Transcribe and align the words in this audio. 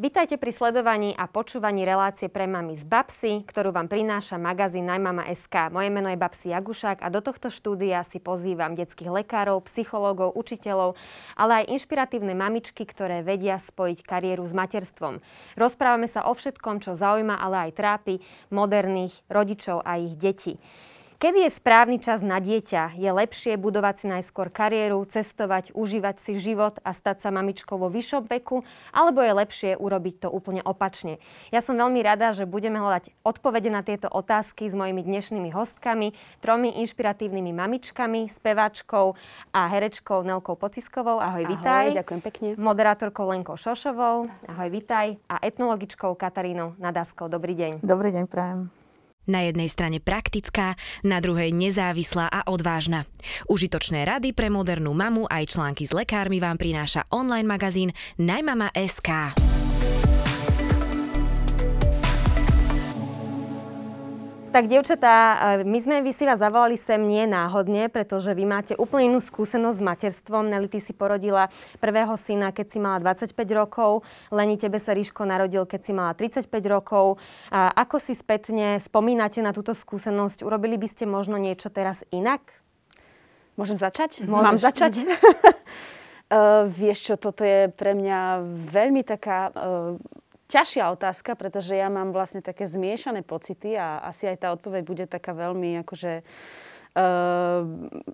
Vítajte 0.00 0.40
pri 0.40 0.48
sledovaní 0.48 1.12
a 1.12 1.28
počúvaní 1.28 1.84
relácie 1.84 2.32
pre 2.32 2.48
mami 2.48 2.72
z 2.72 2.88
Babsy, 2.88 3.44
ktorú 3.44 3.68
vám 3.68 3.84
prináša 3.84 4.40
magazín 4.40 4.88
Najmama.sk. 4.88 5.68
Moje 5.68 5.92
meno 5.92 6.08
je 6.08 6.16
Babsi 6.16 6.56
Jagušák 6.56 7.04
a 7.04 7.12
do 7.12 7.20
tohto 7.20 7.52
štúdia 7.52 8.00
si 8.08 8.16
pozývam 8.16 8.72
detských 8.72 9.12
lekárov, 9.12 9.60
psychológov, 9.68 10.32
učiteľov, 10.40 10.96
ale 11.36 11.52
aj 11.60 11.76
inšpiratívne 11.76 12.32
mamičky, 12.32 12.88
ktoré 12.88 13.20
vedia 13.20 13.60
spojiť 13.60 14.00
kariéru 14.00 14.48
s 14.48 14.56
materstvom. 14.56 15.20
Rozprávame 15.60 16.08
sa 16.08 16.24
o 16.24 16.32
všetkom, 16.32 16.80
čo 16.80 16.96
zaujíma, 16.96 17.36
ale 17.36 17.68
aj 17.68 17.76
trápi 17.76 18.24
moderných 18.48 19.12
rodičov 19.28 19.84
a 19.84 20.00
ich 20.00 20.16
detí. 20.16 20.56
Kedy 21.20 21.44
je 21.44 21.52
správny 21.52 22.00
čas 22.00 22.24
na 22.24 22.40
dieťa? 22.40 22.96
Je 22.96 23.12
lepšie 23.12 23.60
budovať 23.60 23.94
si 24.00 24.06
najskôr 24.08 24.48
kariéru, 24.48 25.04
cestovať, 25.04 25.68
užívať 25.76 26.16
si 26.16 26.40
život 26.40 26.80
a 26.80 26.96
stať 26.96 27.20
sa 27.20 27.28
mamičkou 27.28 27.76
vo 27.76 27.92
vyššom 27.92 28.24
veku? 28.24 28.64
Alebo 28.88 29.20
je 29.20 29.36
lepšie 29.36 29.70
urobiť 29.76 30.24
to 30.24 30.28
úplne 30.32 30.64
opačne? 30.64 31.20
Ja 31.52 31.60
som 31.60 31.76
veľmi 31.76 32.00
rada, 32.00 32.32
že 32.32 32.48
budeme 32.48 32.80
hľadať 32.80 33.12
odpovede 33.20 33.68
na 33.68 33.84
tieto 33.84 34.08
otázky 34.08 34.64
s 34.64 34.72
mojimi 34.72 35.04
dnešnými 35.04 35.52
hostkami, 35.52 36.16
tromi 36.40 36.72
inšpiratívnymi 36.80 37.52
mamičkami, 37.52 38.24
speváčkou 38.24 39.12
a 39.52 39.60
herečkou 39.68 40.24
Nelkou 40.24 40.56
Pociskovou. 40.56 41.20
Ahoj, 41.20 41.44
Ahoj 41.44 41.52
vitaj. 41.52 42.00
ďakujem 42.00 42.20
pekne. 42.24 42.48
Moderátorkou 42.56 43.28
Lenkou 43.28 43.60
Šošovou. 43.60 44.24
Ahoj, 44.48 44.68
vitaj. 44.72 45.20
A 45.28 45.36
etnologičkou 45.44 46.16
Katarínou 46.16 46.80
Nadaskou. 46.80 47.28
Dobrý 47.28 47.52
deň. 47.52 47.84
Dobrý 47.84 48.08
deň, 48.08 48.24
prajem. 48.24 48.79
Na 49.28 49.44
jednej 49.44 49.68
strane 49.68 49.98
praktická, 50.00 50.78
na 51.04 51.20
druhej 51.20 51.52
nezávislá 51.52 52.32
a 52.32 52.40
odvážna. 52.48 53.04
Užitočné 53.50 54.08
rady 54.08 54.32
pre 54.32 54.48
modernú 54.48 54.96
mamu 54.96 55.28
aj 55.28 55.56
články 55.56 55.84
s 55.84 55.92
lekármi 55.92 56.40
vám 56.40 56.56
prináša 56.56 57.04
online 57.12 57.48
magazín 57.48 57.90
Najmama.sk. 58.16 59.49
Tak, 64.50 64.66
dievčatá, 64.66 65.14
e, 65.14 65.62
my 65.62 65.78
sme 65.78 66.02
vy 66.02 66.10
si 66.10 66.26
vás 66.26 66.42
zavolali 66.42 66.74
sem 66.74 66.98
nie 66.98 67.22
náhodne, 67.22 67.86
pretože 67.86 68.34
vy 68.34 68.42
máte 68.42 68.74
úplne 68.74 69.14
inú 69.14 69.22
skúsenosť 69.22 69.78
s 69.78 69.86
materstvom. 69.86 70.50
Nelly, 70.50 70.66
ty 70.66 70.82
si 70.82 70.90
porodila 70.90 71.46
prvého 71.78 72.10
syna, 72.18 72.50
keď 72.50 72.66
si 72.66 72.82
mala 72.82 72.98
25 72.98 73.30
rokov. 73.54 74.02
Leni, 74.34 74.58
tebe 74.58 74.82
sa 74.82 74.90
Ríško 74.90 75.22
narodil, 75.22 75.70
keď 75.70 75.80
si 75.86 75.92
mala 75.94 76.18
35 76.18 76.50
rokov. 76.66 77.22
A 77.54 77.70
ako 77.78 78.02
si 78.02 78.18
spätne 78.18 78.82
spomínate 78.82 79.38
na 79.38 79.54
túto 79.54 79.70
skúsenosť? 79.70 80.42
Urobili 80.42 80.74
by 80.82 80.88
ste 80.90 81.06
možno 81.06 81.38
niečo 81.38 81.70
teraz 81.70 82.02
inak? 82.10 82.42
Môžem 83.54 83.78
začať? 83.78 84.26
Môžeš. 84.26 84.46
Mám 84.50 84.58
začať? 84.58 84.92
uh, 85.06 86.66
vieš 86.82 87.06
čo, 87.06 87.14
toto 87.14 87.46
je 87.46 87.70
pre 87.70 87.94
mňa 87.94 88.42
veľmi 88.66 89.06
taká 89.06 89.54
uh, 89.54 89.94
ťažšia 90.50 90.90
otázka, 90.90 91.38
pretože 91.38 91.78
ja 91.78 91.86
mám 91.86 92.10
vlastne 92.10 92.42
také 92.42 92.66
zmiešané 92.66 93.22
pocity 93.22 93.78
a 93.78 94.02
asi 94.02 94.26
aj 94.26 94.36
tá 94.42 94.48
odpoveď 94.50 94.82
bude 94.82 95.04
taká 95.06 95.30
veľmi 95.30 95.86
akože 95.86 96.26
uh, 96.26 97.62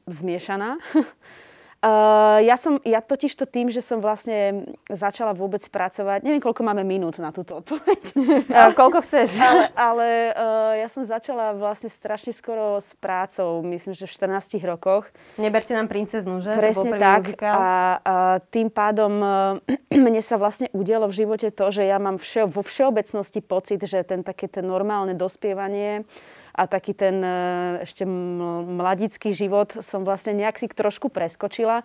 zmiešaná. 0.04 0.76
Uh, 1.84 2.40
ja 2.40 2.56
som, 2.56 2.80
ja 2.88 3.04
totiž 3.04 3.36
to 3.36 3.44
tým, 3.44 3.68
že 3.68 3.84
som 3.84 4.00
vlastne 4.00 4.64
začala 4.88 5.36
vôbec 5.36 5.60
pracovať, 5.60 6.24
neviem, 6.24 6.40
koľko 6.40 6.64
máme 6.64 6.80
minút 6.88 7.20
na 7.20 7.30
túto 7.30 7.60
odpoveď. 7.60 8.02
Uh, 8.46 8.72
koľko 8.72 9.04
chceš. 9.04 9.38
Ale, 9.46 9.64
ale 9.76 10.08
uh, 10.32 10.72
ja 10.80 10.88
som 10.88 11.04
začala 11.04 11.52
vlastne 11.52 11.90
strašne 11.90 12.32
skoro 12.32 12.78
s 12.80 12.96
prácou, 12.96 13.60
myslím, 13.66 13.92
že 13.92 14.06
v 14.08 14.12
14 14.12 14.62
rokoch. 14.64 15.10
Neberte 15.36 15.76
nám 15.76 15.90
princeznú, 15.90 16.40
že? 16.40 16.56
Presne 16.56 16.96
tak. 16.96 17.26
Muzikál. 17.26 17.54
A, 17.54 17.66
a 18.00 18.14
tým 18.48 18.72
pádom 18.72 19.12
uh, 19.20 19.60
mne 20.06 20.22
sa 20.24 20.40
vlastne 20.40 20.72
udialo 20.72 21.10
v 21.10 21.26
živote 21.26 21.52
to, 21.52 21.68
že 21.68 21.84
ja 21.84 22.00
mám 22.00 22.16
vše, 22.16 22.48
vo 22.48 22.64
všeobecnosti 22.64 23.40
pocit, 23.44 23.82
že 23.84 24.00
ten 24.06 24.24
také 24.24 24.48
ten 24.48 24.64
normálne 24.64 25.12
dospievanie 25.12 26.06
a 26.56 26.64
taký 26.64 26.96
ten 26.96 27.20
e, 27.20 27.36
ešte 27.84 28.08
mladický 28.08 29.36
život 29.36 29.76
som 29.84 30.08
vlastne 30.08 30.32
nejak 30.32 30.56
si 30.56 30.66
trošku 30.72 31.12
preskočila. 31.12 31.84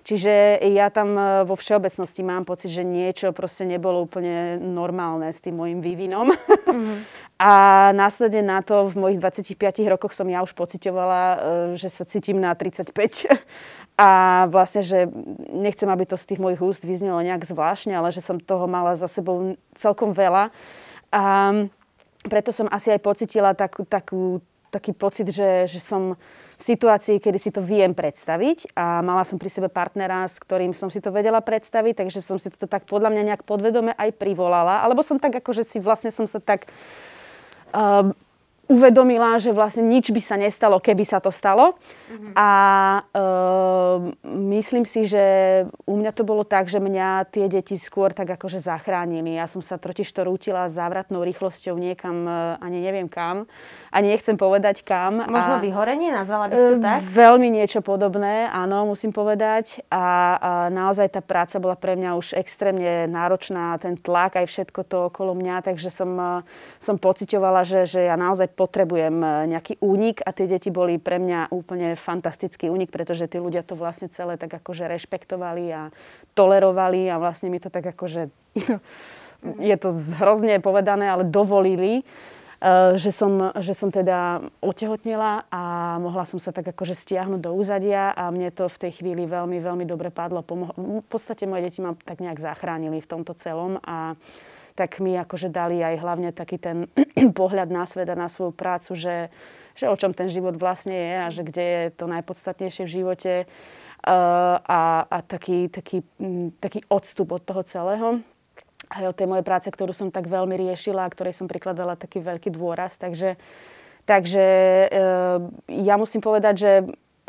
Čiže 0.00 0.60
ja 0.72 0.88
tam 0.92 1.16
e, 1.16 1.44
vo 1.48 1.56
všeobecnosti 1.56 2.20
mám 2.24 2.44
pocit, 2.44 2.72
že 2.72 2.84
niečo 2.84 3.32
proste 3.32 3.64
nebolo 3.64 4.04
úplne 4.04 4.60
normálne 4.60 5.32
s 5.32 5.40
tým 5.40 5.56
môjim 5.56 5.80
vývinom. 5.80 6.28
Mm-hmm. 6.32 6.98
A 7.40 7.52
následne 7.96 8.44
na 8.44 8.60
to 8.60 8.92
v 8.92 9.00
mojich 9.00 9.16
25 9.16 9.56
rokoch 9.88 10.12
som 10.12 10.28
ja 10.28 10.44
už 10.44 10.52
pocitovala, 10.52 11.22
e, 11.24 11.36
že 11.80 11.88
sa 11.88 12.04
cítim 12.04 12.36
na 12.36 12.52
35. 12.52 12.92
A 14.00 14.08
vlastne, 14.48 14.80
že 14.80 15.08
nechcem, 15.52 15.88
aby 15.88 16.08
to 16.08 16.16
z 16.16 16.32
tých 16.32 16.40
mojich 16.40 16.60
úst 16.60 16.84
vyznelo 16.84 17.20
nejak 17.20 17.44
zvláštne, 17.44 17.92
ale 17.92 18.08
že 18.12 18.24
som 18.24 18.40
toho 18.40 18.64
mala 18.64 18.96
za 18.96 19.08
sebou 19.08 19.56
celkom 19.76 20.16
veľa. 20.16 20.48
A 21.12 21.24
preto 22.26 22.52
som 22.52 22.68
asi 22.68 22.92
aj 22.92 23.00
pocitila 23.00 23.56
takú, 23.56 23.88
takú, 23.88 24.44
taký 24.68 24.92
pocit, 24.92 25.32
že, 25.32 25.64
že 25.64 25.80
som 25.80 26.18
v 26.60 26.62
situácii, 26.62 27.16
kedy 27.24 27.38
si 27.40 27.48
to 27.48 27.64
viem 27.64 27.96
predstaviť 27.96 28.76
a 28.76 29.00
mala 29.00 29.24
som 29.24 29.40
pri 29.40 29.48
sebe 29.48 29.72
partnera, 29.72 30.28
s 30.28 30.36
ktorým 30.36 30.76
som 30.76 30.92
si 30.92 31.00
to 31.00 31.08
vedela 31.08 31.40
predstaviť, 31.40 32.04
takže 32.04 32.20
som 32.20 32.36
si 32.36 32.52
to 32.52 32.68
tak 32.68 32.84
podľa 32.84 33.16
mňa 33.16 33.22
nejak 33.32 33.42
podvedome 33.48 33.96
aj 33.96 34.12
privolala, 34.20 34.84
alebo 34.84 35.00
som 35.00 35.16
tak 35.16 35.40
ako, 35.40 35.56
že 35.56 35.64
si 35.64 35.78
vlastne 35.80 36.12
som 36.12 36.28
sa 36.28 36.36
tak 36.36 36.68
uh, 37.72 38.12
uvedomila, 38.70 39.34
že 39.42 39.50
vlastne 39.50 39.82
nič 39.82 40.14
by 40.14 40.22
sa 40.22 40.38
nestalo, 40.38 40.78
keby 40.78 41.02
sa 41.02 41.18
to 41.18 41.34
stalo. 41.34 41.74
Mm-hmm. 42.06 42.32
A 42.38 42.50
e, 43.02 43.22
myslím 44.54 44.86
si, 44.86 45.10
že 45.10 45.24
u 45.90 45.98
mňa 45.98 46.14
to 46.14 46.22
bolo 46.22 46.46
tak, 46.46 46.70
že 46.70 46.78
mňa 46.78 47.26
tie 47.34 47.50
deti 47.50 47.74
skôr 47.74 48.14
tak 48.14 48.30
akože 48.30 48.62
zachránili. 48.62 49.34
Ja 49.34 49.50
som 49.50 49.58
sa 49.58 49.74
totiž 49.74 50.06
to 50.14 50.22
rútila 50.22 50.70
závratnou 50.70 51.26
rýchlosťou 51.26 51.74
niekam, 51.74 52.22
e, 52.30 52.62
ani 52.62 52.78
neviem 52.78 53.10
kam. 53.10 53.50
Ani 53.90 54.14
nechcem 54.14 54.38
povedať 54.38 54.86
kam. 54.86 55.18
Možno 55.18 55.58
a, 55.58 55.62
vyhorenie, 55.62 56.14
nazvala 56.14 56.46
by 56.46 56.54
si 56.54 56.66
to 56.70 56.78
tak? 56.78 57.02
Veľmi 57.10 57.50
niečo 57.50 57.82
podobné, 57.82 58.46
áno, 58.54 58.86
musím 58.86 59.10
povedať. 59.10 59.82
A, 59.90 59.98
a 59.98 60.50
naozaj 60.70 61.18
tá 61.18 61.20
práca 61.26 61.58
bola 61.58 61.74
pre 61.74 61.98
mňa 61.98 62.14
už 62.14 62.38
extrémne 62.38 63.10
náročná, 63.10 63.74
ten 63.82 63.98
tlak, 63.98 64.38
aj 64.38 64.46
všetko 64.46 64.80
to 64.86 65.10
okolo 65.10 65.34
mňa, 65.34 65.66
takže 65.66 65.90
som, 65.90 66.14
e, 66.14 66.46
som 66.78 66.94
pocitovala, 67.02 67.66
že, 67.66 67.90
že 67.90 68.06
ja 68.06 68.14
naozaj 68.14 68.59
potrebujem 68.60 69.16
e, 69.24 69.28
nejaký 69.56 69.80
únik 69.80 70.20
a 70.20 70.36
tie 70.36 70.44
deti 70.44 70.68
boli 70.68 71.00
pre 71.00 71.16
mňa 71.16 71.48
úplne 71.48 71.96
fantastický 71.96 72.68
únik, 72.68 72.92
pretože 72.92 73.24
tí 73.24 73.40
ľudia 73.40 73.64
to 73.64 73.72
vlastne 73.72 74.12
celé 74.12 74.36
tak 74.36 74.52
akože 74.52 74.84
rešpektovali 74.84 75.64
a 75.72 75.82
tolerovali 76.36 77.08
a 77.08 77.16
vlastne 77.16 77.48
mi 77.48 77.56
to 77.56 77.72
tak 77.72 77.88
akože, 77.96 78.28
je 79.72 79.76
to 79.80 79.88
hrozne 80.20 80.60
povedané, 80.60 81.08
ale 81.08 81.24
dovolili, 81.24 82.04
e, 82.60 83.00
že 83.00 83.08
som, 83.08 83.56
že 83.56 83.72
som 83.72 83.88
teda 83.88 84.44
otehotnila 84.60 85.48
a 85.48 85.62
mohla 85.96 86.28
som 86.28 86.36
sa 86.36 86.52
tak 86.52 86.68
akože 86.76 86.92
stiahnuť 86.92 87.40
do 87.40 87.56
úzadia 87.56 88.12
a 88.12 88.28
mne 88.28 88.52
to 88.52 88.68
v 88.68 88.76
tej 88.76 89.00
chvíli 89.00 89.24
veľmi, 89.24 89.56
veľmi 89.56 89.88
dobre 89.88 90.12
padlo. 90.12 90.44
v 90.44 91.08
podstate 91.08 91.48
moje 91.48 91.64
deti 91.64 91.80
ma 91.80 91.96
tak 91.96 92.20
nejak 92.20 92.36
zachránili 92.36 93.00
v 93.00 93.08
tomto 93.08 93.32
celom 93.32 93.80
a 93.80 94.20
tak 94.74 95.02
mi 95.02 95.16
akože 95.16 95.50
dali 95.50 95.82
aj 95.82 95.96
hlavne 96.00 96.30
taký 96.30 96.56
ten 96.58 96.86
pohľad 97.38 97.68
na 97.70 97.84
svet 97.86 98.08
a 98.10 98.18
na 98.18 98.30
svoju 98.30 98.54
prácu, 98.54 98.94
že, 98.94 99.28
že 99.74 99.90
o 99.90 99.96
čom 99.96 100.14
ten 100.14 100.30
život 100.30 100.56
vlastne 100.56 100.94
je 100.94 101.16
a 101.16 101.28
že 101.28 101.42
kde 101.46 101.64
je 101.64 101.82
to 101.94 102.04
najpodstatnejšie 102.10 102.82
v 102.86 102.94
živote 103.02 103.32
uh, 103.44 104.56
a, 104.60 105.06
a 105.06 105.18
taký, 105.22 105.68
taký, 105.68 106.02
taký 106.58 106.80
odstup 106.88 107.32
od 107.34 107.42
toho 107.42 107.62
celého 107.66 108.08
aj 108.90 109.06
od 109.06 109.14
tej 109.14 109.30
mojej 109.30 109.46
práce, 109.46 109.68
ktorú 109.70 109.94
som 109.94 110.10
tak 110.10 110.26
veľmi 110.26 110.58
riešila 110.58 111.06
a 111.06 111.12
ktorej 111.12 111.36
som 111.36 111.46
prikladala 111.46 111.94
taký 111.94 112.18
veľký 112.18 112.50
dôraz. 112.50 112.98
Takže, 112.98 113.38
takže 114.02 114.46
uh, 114.90 115.38
ja 115.70 115.94
musím 115.94 116.18
povedať, 116.18 116.54
že 116.58 116.70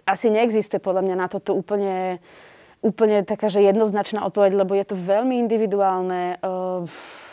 asi 0.01 0.33
neexistuje 0.33 0.81
podľa 0.81 1.05
mňa 1.05 1.15
na 1.21 1.27
toto 1.29 1.53
úplne 1.53 2.17
úplne 2.81 3.21
taká, 3.21 3.45
že 3.45 3.61
jednoznačná 3.61 4.25
odpoveď, 4.25 4.65
lebo 4.65 4.73
je 4.73 4.85
to 4.89 4.97
veľmi 4.97 5.37
individuálne. 5.37 6.41
Uh, 6.41 6.89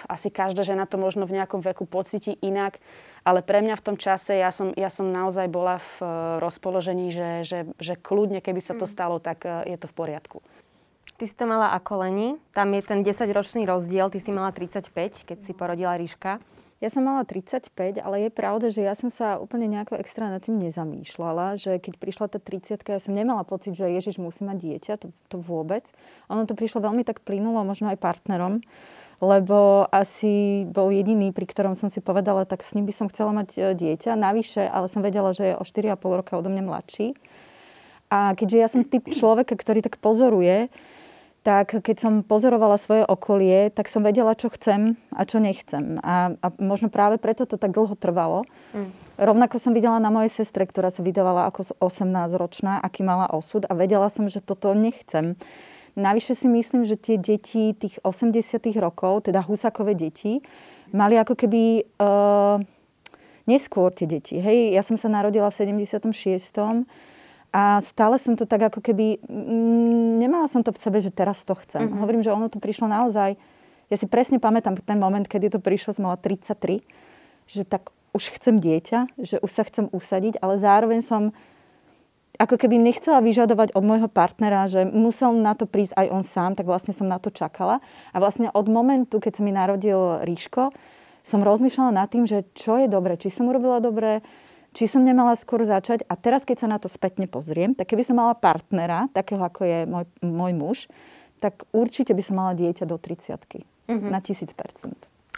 asi 0.08 0.32
každá 0.32 0.64
žena 0.64 0.88
to 0.88 0.96
možno 0.96 1.28
v 1.28 1.36
nejakom 1.36 1.60
veku 1.60 1.84
pocíti 1.84 2.34
inak, 2.40 2.80
ale 3.22 3.44
pre 3.44 3.60
mňa 3.60 3.76
v 3.76 3.84
tom 3.84 3.96
čase 4.00 4.40
ja 4.40 4.48
som, 4.48 4.72
ja 4.72 4.88
som 4.88 5.12
naozaj 5.12 5.46
bola 5.52 5.76
v 5.76 5.92
uh, 6.00 6.08
rozpoložení, 6.40 7.12
že, 7.12 7.44
že, 7.44 7.58
že 7.76 7.94
kľudne, 8.00 8.40
keby 8.40 8.58
sa 8.58 8.72
to 8.72 8.88
mm. 8.88 8.92
stalo, 8.92 9.20
tak 9.20 9.44
uh, 9.44 9.62
je 9.68 9.76
to 9.76 9.86
v 9.86 9.94
poriadku. 9.94 10.40
Ty 11.18 11.24
si 11.26 11.34
to 11.34 11.44
mala 11.44 11.74
ako 11.76 12.06
Leni, 12.06 12.40
tam 12.56 12.72
je 12.72 12.82
ten 12.84 13.04
10-ročný 13.04 13.68
rozdiel, 13.68 14.08
ty 14.08 14.22
si 14.22 14.32
mala 14.32 14.54
35, 14.54 15.28
keď 15.28 15.38
si 15.44 15.52
porodila 15.52 15.98
Ríška. 15.98 16.40
Ja 16.78 16.94
som 16.94 17.02
mala 17.02 17.26
35, 17.26 17.74
ale 17.98 18.16
je 18.22 18.30
pravda, 18.30 18.70
že 18.70 18.86
ja 18.86 18.94
som 18.94 19.10
sa 19.10 19.42
úplne 19.42 19.66
nejako 19.66 19.98
extra 19.98 20.30
nad 20.30 20.38
tým 20.38 20.62
nezamýšľala, 20.62 21.58
že 21.58 21.82
keď 21.82 21.94
prišla 21.98 22.26
tá 22.30 22.38
30 22.38 22.86
ja 22.86 23.02
som 23.02 23.18
nemala 23.18 23.42
pocit, 23.42 23.74
že 23.74 23.90
Ježiš 23.90 24.22
musí 24.22 24.46
mať 24.46 24.56
dieťa, 24.62 24.92
to, 25.02 25.10
to 25.26 25.42
vôbec. 25.42 25.90
Ono 26.30 26.46
to 26.46 26.54
prišlo 26.54 26.86
veľmi 26.86 27.02
tak 27.02 27.26
plynulo, 27.26 27.66
možno 27.66 27.90
aj 27.90 27.98
partnerom, 27.98 28.62
lebo 29.18 29.86
asi 29.90 30.62
bol 30.70 30.94
jediný, 30.94 31.34
pri 31.34 31.46
ktorom 31.50 31.74
som 31.74 31.90
si 31.90 31.98
povedala, 31.98 32.46
tak 32.46 32.62
s 32.62 32.78
ním 32.78 32.86
by 32.86 32.94
som 32.94 33.10
chcela 33.10 33.34
mať 33.34 33.48
e, 33.58 33.60
dieťa. 33.74 34.14
Navyše, 34.14 34.62
ale 34.62 34.86
som 34.86 35.02
vedela, 35.02 35.34
že 35.34 35.52
je 35.52 35.58
o 35.58 35.66
4,5 35.66 35.98
roka 36.22 36.38
odo 36.38 36.46
mňa 36.46 36.62
mladší. 36.62 37.18
A 38.08 38.32
keďže 38.38 38.56
ja 38.56 38.68
som 38.70 38.86
typ 38.86 39.10
človeka, 39.10 39.58
ktorý 39.58 39.82
tak 39.82 39.98
pozoruje, 39.98 40.70
tak 41.42 41.80
keď 41.80 41.96
som 41.96 42.12
pozorovala 42.20 42.76
svoje 42.76 43.08
okolie, 43.08 43.70
tak 43.72 43.88
som 43.88 44.04
vedela, 44.04 44.36
čo 44.36 44.52
chcem 44.52 45.00
a 45.14 45.22
čo 45.24 45.40
nechcem. 45.40 45.96
A, 46.02 46.34
a 46.38 46.46
možno 46.60 46.92
práve 46.92 47.16
preto 47.16 47.46
to 47.48 47.56
tak 47.56 47.72
dlho 47.72 47.94
trvalo. 47.96 48.44
Mm. 48.76 48.90
Rovnako 49.18 49.58
som 49.58 49.74
videla 49.74 49.98
na 49.98 50.14
mojej 50.14 50.30
sestre, 50.30 50.62
ktorá 50.62 50.94
sa 50.94 51.02
vydávala 51.02 51.50
ako 51.50 51.74
18-ročná, 51.82 52.78
aký 52.78 53.02
mala 53.02 53.26
osud 53.32 53.66
a 53.66 53.72
vedela 53.74 54.06
som, 54.12 54.30
že 54.30 54.38
toto 54.38 54.70
nechcem. 54.78 55.34
Navyše 55.98 56.38
si 56.38 56.46
myslím, 56.46 56.86
že 56.86 56.94
tie 56.94 57.18
deti 57.18 57.74
tých 57.74 57.98
80 58.06 58.38
rokov, 58.78 59.26
teda 59.26 59.42
husakové 59.42 59.98
deti, 59.98 60.38
mali 60.94 61.18
ako 61.18 61.34
keby 61.34 61.82
uh, 61.98 62.62
neskôr 63.50 63.90
tie 63.90 64.06
deti. 64.06 64.38
Hej, 64.38 64.78
ja 64.78 64.86
som 64.86 64.94
sa 64.94 65.10
narodila 65.10 65.50
v 65.50 65.58
76 65.58 66.06
a 67.48 67.80
stále 67.80 68.16
som 68.20 68.36
to 68.38 68.46
tak 68.46 68.70
ako 68.70 68.78
keby, 68.78 69.18
mm, 69.24 70.22
nemala 70.22 70.46
som 70.46 70.60
to 70.62 70.70
v 70.70 70.78
sebe, 70.78 71.02
že 71.02 71.10
teraz 71.10 71.42
to 71.42 71.56
chcem. 71.66 71.88
Mm-hmm. 71.88 71.98
Hovorím, 71.98 72.22
že 72.22 72.30
ono 72.30 72.46
to 72.52 72.60
prišlo 72.60 72.86
naozaj, 72.86 73.34
ja 73.88 73.96
si 73.96 74.04
presne 74.04 74.36
pamätám 74.36 74.76
ten 74.84 75.00
moment, 75.00 75.24
kedy 75.24 75.48
to 75.48 75.58
prišlo, 75.58 75.96
som 75.96 76.12
mala 76.12 76.20
33, 76.20 76.84
že 77.48 77.64
tak 77.64 77.88
už 78.12 78.36
chcem 78.36 78.60
dieťa, 78.60 79.16
že 79.16 79.36
už 79.40 79.50
sa 79.50 79.64
chcem 79.64 79.88
usadiť, 79.88 80.44
ale 80.44 80.60
zároveň 80.60 81.00
som 81.00 81.32
ako 82.38 82.54
keby 82.54 82.78
nechcela 82.78 83.18
vyžadovať 83.18 83.74
od 83.74 83.82
môjho 83.82 84.06
partnera, 84.06 84.70
že 84.70 84.86
musel 84.86 85.34
na 85.34 85.58
to 85.58 85.66
prísť 85.66 85.98
aj 85.98 86.06
on 86.14 86.22
sám, 86.22 86.54
tak 86.54 86.70
vlastne 86.70 86.94
som 86.94 87.10
na 87.10 87.18
to 87.18 87.34
čakala. 87.34 87.82
A 88.14 88.22
vlastne 88.22 88.48
od 88.54 88.66
momentu, 88.70 89.18
keď 89.18 89.38
sa 89.38 89.42
mi 89.42 89.50
narodil 89.50 90.22
Ríško, 90.22 90.70
som 91.26 91.42
rozmýšľala 91.42 91.92
nad 91.92 92.08
tým, 92.08 92.24
že 92.24 92.46
čo 92.54 92.78
je 92.78 92.86
dobre, 92.86 93.18
či 93.18 93.28
som 93.28 93.50
urobila 93.50 93.82
dobre, 93.82 94.22
či 94.72 94.86
som 94.86 95.02
nemala 95.02 95.34
skôr 95.34 95.66
začať. 95.66 96.06
A 96.06 96.14
teraz, 96.14 96.46
keď 96.46 96.64
sa 96.64 96.68
na 96.70 96.78
to 96.78 96.86
spätne 96.86 97.26
pozriem, 97.26 97.74
tak 97.74 97.90
keby 97.90 98.06
som 98.06 98.16
mala 98.16 98.38
partnera, 98.38 99.10
takého 99.10 99.42
ako 99.42 99.66
je 99.66 99.78
môj, 99.90 100.06
môj 100.22 100.52
muž, 100.54 100.78
tak 101.42 101.66
určite 101.74 102.14
by 102.14 102.22
som 102.22 102.38
mala 102.38 102.54
dieťa 102.54 102.86
do 102.86 102.96
30 102.98 103.34
mm-hmm. 103.34 104.10
na 104.10 104.18
1000%. 104.22 104.54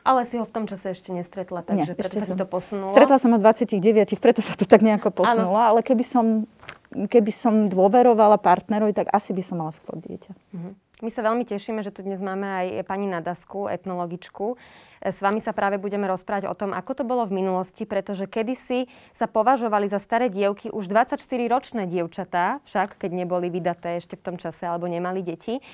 Ale 0.00 0.24
si 0.24 0.40
ho 0.40 0.48
v 0.48 0.52
tom 0.52 0.64
čase 0.64 0.96
ešte 0.96 1.12
nestretla, 1.12 1.60
takže 1.60 1.92
Nie, 1.92 1.96
preto 1.96 2.16
sa 2.16 2.24
ti 2.24 2.32
to 2.32 2.48
posunulo. 2.48 2.92
Stretla 2.96 3.20
som 3.20 3.36
ho 3.36 3.38
29, 3.38 4.16
preto 4.16 4.40
sa 4.40 4.56
to 4.56 4.64
tak 4.64 4.80
nejako 4.80 5.12
posunulo, 5.12 5.52
ano. 5.52 5.68
ale 5.76 5.80
keby 5.84 6.00
som, 6.00 6.48
keby 6.90 7.32
som 7.32 7.70
dôverovala 7.70 8.38
partnerovi, 8.42 8.94
tak 8.94 9.10
asi 9.14 9.30
by 9.30 9.42
som 9.42 9.62
mala 9.62 9.70
skôr 9.70 9.98
dieťa. 9.98 10.32
Mm-hmm. 10.34 10.74
My 11.00 11.08
sa 11.08 11.24
veľmi 11.24 11.48
tešíme, 11.48 11.80
že 11.80 11.96
tu 11.96 12.04
dnes 12.04 12.20
máme 12.20 12.44
aj 12.44 12.84
pani 12.84 13.08
Nadasku, 13.08 13.72
etnologičku. 13.72 14.60
S 15.00 15.24
vami 15.24 15.40
sa 15.40 15.56
práve 15.56 15.80
budeme 15.80 16.04
rozprávať 16.04 16.44
o 16.44 16.52
tom, 16.52 16.76
ako 16.76 16.92
to 16.92 17.04
bolo 17.08 17.24
v 17.24 17.40
minulosti, 17.40 17.88
pretože 17.88 18.28
kedysi 18.28 18.84
sa 19.16 19.24
považovali 19.24 19.88
za 19.88 19.96
staré 19.96 20.28
dievky 20.28 20.68
už 20.68 20.92
24-ročné 20.92 21.88
dievčatá, 21.88 22.60
však 22.68 23.00
keď 23.00 23.10
neboli 23.16 23.48
vydaté 23.48 23.96
ešte 23.96 24.20
v 24.20 24.24
tom 24.28 24.36
čase 24.36 24.68
alebo 24.68 24.92
nemali 24.92 25.24
deti. 25.24 25.64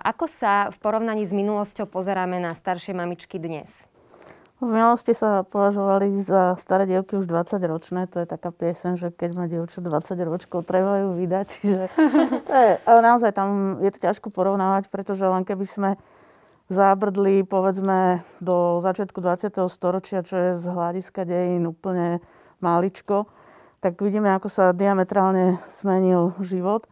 Ako 0.00 0.24
sa 0.24 0.72
v 0.72 0.76
porovnaní 0.80 1.28
s 1.28 1.36
minulosťou 1.36 1.84
pozeráme 1.84 2.40
na 2.40 2.56
staršie 2.56 2.96
mamičky 2.96 3.36
dnes? 3.36 3.84
V 4.56 4.64
minulosti 4.64 5.12
sa 5.12 5.44
považovali 5.44 6.16
za 6.24 6.56
staré 6.56 6.88
dievky 6.88 7.20
už 7.20 7.28
20 7.28 7.60
ročné. 7.68 8.08
To 8.08 8.24
je 8.24 8.26
taká 8.26 8.48
piesen, 8.48 8.96
že 8.96 9.12
keď 9.12 9.30
má 9.36 9.44
dievča 9.44 9.84
20 9.84 10.16
ročkov, 10.24 10.64
treba 10.64 11.04
ju 11.04 11.12
vydať. 11.12 11.48
Čiže 11.60 11.82
je, 12.48 12.72
ale 12.88 13.00
naozaj 13.04 13.36
tam 13.36 13.76
je 13.84 13.92
to 13.92 14.00
ťažko 14.00 14.32
porovnávať, 14.32 14.88
pretože 14.88 15.28
len 15.28 15.44
keby 15.44 15.68
sme 15.68 15.90
zábrdli 16.72 17.44
povedzme 17.44 18.24
do 18.40 18.80
začiatku 18.80 19.20
20. 19.20 19.60
storočia, 19.68 20.24
čo 20.24 20.40
je 20.40 20.50
z 20.56 20.64
hľadiska 20.72 21.28
dejín 21.28 21.68
úplne 21.68 22.24
maličko, 22.64 23.28
tak 23.84 24.00
vidíme, 24.00 24.32
ako 24.32 24.48
sa 24.48 24.72
diametrálne 24.72 25.60
zmenil 25.68 26.32
život. 26.40 26.88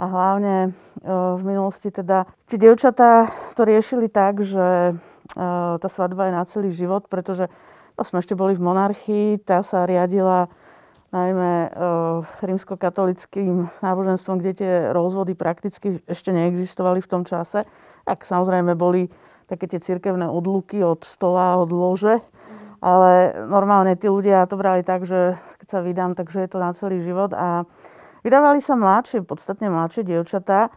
A 0.00 0.08
hlavne 0.08 0.56
e, 0.64 0.70
v 1.12 1.42
minulosti 1.44 1.92
teda 1.92 2.24
tie 2.48 2.56
dievčatá 2.56 3.28
to 3.52 3.68
riešili 3.68 4.08
tak, 4.08 4.40
že 4.40 4.96
tá 5.78 5.88
svadba 5.88 6.28
je 6.28 6.32
na 6.34 6.44
celý 6.44 6.70
život, 6.74 7.06
pretože 7.06 7.46
to 7.94 8.02
sme 8.02 8.18
ešte 8.18 8.34
boli 8.34 8.56
v 8.56 8.64
monarchii, 8.64 9.26
tá 9.44 9.62
sa 9.62 9.86
riadila 9.86 10.48
najmä 11.12 11.68
rímskokatolickým 12.40 13.68
náboženstvom, 13.84 14.40
kde 14.40 14.52
tie 14.56 14.72
rozvody 14.96 15.36
prakticky 15.36 16.00
ešte 16.08 16.32
neexistovali 16.32 17.04
v 17.04 17.10
tom 17.10 17.22
čase. 17.28 17.68
Tak 18.08 18.24
samozrejme 18.24 18.72
boli 18.72 19.12
také 19.44 19.68
tie 19.68 19.76
cirkevné 19.76 20.24
odluky 20.24 20.80
od 20.80 21.04
stola, 21.04 21.60
od 21.60 21.68
lože, 21.68 22.24
ale 22.80 23.36
normálne 23.44 23.92
tí 23.94 24.08
ľudia 24.08 24.48
to 24.48 24.56
brali 24.56 24.80
tak, 24.80 25.04
že 25.04 25.36
keď 25.60 25.68
sa 25.68 25.84
vydám, 25.84 26.12
takže 26.16 26.42
je 26.42 26.50
to 26.50 26.58
na 26.58 26.72
celý 26.72 27.04
život. 27.04 27.36
A 27.36 27.68
vydávali 28.24 28.64
sa 28.64 28.74
mladšie, 28.74 29.20
podstatne 29.22 29.68
mladšie 29.68 30.08
dievčatá. 30.08 30.72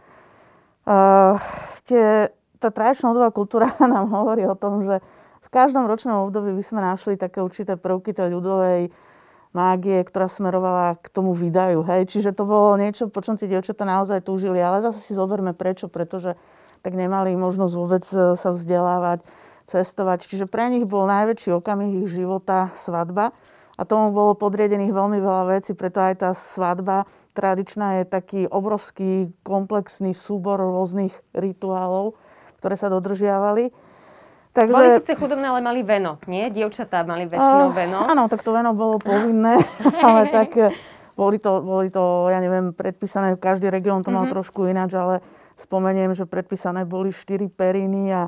Uh, 0.86 1.40
tie 1.88 2.30
tá 2.58 2.68
tradičná 2.72 3.12
ľudová 3.12 3.30
kultúra 3.32 3.68
nám 3.82 4.08
hovorí 4.10 4.44
o 4.48 4.56
tom, 4.56 4.84
že 4.84 5.00
v 5.46 5.48
každom 5.48 5.86
ročnom 5.86 6.26
období 6.26 6.52
by 6.58 6.64
sme 6.64 6.80
našli 6.82 7.14
také 7.14 7.38
určité 7.38 7.78
prvky 7.78 8.10
tej 8.10 8.34
ľudovej 8.34 8.90
mágie, 9.54 10.02
ktorá 10.04 10.28
smerovala 10.28 11.00
k 11.00 11.06
tomu 11.08 11.32
výdaju. 11.32 11.86
Hej? 11.86 12.12
Čiže 12.12 12.36
to 12.36 12.44
bolo 12.44 12.76
niečo, 12.76 13.08
po 13.08 13.24
čom 13.24 13.40
tie 13.40 13.48
dievčatá 13.48 13.86
naozaj 13.88 14.26
túžili. 14.26 14.60
Ale 14.60 14.84
zase 14.84 15.00
si 15.00 15.12
zoberme 15.16 15.56
prečo, 15.56 15.88
pretože 15.88 16.36
tak 16.84 16.92
nemali 16.92 17.32
možnosť 17.38 17.72
vôbec 17.72 18.04
e, 18.12 18.36
sa 18.36 18.50
vzdelávať, 18.52 19.24
cestovať. 19.70 20.28
Čiže 20.28 20.44
pre 20.50 20.68
nich 20.68 20.84
bol 20.84 21.08
najväčší 21.08 21.56
okamih 21.56 22.04
ich 22.04 22.12
života 22.12 22.74
svadba. 22.76 23.32
A 23.80 23.82
tomu 23.88 24.12
bolo 24.12 24.36
podriedených 24.36 24.92
veľmi 24.92 25.20
veľa 25.20 25.44
vecí, 25.56 25.72
preto 25.72 26.00
aj 26.04 26.14
tá 26.20 26.30
svadba 26.32 27.08
tradičná 27.36 28.00
je 28.00 28.04
taký 28.08 28.40
obrovský 28.48 29.28
komplexný 29.44 30.16
súbor 30.16 30.56
rôznych 30.56 31.12
rituálov, 31.36 32.16
ktoré 32.66 32.74
sa 32.74 32.90
dodržiavali. 32.90 33.70
Takže... 34.50 34.74
Boli 34.74 34.98
síce 34.98 35.14
chudobné, 35.14 35.46
ale 35.46 35.62
mali 35.62 35.86
veno, 35.86 36.18
nie? 36.26 36.50
Dievčatá 36.50 37.06
mali 37.06 37.30
väčšinou 37.30 37.70
veno. 37.70 38.02
áno, 38.10 38.26
tak 38.26 38.42
to 38.42 38.50
veno 38.50 38.74
bolo 38.74 38.98
povinné, 38.98 39.62
ale 40.06 40.26
tak 40.34 40.50
eh, 40.58 40.74
boli 41.14 41.38
to, 41.38 41.62
boli 41.62 41.94
to, 41.94 42.26
ja 42.26 42.42
neviem, 42.42 42.74
predpísané, 42.74 43.38
každý 43.38 43.70
región 43.70 44.02
to 44.02 44.10
mal 44.10 44.26
mm-hmm. 44.26 44.34
trošku 44.34 44.66
ináč, 44.66 44.98
ale 44.98 45.22
spomeniem, 45.62 46.10
že 46.10 46.26
predpísané 46.26 46.82
boli 46.82 47.14
4 47.14 47.46
periny 47.54 48.10
a 48.10 48.26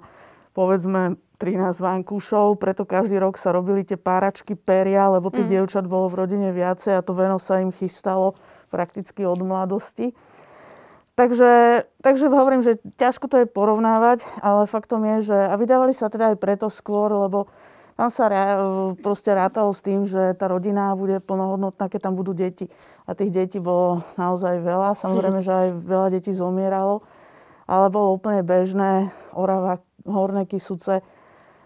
povedzme 0.55 1.19
13 1.43 1.75
vankúšov, 1.83 2.63
preto 2.63 2.87
každý 2.87 3.19
rok 3.19 3.35
sa 3.35 3.51
robili 3.51 3.83
tie 3.83 3.99
páračky 3.99 4.55
peria, 4.55 5.11
lebo 5.11 5.35
tých 5.35 5.47
mm. 5.47 5.53
dievčat 5.55 5.85
bolo 5.87 6.11
v 6.11 6.19
rodine 6.27 6.51
viacej 6.55 6.99
a 6.99 7.03
to 7.03 7.15
veno 7.15 7.43
sa 7.43 7.59
im 7.59 7.75
chystalo 7.75 8.39
prakticky 8.71 9.27
od 9.27 9.39
mladosti. 9.43 10.15
Takže, 11.19 11.83
takže 11.99 12.31
hovorím, 12.31 12.63
že 12.63 12.79
ťažko 12.95 13.27
to 13.27 13.43
je 13.43 13.51
porovnávať, 13.51 14.23
ale 14.39 14.71
faktom 14.71 15.03
je, 15.03 15.35
že 15.35 15.35
a 15.35 15.59
vydávali 15.59 15.91
sa 15.91 16.07
teda 16.07 16.31
aj 16.31 16.37
preto 16.39 16.71
skôr, 16.71 17.11
lebo 17.11 17.51
tam 17.99 18.07
sa 18.07 18.31
proste 19.03 19.35
rátalo 19.35 19.75
s 19.75 19.83
tým, 19.83 20.07
že 20.07 20.39
tá 20.39 20.47
rodina 20.47 20.95
bude 20.95 21.19
plnohodnotná, 21.19 21.91
keď 21.91 22.07
tam 22.07 22.15
budú 22.15 22.31
deti. 22.31 22.71
A 23.11 23.19
tých 23.19 23.35
detí 23.35 23.59
bolo 23.59 24.07
naozaj 24.15 24.63
veľa. 24.63 24.95
Samozrejme, 24.95 25.43
že 25.43 25.51
aj 25.51 25.69
veľa 25.83 26.09
detí 26.15 26.31
zomieralo. 26.31 27.03
Ale 27.67 27.91
bolo 27.91 28.15
úplne 28.15 28.47
bežné, 28.47 29.11
Orava, 29.35 29.83
Horné 30.07 30.47
Kisuce, 30.47 31.03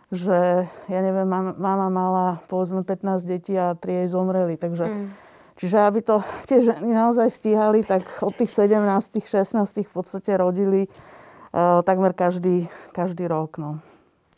že 0.09 0.65
ja 0.89 1.01
neviem, 1.05 1.29
mama 1.29 1.93
mala 1.93 2.41
povedzme 2.49 2.81
15 2.89 3.29
detí 3.29 3.53
a 3.61 3.77
tri 3.77 4.01
jej 4.01 4.09
zomreli. 4.09 4.57
Takže 4.57 4.89
mm 4.89 5.32
Čiže 5.63 5.79
aby 5.79 6.03
to 6.03 6.19
tie 6.51 6.59
ženy 6.59 6.91
naozaj 6.91 7.31
stíhali, 7.31 7.87
tak 7.87 8.03
od 8.19 8.35
tých 8.35 8.51
17, 8.51 8.83
16 9.23 9.55
v 9.87 9.93
podstate 9.95 10.35
rodili 10.35 10.91
uh, 10.91 11.87
takmer 11.87 12.11
každý, 12.19 12.67
každý 12.91 13.31
rok. 13.31 13.63
No. 13.63 13.79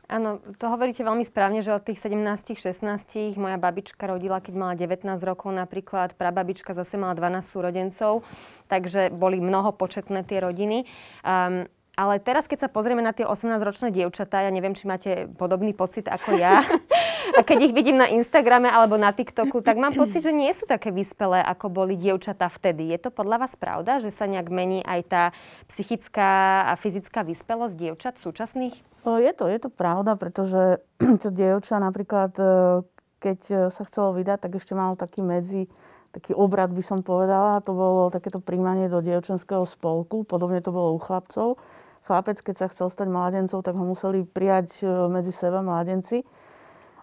Áno, 0.05 0.37
to 0.61 0.69
hovoríte 0.69 1.01
veľmi 1.01 1.25
správne, 1.25 1.65
že 1.65 1.73
od 1.73 1.81
tých 1.81 1.97
17, 1.97 2.61
16 2.61 3.41
moja 3.41 3.57
babička 3.57 4.05
rodila, 4.05 4.45
keď 4.45 4.53
mala 4.53 4.75
19 4.77 5.01
rokov 5.25 5.49
napríklad, 5.49 6.13
prababička 6.13 6.77
zase 6.77 7.01
mala 7.01 7.17
12 7.17 7.41
súrodencov, 7.41 8.21
takže 8.69 9.09
boli 9.09 9.41
mnohopočetné 9.41 10.29
tie 10.29 10.45
rodiny. 10.45 10.85
Um, 11.25 11.65
ale 11.95 12.19
teraz, 12.19 12.51
keď 12.51 12.67
sa 12.67 12.69
pozrieme 12.71 13.07
na 13.07 13.15
tie 13.15 13.23
18-ročné 13.23 13.95
dievčatá, 13.95 14.43
ja 14.43 14.51
neviem, 14.51 14.75
či 14.75 14.91
máte 14.91 15.31
podobný 15.39 15.71
pocit 15.71 16.11
ako 16.11 16.35
ja, 16.35 16.67
a 17.39 17.41
keď 17.49 17.71
ich 17.71 17.75
vidím 17.75 18.03
na 18.03 18.11
Instagrame 18.11 18.67
alebo 18.67 18.99
na 18.99 19.15
TikToku, 19.15 19.63
tak 19.63 19.79
mám 19.79 19.95
pocit, 19.95 20.27
že 20.27 20.35
nie 20.35 20.51
sú 20.51 20.67
také 20.67 20.91
vyspelé, 20.91 21.39
ako 21.47 21.71
boli 21.71 21.95
dievčatá 21.95 22.51
vtedy. 22.51 22.91
Je 22.91 22.99
to 22.99 23.15
podľa 23.15 23.47
vás 23.47 23.55
pravda, 23.55 24.03
že 24.03 24.11
sa 24.11 24.27
nejak 24.27 24.51
mení 24.51 24.83
aj 24.83 25.01
tá 25.07 25.23
psychická 25.71 26.67
a 26.67 26.75
fyzická 26.75 27.23
vyspelosť 27.23 27.75
dievčat 27.79 28.19
súčasných? 28.19 28.75
Je 29.07 29.33
to, 29.37 29.47
je 29.47 29.59
to 29.63 29.71
pravda, 29.71 30.19
pretože 30.19 30.83
to 31.23 31.29
dievča 31.31 31.79
napríklad, 31.79 32.35
e, 32.35 32.47
keď 33.23 33.71
sa 33.71 33.83
chcelo 33.87 34.19
vydať, 34.19 34.51
tak 34.51 34.59
ešte 34.59 34.75
malo 34.75 34.99
taký 34.99 35.23
medzi 35.23 35.71
taký 36.15 36.31
obrad 36.31 36.71
by 36.71 36.79
som 36.79 37.03
povedala. 37.03 37.59
To 37.67 37.75
bolo 37.75 38.03
takéto 38.07 38.39
príjmanie 38.39 38.87
do 38.87 39.03
dievčenského 39.03 39.67
spolku. 39.67 40.23
Podobne 40.23 40.63
to 40.63 40.71
bolo 40.71 40.95
u 40.95 41.03
chlapcov 41.03 41.59
chlapec, 42.05 42.39
keď 42.41 42.55
sa 42.57 42.67
chcel 42.71 42.89
stať 42.93 43.09
mladencov, 43.09 43.65
tak 43.65 43.75
ho 43.75 43.85
museli 43.85 44.25
prijať 44.25 44.81
e, 44.81 44.87
medzi 45.09 45.33
seba 45.33 45.65
mladenci. 45.65 46.25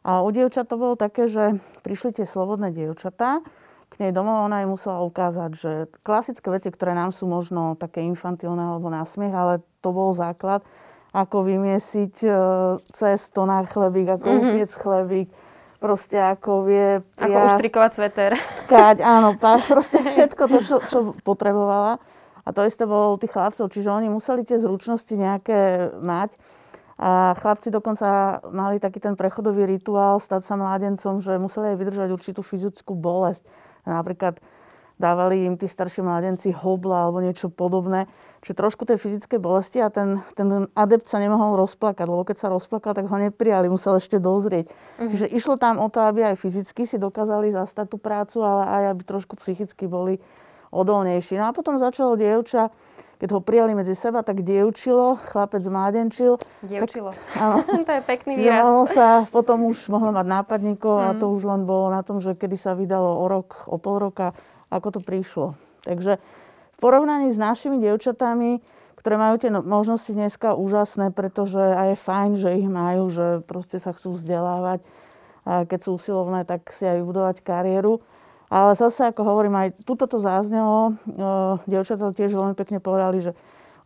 A 0.01 0.25
u 0.25 0.29
dievčat 0.33 0.65
to 0.65 0.81
bolo 0.81 0.97
také, 0.97 1.29
že 1.29 1.61
prišli 1.85 2.21
tie 2.21 2.25
slobodné 2.25 2.73
dievčatá, 2.73 3.45
k 3.91 3.93
nej 3.99 4.11
domov 4.15 4.47
ona 4.47 4.63
im 4.63 4.71
musela 4.71 5.03
ukázať, 5.03 5.51
že 5.51 5.71
klasické 6.01 6.47
veci, 6.47 6.71
ktoré 6.71 6.95
nám 6.95 7.11
sú 7.11 7.27
možno 7.27 7.75
také 7.75 7.99
infantilné 8.07 8.63
alebo 8.63 8.87
násmiech, 8.87 9.35
ale 9.35 9.53
to 9.83 9.91
bol 9.91 10.15
základ. 10.15 10.63
Ako 11.11 11.43
vymiesiť 11.43 12.15
e, 12.23 12.29
cesto 12.95 13.43
na 13.43 13.67
chlebík, 13.67 14.15
ako 14.15 14.27
mm-hmm. 14.31 14.47
upiec 14.47 14.71
chlebík, 14.71 15.27
proste 15.83 16.15
ako 16.15 16.71
vie 16.71 17.03
priasť, 17.19 17.35
Ako 17.35 17.57
uštrikovať 17.59 17.91
sveter. 17.91 18.31
Tkať, 18.63 18.97
áno, 19.03 19.35
pár, 19.35 19.59
proste 19.67 19.99
všetko 19.99 20.43
to, 20.47 20.59
čo, 20.63 20.75
čo 20.87 20.97
potrebovala. 21.27 21.99
A 22.45 22.49
to 22.53 22.65
isté 22.65 22.89
bolo 22.89 23.15
u 23.15 23.17
tých 23.21 23.33
chlapcov, 23.33 23.69
čiže 23.69 23.89
oni 23.91 24.09
museli 24.09 24.41
tie 24.41 24.57
zručnosti 24.57 25.13
nejaké 25.13 25.91
mať. 26.01 26.37
A 27.01 27.33
chlapci 27.33 27.73
dokonca 27.73 28.41
mali 28.53 28.77
taký 28.77 29.01
ten 29.01 29.17
prechodový 29.17 29.65
rituál 29.65 30.21
stať 30.21 30.45
sa 30.45 30.53
mládencom, 30.53 31.17
že 31.17 31.41
museli 31.41 31.73
aj 31.73 31.77
vydržať 31.81 32.09
určitú 32.13 32.41
fyzickú 32.45 32.93
bolesť. 32.93 33.41
Napríklad 33.89 34.37
dávali 35.01 35.49
im 35.49 35.57
tí 35.57 35.65
starší 35.65 36.05
mladenci 36.05 36.53
hobla 36.53 37.09
alebo 37.09 37.25
niečo 37.25 37.49
podobné. 37.49 38.05
Čiže 38.45 38.53
trošku 38.53 38.85
tej 38.85 39.01
fyzickej 39.01 39.41
bolesti 39.41 39.81
a 39.81 39.89
ten, 39.89 40.21
ten 40.37 40.69
adept 40.77 41.09
sa 41.09 41.17
nemohol 41.17 41.57
rozplakať, 41.57 42.05
lebo 42.05 42.21
keď 42.21 42.37
sa 42.37 42.53
rozplakal, 42.53 42.93
tak 42.93 43.09
ho 43.09 43.17
neprijali, 43.17 43.65
musel 43.65 43.97
ešte 43.97 44.21
dozrieť. 44.21 44.69
Mm-hmm. 44.69 45.09
Čiže 45.09 45.27
išlo 45.33 45.57
tam 45.57 45.81
o 45.81 45.89
to, 45.89 46.05
aby 46.05 46.29
aj 46.29 46.37
fyzicky 46.37 46.85
si 46.85 47.01
dokázali 47.01 47.49
zastať 47.49 47.85
tú 47.89 47.97
prácu, 47.97 48.45
ale 48.45 48.63
aj 48.69 48.83
aby 48.93 49.01
trošku 49.05 49.41
psychicky 49.41 49.89
boli 49.89 50.21
odolnejší. 50.71 51.37
No 51.37 51.51
a 51.51 51.55
potom 51.55 51.75
začalo 51.75 52.15
dievča 52.15 52.71
keď 53.21 53.37
ho 53.37 53.39
prijali 53.45 53.77
medzi 53.77 53.93
seba, 53.93 54.25
tak 54.25 54.41
dievčilo, 54.41 55.13
chlapec 55.29 55.61
mládenčil. 55.61 56.41
Dievčilo. 56.65 57.13
Tak, 57.13 57.37
áno. 57.37 57.55
to 57.85 57.93
je 57.93 58.01
pekný 58.01 58.33
výraz. 58.33 58.65
Sa, 58.97 59.29
potom 59.29 59.69
už 59.69 59.93
mohlo 59.93 60.09
mať 60.09 60.25
nápadníkov 60.25 60.95
mm. 60.97 61.05
a 61.05 61.09
to 61.13 61.29
už 61.29 61.45
len 61.45 61.69
bolo 61.69 61.93
na 61.93 62.01
tom, 62.01 62.17
že 62.17 62.33
kedy 62.33 62.57
sa 62.57 62.73
vydalo 62.73 63.21
o 63.21 63.29
rok, 63.29 63.69
o 63.69 63.77
pol 63.77 64.01
roka, 64.01 64.33
ako 64.73 64.97
to 64.97 64.99
prišlo. 65.05 65.53
Takže 65.85 66.17
v 66.73 66.77
porovnaní 66.81 67.29
s 67.29 67.37
našimi 67.37 67.77
dievčatami, 67.77 68.57
ktoré 68.97 69.21
majú 69.21 69.37
tie 69.37 69.53
no, 69.53 69.61
možnosti 69.61 70.09
dneska 70.09 70.57
úžasné, 70.57 71.13
pretože 71.13 71.61
aj 71.61 71.93
je 71.93 71.97
fajn, 72.01 72.31
že 72.41 72.49
ich 72.57 72.65
majú, 72.65 73.13
že 73.13 73.45
proste 73.45 73.77
sa 73.77 73.93
chcú 73.93 74.17
vzdelávať. 74.17 74.81
A 75.45 75.69
keď 75.69 75.79
sú 75.85 75.89
usilovné, 75.93 76.41
tak 76.41 76.73
si 76.73 76.89
aj 76.89 77.05
vybudovať 77.05 77.45
kariéru 77.45 78.01
ale 78.51 78.75
zase, 78.75 79.07
ako 79.07 79.23
hovorím, 79.23 79.55
aj 79.55 79.87
tuto 79.87 80.11
to 80.11 80.19
záznelo, 80.19 80.99
dievčatá 81.63 82.11
tiež 82.11 82.35
veľmi 82.35 82.51
pekne 82.51 82.83
povedali, 82.83 83.23
že 83.23 83.31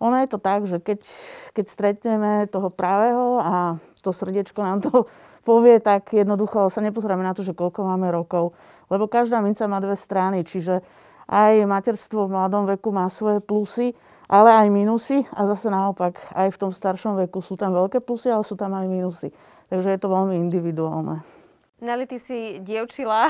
ono 0.02 0.18
je 0.26 0.28
to 0.28 0.42
tak, 0.42 0.66
že 0.66 0.82
keď, 0.82 1.06
keď 1.54 1.66
stretneme 1.70 2.32
toho 2.50 2.74
pravého 2.74 3.38
a 3.40 3.78
to 4.02 4.10
srdiečko 4.10 4.66
nám 4.66 4.82
to 4.82 5.06
povie, 5.48 5.78
tak 5.78 6.10
jednoducho 6.18 6.74
sa 6.74 6.82
nepozrieme 6.82 7.22
na 7.22 7.38
to, 7.38 7.46
že 7.46 7.54
koľko 7.54 7.86
máme 7.86 8.10
rokov. 8.10 8.58
Lebo 8.90 9.06
každá 9.06 9.38
minca 9.46 9.70
má 9.70 9.78
dve 9.78 9.94
strany, 9.94 10.42
čiže 10.42 10.82
aj 11.30 11.66
materstvo 11.70 12.26
v 12.26 12.34
mladom 12.34 12.66
veku 12.66 12.90
má 12.90 13.06
svoje 13.14 13.46
plusy, 13.46 13.94
ale 14.26 14.50
aj 14.50 14.68
minusy 14.74 15.22
a 15.34 15.46
zase 15.46 15.70
naopak, 15.70 16.18
aj 16.34 16.50
v 16.50 16.58
tom 16.58 16.74
staršom 16.74 17.22
veku 17.26 17.46
sú 17.46 17.54
tam 17.54 17.74
veľké 17.74 18.02
plusy, 18.02 18.34
ale 18.34 18.42
sú 18.42 18.58
tam 18.58 18.74
aj 18.74 18.90
minusy. 18.90 19.30
Takže 19.70 19.94
je 19.94 20.00
to 20.02 20.10
veľmi 20.10 20.38
individuálne. 20.38 21.35
Ty 21.76 22.18
si 22.24 22.64
dievčila, 22.64 23.28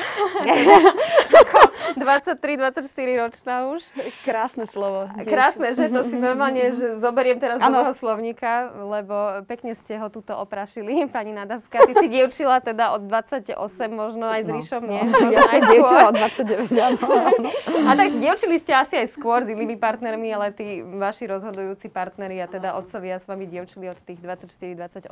ako 1.42 1.60
23-24 1.98 2.86
ročná 3.18 3.74
už. 3.74 3.82
Krásne 4.22 4.70
slovo. 4.70 5.10
Dievča. 5.18 5.32
Krásne, 5.34 5.68
že 5.74 5.90
to 5.90 6.06
si 6.06 6.14
normálne, 6.14 6.70
že 6.78 7.02
zoberiem 7.02 7.42
teraz 7.42 7.58
ano. 7.58 7.90
do 7.90 7.98
slovníka, 7.98 8.70
lebo 8.86 9.42
pekne 9.50 9.74
ste 9.74 9.98
ho 9.98 10.14
tuto 10.14 10.38
oprašili, 10.38 11.06
pani 11.16 11.34
Nadaska. 11.34 11.90
Ty 11.90 11.94
si 11.98 12.06
dievčila 12.06 12.62
teda 12.62 12.94
od 12.94 13.10
28, 13.10 13.58
možno 13.90 14.30
aj 14.30 14.42
s 14.46 14.50
no, 14.54 14.56
Ríšom, 14.62 14.84
nie? 14.94 15.02
No. 15.02 15.34
Ja 15.34 15.42
som 15.50 15.62
dievčila 15.66 16.02
od 16.06 16.16
29, 16.22 16.70
áno. 16.86 17.02
A 17.82 17.92
tak 17.98 18.10
dievčili 18.22 18.62
ste 18.62 18.78
asi 18.78 18.94
aj 19.02 19.10
skôr 19.10 19.42
s 19.42 19.50
inými 19.50 19.82
partnermi, 19.82 20.30
ale 20.30 20.54
tí 20.54 20.86
vaši 20.86 21.26
rozhodujúci 21.26 21.90
partneri 21.90 22.38
a 22.38 22.46
teda 22.46 22.78
otcovia 22.78 23.18
s 23.18 23.26
vami 23.26 23.50
dievčili 23.50 23.90
od 23.90 23.98
tých 24.06 24.22
24-28. 24.22 25.10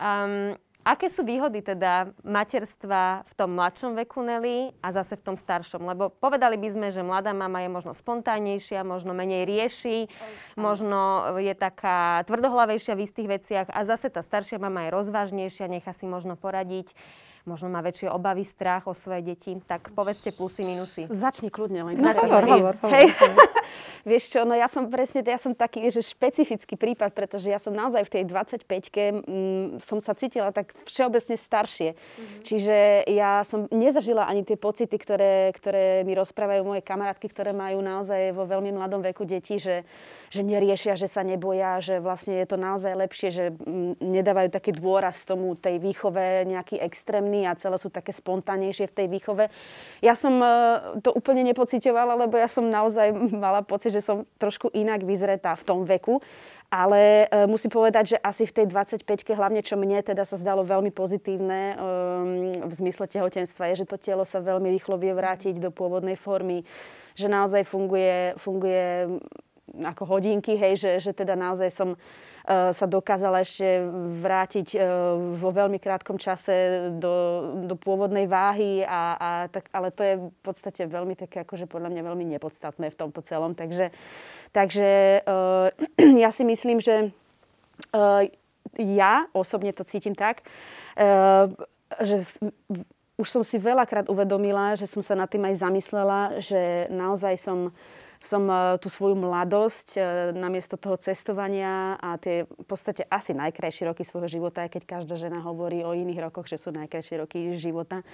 Um, 0.00 0.56
Aké 0.82 1.06
sú 1.06 1.22
výhody 1.22 1.62
teda 1.62 2.10
materstva 2.26 3.22
v 3.22 3.32
tom 3.38 3.54
mladšom 3.54 3.94
veku 4.02 4.18
Nelly 4.18 4.74
a 4.82 4.90
zase 4.90 5.14
v 5.14 5.22
tom 5.30 5.36
staršom? 5.38 5.86
Lebo 5.86 6.10
povedali 6.10 6.58
by 6.58 6.68
sme, 6.74 6.88
že 6.90 7.06
mladá 7.06 7.30
mama 7.30 7.62
je 7.62 7.70
možno 7.70 7.94
spontánnejšia, 7.94 8.82
možno 8.82 9.14
menej 9.14 9.46
rieši, 9.46 10.10
možno 10.58 11.38
je 11.38 11.54
taká 11.54 12.26
tvrdohlavejšia 12.26 12.98
v 12.98 13.04
istých 13.06 13.28
veciach 13.30 13.68
a 13.70 13.86
zase 13.86 14.10
tá 14.10 14.26
staršia 14.26 14.58
mama 14.58 14.90
je 14.90 14.94
rozvážnejšia, 14.98 15.70
nechá 15.70 15.94
si 15.94 16.10
možno 16.10 16.34
poradiť 16.34 16.98
možno 17.44 17.66
má 17.66 17.82
väčšie 17.82 18.08
obavy, 18.10 18.46
strach 18.46 18.86
o 18.86 18.94
svoje 18.94 19.34
deti. 19.34 19.58
Tak 19.58 19.90
povedzte 19.94 20.30
plusy, 20.30 20.62
minusy. 20.62 21.10
Začni 21.10 21.50
kľudne 21.50 21.90
len. 21.90 21.94
No, 21.98 22.14
hovor, 22.14 22.44
hovor, 22.46 22.74
hovor. 22.78 22.92
Hej. 22.94 23.10
Vieš 24.10 24.34
čo, 24.34 24.40
no 24.42 24.58
ja 24.58 24.66
som 24.66 24.90
presne, 24.90 25.22
ja 25.22 25.38
som 25.38 25.54
taký, 25.54 25.86
že 25.86 26.02
špecifický 26.02 26.74
prípad, 26.74 27.14
pretože 27.14 27.54
ja 27.54 27.62
som 27.62 27.70
naozaj 27.70 28.02
v 28.02 28.12
tej 28.18 28.22
25-ke 28.26 29.04
mm, 29.22 29.66
som 29.78 30.02
sa 30.02 30.18
cítila 30.18 30.50
tak 30.50 30.74
všeobecne 30.90 31.38
staršie. 31.38 31.94
Mm-hmm. 31.94 32.42
Čiže 32.42 32.76
ja 33.14 33.46
som 33.46 33.70
nezažila 33.70 34.26
ani 34.26 34.42
tie 34.42 34.58
pocity, 34.58 34.98
ktoré, 34.98 35.54
ktoré 35.54 36.02
mi 36.02 36.18
rozprávajú 36.18 36.66
moje 36.66 36.82
kamarátky, 36.82 37.30
ktoré 37.30 37.54
majú 37.54 37.78
naozaj 37.78 38.34
vo 38.34 38.42
veľmi 38.42 38.74
mladom 38.74 39.06
veku 39.06 39.22
deti, 39.22 39.62
že, 39.62 39.86
že 40.34 40.42
neriešia, 40.42 40.98
že 40.98 41.06
sa 41.06 41.22
neboja, 41.22 41.78
že 41.78 42.02
vlastne 42.02 42.42
je 42.42 42.46
to 42.50 42.58
naozaj 42.58 42.98
lepšie, 42.98 43.28
že 43.30 43.44
mm, 43.54 44.02
nedávajú 44.02 44.50
taký 44.50 44.74
dôraz 44.74 45.22
tomu 45.22 45.54
tej 45.54 45.78
výchove 45.78 46.42
nejaký 46.42 46.82
extrémny 46.82 47.31
a 47.48 47.56
celé 47.56 47.80
sú 47.80 47.88
také 47.88 48.12
spontánnejšie 48.12 48.92
v 48.92 48.96
tej 49.00 49.06
výchove. 49.08 49.48
Ja 50.04 50.12
som 50.12 50.36
e, 50.36 50.48
to 51.00 51.16
úplne 51.16 51.40
nepocitovala, 51.48 52.28
lebo 52.28 52.36
ja 52.36 52.46
som 52.46 52.68
naozaj 52.68 53.16
mala 53.32 53.64
pocit, 53.64 53.96
že 53.96 54.04
som 54.04 54.28
trošku 54.36 54.68
inak 54.76 55.00
vyzretá 55.08 55.56
v 55.56 55.64
tom 55.64 55.80
veku. 55.88 56.20
Ale 56.72 57.28
e, 57.28 57.44
musím 57.44 57.68
povedať, 57.68 58.16
že 58.16 58.18
asi 58.24 58.48
v 58.48 58.64
tej 58.64 58.66
25-ke, 58.72 59.36
hlavne 59.36 59.60
čo 59.60 59.76
mne 59.76 60.00
teda 60.00 60.24
sa 60.24 60.40
zdalo 60.40 60.64
veľmi 60.64 60.88
pozitívne 60.88 61.60
um, 61.76 61.76
v 62.64 62.72
zmysle 62.72 63.04
tehotenstva, 63.12 63.68
je, 63.72 63.84
že 63.84 63.90
to 63.92 64.00
telo 64.00 64.24
sa 64.24 64.40
veľmi 64.40 64.72
rýchlo 64.72 64.96
vie 64.96 65.12
vrátiť 65.12 65.60
do 65.60 65.68
pôvodnej 65.68 66.16
formy, 66.16 66.64
že 67.12 67.28
naozaj 67.28 67.68
funguje, 67.68 68.40
funguje 68.40 69.20
ako 69.84 70.16
hodinky, 70.16 70.56
hej, 70.56 70.80
že, 70.80 70.90
že 70.96 71.12
teda 71.12 71.36
naozaj 71.36 71.68
som 71.68 71.92
sa 72.48 72.86
dokázala 72.90 73.46
ešte 73.46 73.86
vrátiť 74.18 74.68
uh, 74.74 74.82
vo 75.38 75.54
veľmi 75.54 75.78
krátkom 75.78 76.18
čase 76.18 76.90
do, 76.98 77.14
do 77.70 77.78
pôvodnej 77.78 78.26
váhy, 78.26 78.82
a, 78.82 79.14
a 79.14 79.30
tak, 79.46 79.70
ale 79.70 79.94
to 79.94 80.02
je 80.02 80.14
v 80.18 80.40
podstate 80.42 80.82
veľmi 80.90 81.14
také, 81.14 81.46
akože 81.46 81.70
podľa 81.70 81.94
mňa 81.94 82.02
veľmi 82.02 82.24
nepodstatné 82.34 82.90
v 82.90 82.98
tomto 82.98 83.22
celom. 83.22 83.54
Takže 83.54 83.94
Takže 84.52 85.24
uh, 85.24 85.72
ja 86.22 86.28
si 86.28 86.44
myslím, 86.44 86.76
že 86.76 87.08
ja 88.78 89.26
osobne 89.32 89.72
to 89.72 89.84
cítim 89.84 90.16
tak, 90.16 90.48
že 92.00 92.16
už 93.20 93.28
som 93.28 93.42
si 93.44 93.60
veľakrát 93.60 94.08
uvedomila, 94.08 94.72
že 94.78 94.88
som 94.88 95.04
sa 95.04 95.12
nad 95.12 95.28
tým 95.28 95.44
aj 95.44 95.60
zamyslela, 95.60 96.20
že 96.40 96.88
naozaj 96.88 97.34
som 97.36 97.58
som 98.22 98.46
tú 98.78 98.86
svoju 98.86 99.18
mladosť 99.18 99.98
namiesto 100.30 100.78
toho 100.78 100.94
cestovania 100.94 101.98
a 101.98 102.14
tie 102.22 102.46
v 102.46 102.66
podstate 102.70 103.02
asi 103.10 103.34
najkrajšie 103.34 103.90
roky 103.90 104.06
svojho 104.06 104.30
života, 104.30 104.62
aj 104.62 104.78
keď 104.78 104.82
každá 104.86 105.18
žena 105.18 105.42
hovorí 105.42 105.82
o 105.82 105.90
iných 105.90 106.30
rokoch, 106.30 106.46
že 106.46 106.54
sú 106.54 106.70
najkrajšie 106.70 107.18
roky 107.18 107.50
života, 107.58 108.06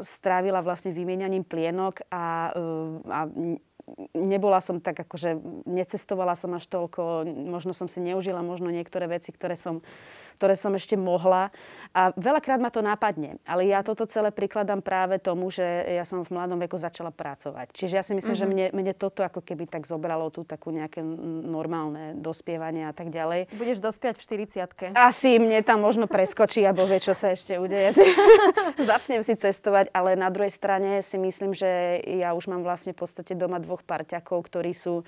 strávila 0.00 0.64
vlastne 0.64 0.96
vymienianím 0.96 1.44
plienok 1.44 2.08
a, 2.08 2.56
a 3.12 3.18
nebola 4.14 4.58
som 4.62 4.80
tak 4.80 5.04
akože, 5.04 5.36
necestovala 5.66 6.32
som 6.38 6.56
až 6.56 6.66
toľko, 6.70 7.28
možno 7.28 7.76
som 7.76 7.90
si 7.90 8.00
neužila 8.00 8.40
možno 8.40 8.72
niektoré 8.72 9.10
veci, 9.10 9.34
ktoré 9.34 9.54
som 9.58 9.84
ktoré 10.40 10.56
som 10.56 10.72
ešte 10.72 10.96
mohla. 10.96 11.52
A 11.92 12.16
veľakrát 12.16 12.56
ma 12.56 12.72
to 12.72 12.80
napadne, 12.80 13.36
ale 13.44 13.68
ja 13.68 13.84
toto 13.84 14.08
celé 14.08 14.32
prikladám 14.32 14.80
práve 14.80 15.20
tomu, 15.20 15.52
že 15.52 15.60
ja 15.84 16.08
som 16.08 16.24
v 16.24 16.32
mladom 16.32 16.56
veku 16.56 16.80
začala 16.80 17.12
pracovať. 17.12 17.76
Čiže 17.76 17.94
ja 18.00 18.00
si 18.00 18.16
myslím, 18.16 18.32
mm-hmm. 18.32 18.48
že 18.48 18.72
mne, 18.72 18.72
mne 18.72 18.92
toto 18.96 19.20
ako 19.20 19.44
keby 19.44 19.68
tak 19.68 19.84
zobralo 19.84 20.32
tu 20.32 20.48
takú 20.48 20.72
nejaké 20.72 21.04
normálne 21.44 22.16
dospievanie 22.16 22.88
a 22.88 22.96
tak 22.96 23.12
ďalej. 23.12 23.52
Budeš 23.52 23.84
dospiať 23.84 24.16
v 24.16 24.48
40 24.48 24.96
Asi 24.96 25.36
mne 25.36 25.60
tam 25.60 25.84
možno 25.84 26.08
preskočí 26.08 26.64
a 26.64 26.72
vie, 26.72 26.96
čo 26.96 27.12
sa 27.12 27.36
ešte 27.36 27.60
udeje. 27.60 27.92
Začnem 28.80 29.20
si 29.20 29.36
cestovať, 29.36 29.92
ale 29.92 30.16
na 30.16 30.32
druhej 30.32 30.54
strane 30.54 31.04
si 31.04 31.20
myslím, 31.20 31.52
že 31.52 32.00
ja 32.06 32.32
už 32.32 32.48
mám 32.48 32.64
vlastne 32.64 32.96
v 32.96 33.02
podstate 33.04 33.36
doma 33.36 33.60
dvoch 33.60 33.84
parťakov, 33.84 34.40
ktorí 34.48 34.72
sú 34.72 35.04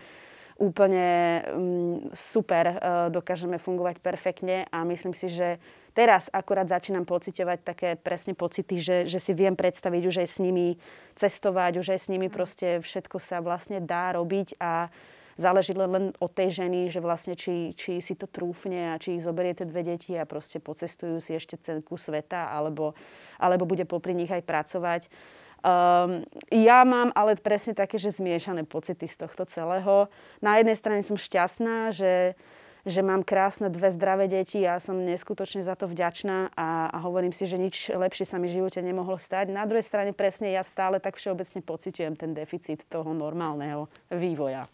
úplne 0.62 1.42
um, 1.50 1.98
super, 2.14 2.64
uh, 2.70 2.76
dokážeme 3.10 3.58
fungovať 3.58 3.98
perfektne 3.98 4.70
a 4.70 4.86
myslím 4.86 5.10
si, 5.10 5.26
že 5.26 5.58
teraz 5.90 6.30
akurát 6.30 6.70
začínam 6.70 7.02
pociťovať 7.02 7.58
také 7.66 7.88
presne 7.98 8.38
pocity, 8.38 8.78
že, 8.78 8.96
že 9.10 9.18
si 9.18 9.34
viem 9.34 9.58
predstaviť 9.58 10.02
už 10.06 10.16
aj 10.22 10.28
s 10.30 10.38
nimi 10.38 10.78
cestovať, 11.18 11.82
už 11.82 11.98
aj 11.98 12.00
s 12.00 12.10
nimi 12.14 12.30
proste 12.30 12.78
všetko 12.78 13.18
sa 13.18 13.42
vlastne 13.42 13.82
dá 13.82 14.14
robiť 14.14 14.62
a 14.62 14.86
záleží 15.34 15.74
len, 15.74 15.90
len 15.90 16.06
od 16.22 16.30
tej 16.30 16.64
ženy, 16.64 16.92
že 16.92 17.02
vlastne 17.02 17.34
či, 17.34 17.72
či 17.74 17.98
si 17.98 18.14
to 18.14 18.30
trúfne 18.30 18.94
a 18.94 19.00
či 19.00 19.16
ich 19.16 19.24
zoberie 19.24 19.56
tie 19.56 19.66
dve 19.66 19.82
deti 19.82 20.14
a 20.14 20.28
proste 20.28 20.60
pocestujú 20.60 21.18
si 21.18 21.34
ešte 21.34 21.58
celku 21.58 21.96
sveta 21.96 22.52
alebo, 22.52 22.94
alebo 23.40 23.64
bude 23.66 23.88
popri 23.88 24.14
nich 24.14 24.30
aj 24.30 24.46
pracovať. 24.46 25.02
Um, 25.62 26.26
ja 26.50 26.82
mám 26.82 27.14
ale 27.14 27.38
presne 27.38 27.70
také, 27.70 27.94
že 27.94 28.10
zmiešané 28.10 28.66
pocity 28.66 29.06
z 29.06 29.14
tohto 29.14 29.46
celého. 29.46 30.10
Na 30.42 30.58
jednej 30.58 30.74
strane 30.74 31.06
som 31.06 31.14
šťastná, 31.14 31.94
že, 31.94 32.34
že 32.82 33.00
mám 33.06 33.22
krásne 33.22 33.70
dve 33.70 33.94
zdravé 33.94 34.26
deti 34.26 34.66
a 34.66 34.82
som 34.82 34.98
neskutočne 34.98 35.62
za 35.62 35.78
to 35.78 35.86
vďačná 35.86 36.50
a, 36.58 36.90
a 36.90 36.98
hovorím 37.06 37.30
si, 37.30 37.46
že 37.46 37.62
nič 37.62 37.94
lepšie 37.94 38.26
sa 38.26 38.42
mi 38.42 38.50
v 38.50 38.58
živote 38.58 38.82
nemohlo 38.82 39.22
stať. 39.22 39.54
Na 39.54 39.62
druhej 39.62 39.86
strane 39.86 40.10
presne 40.10 40.50
ja 40.50 40.66
stále 40.66 40.98
tak 40.98 41.14
všeobecne 41.14 41.62
pociťujem 41.62 42.18
ten 42.18 42.34
deficit 42.34 42.82
toho 42.90 43.14
normálneho 43.14 43.86
vývoja. 44.10 44.66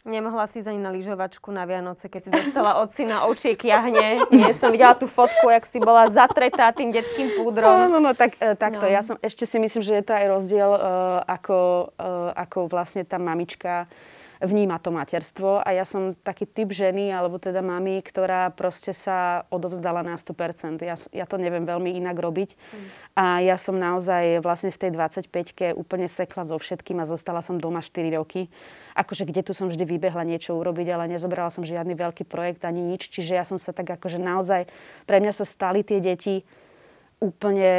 Nemohla 0.00 0.48
si 0.48 0.64
ísť 0.64 0.72
ani 0.72 0.80
na 0.80 0.88
lyžovačku 0.96 1.52
na 1.52 1.68
Vianoce, 1.68 2.08
keď 2.08 2.20
si 2.24 2.30
dostala 2.32 2.80
od 2.80 2.88
syna 2.88 3.28
očie 3.28 3.52
kiahne. 3.52 4.24
Nie 4.32 4.56
som 4.56 4.72
videla 4.72 4.96
tú 4.96 5.04
fotku, 5.04 5.52
jak 5.52 5.68
si 5.68 5.76
bola 5.76 6.08
zatretá 6.08 6.72
tým 6.72 6.88
detským 6.88 7.36
púdrom. 7.36 7.68
No, 7.68 7.86
no, 7.92 7.98
no 8.00 8.12
tak, 8.16 8.40
e, 8.40 8.56
takto. 8.56 8.88
No. 8.88 8.92
Ja 8.92 9.04
som, 9.04 9.20
ešte 9.20 9.44
si 9.44 9.60
myslím, 9.60 9.84
že 9.84 10.00
je 10.00 10.04
to 10.08 10.16
aj 10.16 10.26
rozdiel, 10.32 10.70
uh, 10.72 11.20
ako, 11.28 11.92
uh, 12.00 12.32
ako 12.32 12.72
vlastne 12.72 13.04
tá 13.04 13.20
mamička 13.20 13.92
vníma 14.40 14.80
to 14.80 14.88
materstvo 14.88 15.60
a 15.60 15.68
ja 15.76 15.84
som 15.84 16.16
taký 16.16 16.48
typ 16.48 16.72
ženy, 16.72 17.12
alebo 17.12 17.36
teda 17.36 17.60
mami, 17.60 18.00
ktorá 18.00 18.48
proste 18.50 18.96
sa 18.96 19.44
odovzdala 19.52 20.00
na 20.00 20.16
100%. 20.16 20.80
Ja, 20.80 20.96
ja 20.96 21.24
to 21.28 21.36
neviem 21.36 21.68
veľmi 21.68 21.92
inak 21.92 22.16
robiť 22.16 22.56
mm. 22.56 22.88
a 23.20 23.44
ja 23.44 23.60
som 23.60 23.76
naozaj 23.76 24.40
vlastne 24.40 24.72
v 24.72 24.80
tej 24.80 24.90
25-ke 24.96 25.76
úplne 25.76 26.08
sekla 26.08 26.48
so 26.48 26.56
všetkým 26.56 27.04
a 27.04 27.08
zostala 27.08 27.44
som 27.44 27.60
doma 27.60 27.84
4 27.84 28.16
roky. 28.16 28.48
Akože 28.96 29.28
kde 29.28 29.44
tu 29.44 29.52
som 29.52 29.68
vždy 29.68 29.84
vybehla 29.84 30.24
niečo 30.24 30.56
urobiť, 30.56 30.88
ale 30.88 31.12
nezobrala 31.12 31.52
som 31.52 31.62
žiadny 31.62 31.92
veľký 31.92 32.24
projekt 32.24 32.64
ani 32.64 32.80
nič, 32.80 33.12
čiže 33.12 33.36
ja 33.36 33.44
som 33.44 33.60
sa 33.60 33.76
tak 33.76 33.92
akože 33.92 34.16
naozaj, 34.16 34.64
pre 35.04 35.20
mňa 35.20 35.32
sa 35.36 35.44
stali 35.44 35.84
tie 35.84 36.00
deti 36.00 36.42
úplne 37.20 37.72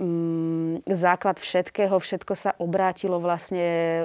mm, 0.00 0.88
základ 0.88 1.36
všetkého, 1.36 2.00
všetko 2.00 2.32
sa 2.32 2.56
obrátilo 2.56 3.20
vlastne, 3.20 4.02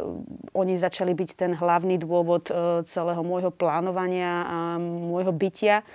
oni 0.52 0.76
začali 0.76 1.16
byť 1.16 1.30
ten 1.40 1.52
hlavný 1.56 1.96
dôvod 1.96 2.52
e, 2.52 2.84
celého 2.84 3.24
môjho 3.24 3.56
plánovania 3.56 4.44
a 4.44 4.58
môjho 4.84 5.32
bytia. 5.32 5.88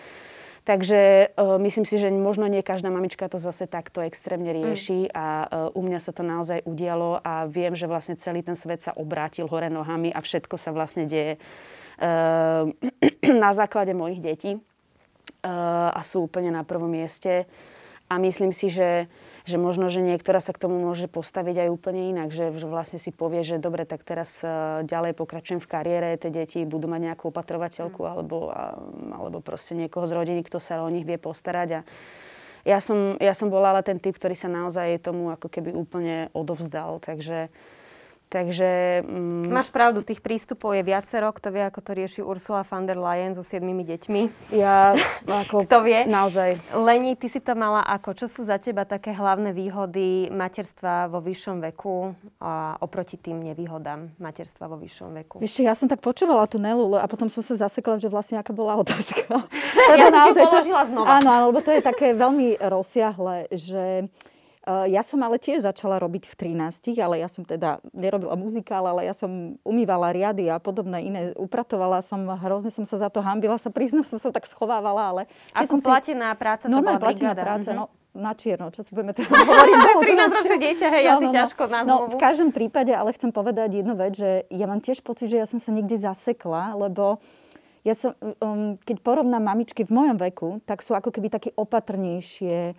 Takže 0.66 1.30
uh, 1.38 1.62
myslím 1.62 1.86
si, 1.86 1.94
že 1.94 2.10
možno 2.10 2.50
nie 2.50 2.58
každá 2.58 2.90
mamička 2.90 3.30
to 3.30 3.38
zase 3.38 3.70
takto 3.70 4.02
extrémne 4.02 4.50
mm. 4.50 4.56
rieši 4.58 5.00
mm. 5.06 5.10
a 5.14 5.26
uh, 5.46 5.78
u 5.78 5.80
mňa 5.86 6.02
sa 6.02 6.10
to 6.10 6.26
naozaj 6.26 6.66
udialo 6.66 7.22
a 7.22 7.46
viem, 7.46 7.78
že 7.78 7.86
vlastne 7.86 8.18
celý 8.18 8.42
ten 8.42 8.58
svet 8.58 8.82
sa 8.82 8.90
obrátil 8.98 9.46
hore 9.46 9.70
nohami 9.70 10.10
a 10.10 10.18
všetko 10.18 10.58
sa 10.58 10.74
vlastne 10.74 11.06
deje 11.06 11.38
uh, 11.38 12.66
na 13.46 13.50
základe 13.54 13.94
mojich 13.94 14.18
detí 14.18 14.58
uh, 14.58 15.94
a 15.94 16.02
sú 16.02 16.26
úplne 16.26 16.50
na 16.50 16.66
prvom 16.66 16.90
mieste. 16.90 17.46
A 18.06 18.22
myslím 18.22 18.54
si, 18.54 18.70
že, 18.70 19.10
že 19.42 19.58
možno, 19.58 19.90
že 19.90 19.98
niektorá 19.98 20.38
sa 20.38 20.54
k 20.54 20.62
tomu 20.62 20.78
môže 20.78 21.10
postaviť 21.10 21.66
aj 21.66 21.68
úplne 21.74 22.14
inak, 22.14 22.30
že, 22.30 22.54
že 22.54 22.66
vlastne 22.70 23.02
si 23.02 23.10
povie, 23.10 23.42
že 23.42 23.58
dobre, 23.58 23.82
tak 23.82 24.06
teraz 24.06 24.46
uh, 24.46 24.86
ďalej 24.86 25.18
pokračujem 25.18 25.58
v 25.58 25.66
kariére, 25.66 26.08
tie 26.14 26.30
deti 26.30 26.62
budú 26.62 26.86
mať 26.86 27.02
nejakú 27.02 27.34
opatrovateľku 27.34 28.06
mm. 28.06 28.10
alebo, 28.10 28.36
alebo 29.10 29.38
proste 29.42 29.74
niekoho 29.74 30.06
z 30.06 30.14
rodiny, 30.22 30.46
kto 30.46 30.62
sa 30.62 30.86
o 30.86 30.88
nich 30.88 31.02
vie 31.02 31.18
postarať. 31.18 31.68
A 31.70 31.80
ja 32.62 32.78
som, 32.78 33.18
ja 33.18 33.34
som 33.34 33.50
bola 33.50 33.74
ale 33.74 33.82
ten 33.82 33.98
typ, 33.98 34.18
ktorý 34.18 34.38
sa 34.38 34.50
naozaj 34.50 35.02
tomu 35.02 35.34
ako 35.34 35.50
keby 35.50 35.74
úplne 35.74 36.30
odovzdal, 36.30 37.02
takže 37.02 37.50
Takže... 38.26 39.02
Mm, 39.06 39.46
Máš 39.54 39.70
pravdu, 39.70 40.02
tých 40.02 40.18
prístupov 40.18 40.74
je 40.74 40.82
viacero. 40.82 41.30
Kto 41.30 41.54
vie, 41.54 41.62
ako 41.62 41.78
to 41.78 41.90
rieši 41.94 42.20
Ursula 42.26 42.66
von 42.66 42.82
der 42.82 42.98
Leyen 42.98 43.38
so 43.38 43.46
siedmimi 43.46 43.86
deťmi? 43.86 44.50
Ja, 44.50 44.98
ako... 45.46 45.62
Kto 45.62 45.86
vie? 45.86 46.02
Naozaj. 46.10 46.74
Leni, 46.74 47.14
ty 47.14 47.30
si 47.30 47.38
to 47.38 47.54
mala 47.54 47.86
ako? 47.86 48.18
Čo 48.18 48.26
sú 48.26 48.40
za 48.42 48.58
teba 48.58 48.82
také 48.82 49.14
hlavné 49.14 49.54
výhody 49.54 50.26
materstva 50.34 51.06
vo 51.06 51.22
vyššom 51.22 51.62
veku 51.70 52.18
a 52.42 52.74
oproti 52.82 53.14
tým 53.14 53.46
nevýhodám 53.46 54.18
materstva 54.18 54.66
vo 54.66 54.74
vyššom 54.74 55.10
veku? 55.22 55.38
Vieš, 55.38 55.62
ja 55.62 55.78
som 55.78 55.86
tak 55.86 56.02
počúvala 56.02 56.50
tú 56.50 56.58
Nelu 56.58 56.98
a 56.98 57.06
potom 57.06 57.30
som 57.30 57.46
sa 57.46 57.54
zasekla, 57.54 58.02
že 58.02 58.10
vlastne 58.10 58.42
aká 58.42 58.50
bola 58.50 58.74
otázka. 58.82 59.46
ja 59.94 60.10
som 60.10 60.18
naozaj 60.26 60.42
položila 60.50 60.82
to... 60.82 60.88
znova. 60.90 61.06
Áno, 61.22 61.54
lebo 61.54 61.62
to 61.62 61.70
je 61.70 61.78
také 61.78 62.10
veľmi 62.10 62.58
rozsiahle, 62.58 63.46
že 63.54 64.10
ja 64.66 65.02
som 65.06 65.22
ale 65.22 65.38
tiež 65.38 65.62
začala 65.62 66.02
robiť 66.02 66.26
v 66.26 66.34
13, 66.58 66.98
ale 66.98 67.22
ja 67.22 67.30
som 67.30 67.46
teda 67.46 67.78
nerobila 67.94 68.34
muzikál, 68.34 68.82
ale 68.90 69.06
ja 69.06 69.14
som 69.14 69.54
umývala 69.62 70.10
riady 70.10 70.50
a 70.50 70.58
podobné 70.58 71.06
iné. 71.06 71.20
Upratovala 71.38 72.02
som, 72.02 72.26
hrozne 72.26 72.74
som 72.74 72.82
sa 72.82 72.98
za 72.98 73.08
to 73.08 73.22
hambila, 73.22 73.54
sa 73.62 73.70
priznám, 73.70 74.02
som 74.02 74.18
sa 74.18 74.34
tak 74.34 74.42
schovávala, 74.50 75.14
ale... 75.14 75.22
Ako 75.54 75.78
som 75.78 75.80
platená 75.80 76.34
si... 76.34 76.40
práca, 76.42 76.64
to 76.66 76.82
bola 76.82 76.98
platená 76.98 77.32
práca, 77.38 77.70
mm-hmm. 77.70 77.86
no 77.86 78.04
na 78.16 78.32
čierno, 78.32 78.72
čo 78.72 78.80
si 78.80 78.96
budeme 78.96 79.12
teda 79.12 79.28
hovoriť. 79.44 79.76
13 80.02 80.38
ročné 80.40 80.56
dieťa, 80.56 80.86
hej, 80.88 81.04
no, 81.04 81.12
asi 81.12 81.26
no, 81.28 81.30
no. 81.30 81.36
ťažko 81.36 81.62
na 81.68 81.78
No, 81.84 81.96
v 82.08 82.16
každom 82.16 82.50
prípade, 82.50 82.90
ale 82.90 83.12
chcem 83.12 83.28
povedať 83.28 83.84
jednu 83.84 83.92
vec, 83.92 84.16
že 84.16 84.48
ja 84.48 84.64
mám 84.64 84.80
tiež 84.80 85.04
pocit, 85.04 85.28
že 85.28 85.36
ja 85.36 85.46
som 85.46 85.60
sa 85.60 85.68
niekde 85.68 86.00
zasekla, 86.00 86.74
lebo 86.80 87.20
ja 87.84 87.94
som, 87.94 88.18
um, 88.42 88.74
keď 88.82 89.04
porovnám 89.04 89.44
mamičky 89.46 89.86
v 89.86 89.94
mojom 89.94 90.16
veku, 90.18 90.48
tak 90.66 90.82
sú 90.82 90.96
ako 90.96 91.14
keby 91.14 91.30
také 91.30 91.54
opatrnejšie, 91.54 92.74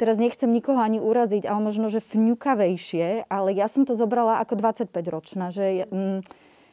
teraz 0.00 0.16
nechcem 0.16 0.48
nikoho 0.48 0.80
ani 0.80 0.96
uraziť, 0.96 1.44
ale 1.44 1.60
možno, 1.60 1.92
že 1.92 2.00
fňukavejšie, 2.00 3.28
ale 3.28 3.52
ja 3.52 3.68
som 3.68 3.84
to 3.84 3.92
zobrala 3.92 4.40
ako 4.40 4.56
25-ročná, 4.56 5.52
že 5.52 5.84
mm, 5.84 6.24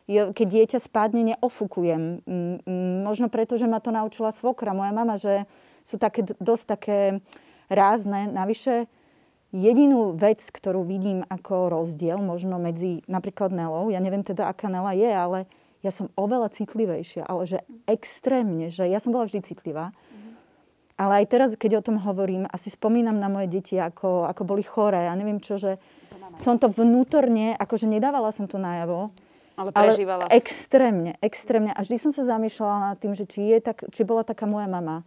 keď 0.07 0.47
dieťa 0.47 0.79
spadne, 0.79 1.35
neofukujem. 1.35 2.23
Mm, 2.23 2.63
mm, 2.63 2.95
možno 3.03 3.27
preto, 3.27 3.59
že 3.59 3.67
ma 3.67 3.83
to 3.83 3.91
naučila 3.91 4.31
svokra, 4.31 4.71
moja 4.71 4.95
mama, 4.95 5.19
že 5.19 5.43
sú 5.83 5.99
také, 5.99 6.23
dosť 6.39 6.65
také 6.79 6.99
rázne. 7.67 8.31
Navyše, 8.31 8.87
jedinú 9.51 10.15
vec, 10.15 10.39
ktorú 10.39 10.87
vidím 10.87 11.27
ako 11.27 11.71
rozdiel 11.71 12.23
možno 12.23 12.55
medzi 12.59 13.03
napríklad 13.11 13.51
Nelou, 13.51 13.91
ja 13.91 13.99
neviem 13.99 14.23
teda, 14.23 14.47
aká 14.47 14.71
Nela 14.71 14.95
je, 14.95 15.11
ale 15.11 15.39
ja 15.85 15.91
som 15.93 16.11
oveľa 16.17 16.51
citlivejšia, 16.51 17.27
ale 17.27 17.43
že 17.45 17.59
extrémne, 17.85 18.73
že 18.73 18.87
ja 18.89 18.97
som 18.97 19.13
bola 19.13 19.29
vždy 19.29 19.45
citlivá, 19.45 19.93
ale 20.97 21.23
aj 21.23 21.25
teraz, 21.29 21.49
keď 21.53 21.79
o 21.79 21.85
tom 21.85 22.01
hovorím, 22.01 22.49
asi 22.49 22.73
spomínam 22.73 23.21
na 23.21 23.29
moje 23.29 23.47
deti, 23.53 23.77
ako, 23.77 24.25
ako 24.25 24.41
boli 24.43 24.65
choré 24.65 25.05
a 25.05 25.13
neviem 25.13 25.37
čo, 25.37 25.61
že 25.61 25.77
som 26.33 26.57
to 26.57 26.67
vnútorne, 26.73 27.53
akože 27.53 27.85
nedávala 27.85 28.33
som 28.33 28.49
to 28.49 28.57
najavo, 28.57 29.13
ale 29.57 29.73
prežívala 29.73 30.29
ale 30.29 30.37
extrémne, 30.37 31.11
extrémne. 31.17 31.73
A 31.73 31.81
vždy 31.81 31.97
som 31.97 32.11
sa 32.13 32.21
zamýšľala 32.25 32.93
nad 32.93 32.97
tým, 33.01 33.17
že 33.17 33.25
či, 33.25 33.57
je 33.57 33.57
tak, 33.57 33.89
či 33.89 34.05
bola 34.05 34.21
taká 34.21 34.45
moja 34.45 34.69
mama. 34.69 35.01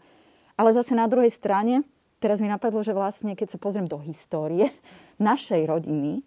Ale 0.59 0.74
zase 0.74 0.98
na 0.98 1.07
druhej 1.07 1.31
strane, 1.31 1.87
teraz 2.18 2.42
mi 2.42 2.50
napadlo, 2.50 2.83
že 2.83 2.90
vlastne, 2.90 3.38
keď 3.38 3.55
sa 3.55 3.62
pozriem 3.62 3.87
do 3.87 4.03
histórie 4.03 4.74
našej 5.22 5.70
rodiny, 5.70 6.26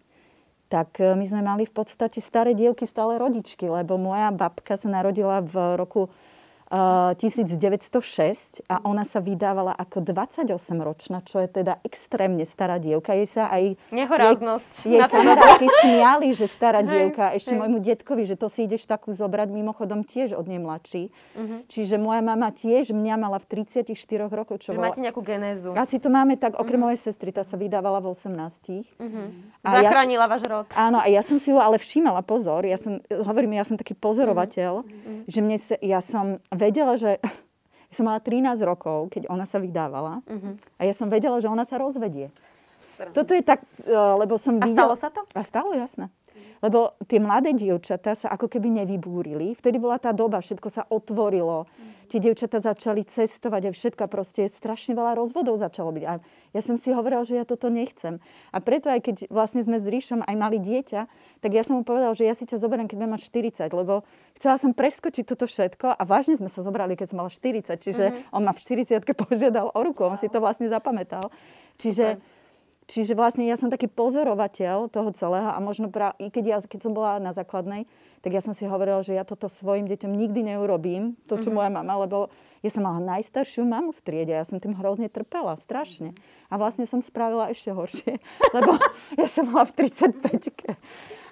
tak 0.71 1.03
e, 1.03 1.19
my 1.19 1.25
sme 1.27 1.43
mali 1.43 1.67
v 1.67 1.75
podstate 1.75 2.23
staré 2.23 2.55
dievky, 2.55 2.87
stále 2.87 3.19
rodičky, 3.19 3.67
lebo 3.67 3.99
moja 3.99 4.31
babka 4.31 4.79
sa 4.79 4.87
narodila 4.87 5.43
v 5.43 5.75
roku 5.75 6.07
1906 6.73 8.65
a 8.65 8.81
ona 8.81 9.05
sa 9.05 9.21
vydávala 9.21 9.77
ako 9.77 10.01
28-ročná, 10.01 11.21
čo 11.21 11.37
je 11.45 11.61
teda 11.61 11.77
extrémne 11.85 12.49
stará 12.49 12.81
dievka. 12.81 13.13
Jej 13.13 13.37
sa 13.37 13.43
aj... 13.53 13.77
Nehoráznosť. 13.93 14.89
Jej, 14.89 15.05
jej 15.05 15.69
smiali, 15.85 16.33
že 16.33 16.49
stará 16.49 16.81
hej, 16.81 16.89
dievka. 16.89 17.29
Ešte 17.37 17.53
hej. 17.53 17.61
môjmu 17.61 17.77
detkovi, 17.77 18.25
že 18.25 18.33
to 18.33 18.49
si 18.49 18.65
ideš 18.65 18.89
takú 18.89 19.13
zobrať, 19.13 19.53
mimochodom 19.53 20.01
tiež 20.01 20.33
od 20.33 20.49
nej 20.49 20.57
mladší. 20.57 21.13
Uh-huh. 21.37 21.61
Čiže 21.69 22.01
moja 22.01 22.25
mama 22.25 22.49
tiež 22.49 22.89
mňa 22.89 23.15
mala 23.21 23.37
v 23.37 23.61
34 23.61 23.93
rokoch. 24.33 24.57
Čo 24.57 24.73
že 24.73 24.81
máte 24.81 24.97
nejakú 24.97 25.21
genézu. 25.21 25.77
Asi 25.77 26.01
to 26.01 26.09
máme 26.09 26.41
tak, 26.41 26.57
okrem 26.57 26.81
uh-huh. 26.81 26.89
mojej 26.89 27.05
sestry, 27.05 27.29
tá 27.29 27.45
sa 27.45 27.53
vydávala 27.53 28.01
v 28.01 28.17
18. 28.17 28.33
Uh-huh. 28.33 29.29
Zachránila 29.61 30.25
ja, 30.25 30.31
váš 30.31 30.43
rod. 30.49 30.67
Áno, 30.73 30.97
a 30.97 31.05
ja 31.05 31.21
som 31.21 31.37
si 31.37 31.53
ho 31.53 31.61
ale 31.61 31.77
všímala, 31.77 32.25
pozor, 32.25 32.65
ja 32.65 32.81
som, 32.81 32.97
hovorím, 33.13 33.61
ja 33.61 33.65
som 33.67 33.77
taký 33.77 33.93
pozorovateľ, 33.93 34.81
uh-huh. 34.81 35.29
že 35.29 35.39
mne 35.45 35.61
sa, 35.61 35.77
ja 35.77 36.01
som 36.01 36.41
vedela, 36.63 36.95
že... 36.95 37.19
Ja 37.93 38.01
som 38.01 38.09
mala 38.09 38.25
13 38.25 38.57
rokov, 38.65 39.13
keď 39.13 39.29
ona 39.29 39.45
sa 39.45 39.61
vydávala. 39.61 40.25
Uh-huh. 40.25 40.57
A 40.81 40.89
ja 40.89 40.97
som 40.97 41.13
vedela, 41.13 41.37
že 41.37 41.45
ona 41.45 41.61
sa 41.61 41.77
rozvedie. 41.77 42.33
Srm. 42.97 43.13
Toto 43.13 43.37
je 43.37 43.45
tak, 43.45 43.61
e, 43.85 43.93
lebo 43.93 44.33
som 44.41 44.57
videla... 44.57 44.89
A 44.89 44.97
stalo 44.97 44.97
sa 44.97 45.09
to? 45.13 45.21
A 45.37 45.41
stalo, 45.45 45.77
jasné. 45.77 46.09
Lebo 46.63 46.95
tie 47.11 47.19
mladé 47.19 47.51
dievčatá 47.51 48.15
sa 48.15 48.31
ako 48.31 48.47
keby 48.47 48.71
nevybúrili. 48.71 49.51
Vtedy 49.59 49.83
bola 49.83 49.99
tá 49.99 50.15
doba, 50.15 50.39
všetko 50.39 50.69
sa 50.71 50.87
otvorilo. 50.87 51.67
Mm. 51.67 52.07
Tie 52.07 52.23
dievčatá 52.23 52.63
začali 52.63 53.03
cestovať 53.03 53.67
a 53.67 53.71
všetko. 53.75 54.07
Proste 54.07 54.47
strašne 54.47 54.95
veľa 54.95 55.19
rozvodov 55.19 55.59
začalo 55.59 55.91
byť. 55.91 56.05
A 56.07 56.23
ja 56.55 56.61
som 56.63 56.79
si 56.79 56.95
hovorila, 56.95 57.27
že 57.27 57.35
ja 57.35 57.43
toto 57.43 57.67
nechcem. 57.67 58.23
A 58.55 58.63
preto 58.63 58.87
aj 58.87 59.03
keď 59.03 59.15
vlastne 59.27 59.59
sme 59.59 59.75
s 59.75 59.83
Ríšom 59.83 60.23
aj 60.23 60.35
mali 60.39 60.55
dieťa, 60.63 61.01
tak 61.43 61.51
ja 61.51 61.67
som 61.67 61.81
mu 61.81 61.83
povedal, 61.83 62.15
že 62.15 62.23
ja 62.23 62.31
si 62.31 62.47
ťa 62.47 62.63
zoberiem, 62.63 62.87
keď 62.87 62.95
budem 62.95 63.13
mať 63.19 63.23
40, 63.67 63.67
lebo 63.75 64.07
chcela 64.39 64.55
som 64.55 64.71
preskočiť 64.71 65.23
toto 65.27 65.43
všetko 65.43 65.99
a 65.99 66.01
vážne 66.07 66.39
sme 66.39 66.47
sa 66.47 66.63
zobrali, 66.63 66.95
keď 66.95 67.11
som 67.11 67.19
mala 67.19 67.33
40. 67.33 67.75
Čiže 67.75 68.05
mm-hmm. 68.07 68.35
on 68.39 68.41
ma 68.47 68.55
v 68.55 68.63
40 68.63 69.03
požiadal 69.27 69.67
o 69.67 69.79
ruku, 69.83 70.07
on 70.07 70.15
si 70.15 70.31
to 70.31 70.39
vlastne 70.39 70.71
zapamätal. 70.71 71.27
Čiže, 71.81 72.21
čiže 72.87 73.15
vlastne 73.17 73.47
ja 73.47 73.55
som 73.59 73.71
taký 73.71 73.87
pozorovateľ 73.91 74.91
toho 74.91 75.09
celého 75.15 75.49
a 75.51 75.59
možno 75.63 75.91
pra, 75.91 76.15
i 76.19 76.31
keď, 76.31 76.43
ja, 76.45 76.57
keď 76.63 76.79
som 76.89 76.93
bola 76.95 77.19
na 77.19 77.31
základnej, 77.31 77.87
tak 78.23 78.31
ja 78.31 78.39
som 78.39 78.55
si 78.55 78.63
hovorila, 78.63 79.03
že 79.03 79.15
ja 79.15 79.27
toto 79.27 79.51
svojim 79.51 79.83
deťom 79.83 80.11
nikdy 80.15 80.55
neurobím, 80.55 81.19
to, 81.27 81.35
čo 81.35 81.51
mm-hmm. 81.51 81.55
moja 81.59 81.69
mama, 81.69 81.93
lebo 82.07 82.31
Ja 82.63 82.71
som 82.71 82.87
mala 82.87 83.03
najstaršiu 83.03 83.67
mamu 83.67 83.91
v 83.91 83.99
triede, 83.99 84.31
ja 84.31 84.47
som 84.47 84.55
tým 84.55 84.79
hrozne 84.79 85.11
trpela, 85.11 85.59
strašne. 85.59 86.15
A 86.47 86.55
vlastne 86.55 86.87
som 86.87 87.03
spravila 87.03 87.51
ešte 87.51 87.75
horšie, 87.75 88.23
lebo 88.55 88.79
ja 89.19 89.27
som 89.27 89.51
mala 89.51 89.67
v 89.67 89.83
35 89.83 90.55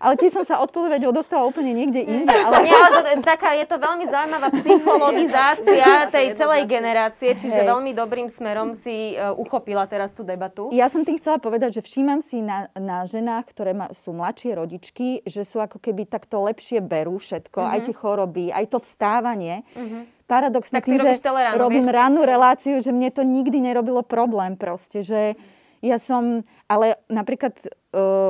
ale 0.01 0.17
tiež 0.17 0.41
som 0.41 0.45
sa 0.45 0.57
odpovedou 0.65 1.13
dostala 1.13 1.45
úplne 1.45 1.77
niekde 1.77 2.01
inde. 2.01 2.33
Ale... 2.33 2.65
Nie, 2.65 2.73
ale 2.73 2.89
to, 2.91 3.01
taká, 3.21 3.53
je 3.53 3.69
to 3.69 3.77
veľmi 3.77 4.09
zaujímavá 4.09 4.49
psychologizácia 4.59 6.09
tej 6.09 6.33
celej 6.33 6.65
generácie, 6.65 7.37
čiže 7.37 7.61
Hej. 7.61 7.69
veľmi 7.69 7.93
dobrým 7.93 8.25
smerom 8.25 8.73
si 8.73 9.13
uh, 9.13 9.37
uchopila 9.37 9.85
teraz 9.85 10.09
tú 10.09 10.25
debatu. 10.25 10.73
Ja 10.73 10.89
som 10.89 11.05
tým 11.05 11.21
chcela 11.21 11.37
povedať, 11.37 11.79
že 11.79 11.81
všímam 11.85 12.25
si 12.25 12.41
na, 12.41 12.73
na 12.73 13.05
ženách, 13.05 13.53
ktoré 13.53 13.77
ma, 13.77 13.93
sú 13.93 14.11
mladšie 14.17 14.57
rodičky, 14.57 15.21
že 15.23 15.45
sú 15.45 15.61
ako 15.61 15.77
keby 15.77 16.09
takto 16.09 16.41
lepšie 16.41 16.81
berú 16.81 17.21
všetko, 17.21 17.61
mm-hmm. 17.61 17.73
aj 17.77 17.79
tie 17.85 17.95
choroby, 17.95 18.45
aj 18.49 18.65
to 18.73 18.77
vstávanie. 18.81 19.61
Mm-hmm 19.77 20.19
paradoxne 20.31 20.79
tak 20.79 20.87
tým, 20.87 20.95
že 20.95 21.19
ráno, 21.19 21.67
robím 21.67 21.83
vieš? 21.83 21.91
rannú 21.91 22.23
reláciu, 22.23 22.79
že 22.79 22.95
mne 22.95 23.11
to 23.11 23.27
nikdy 23.27 23.59
nerobilo 23.59 23.99
problém 23.99 24.55
proste, 24.55 25.03
že 25.03 25.35
ja 25.83 25.99
som, 25.99 26.47
ale 26.71 26.95
napríklad 27.11 27.51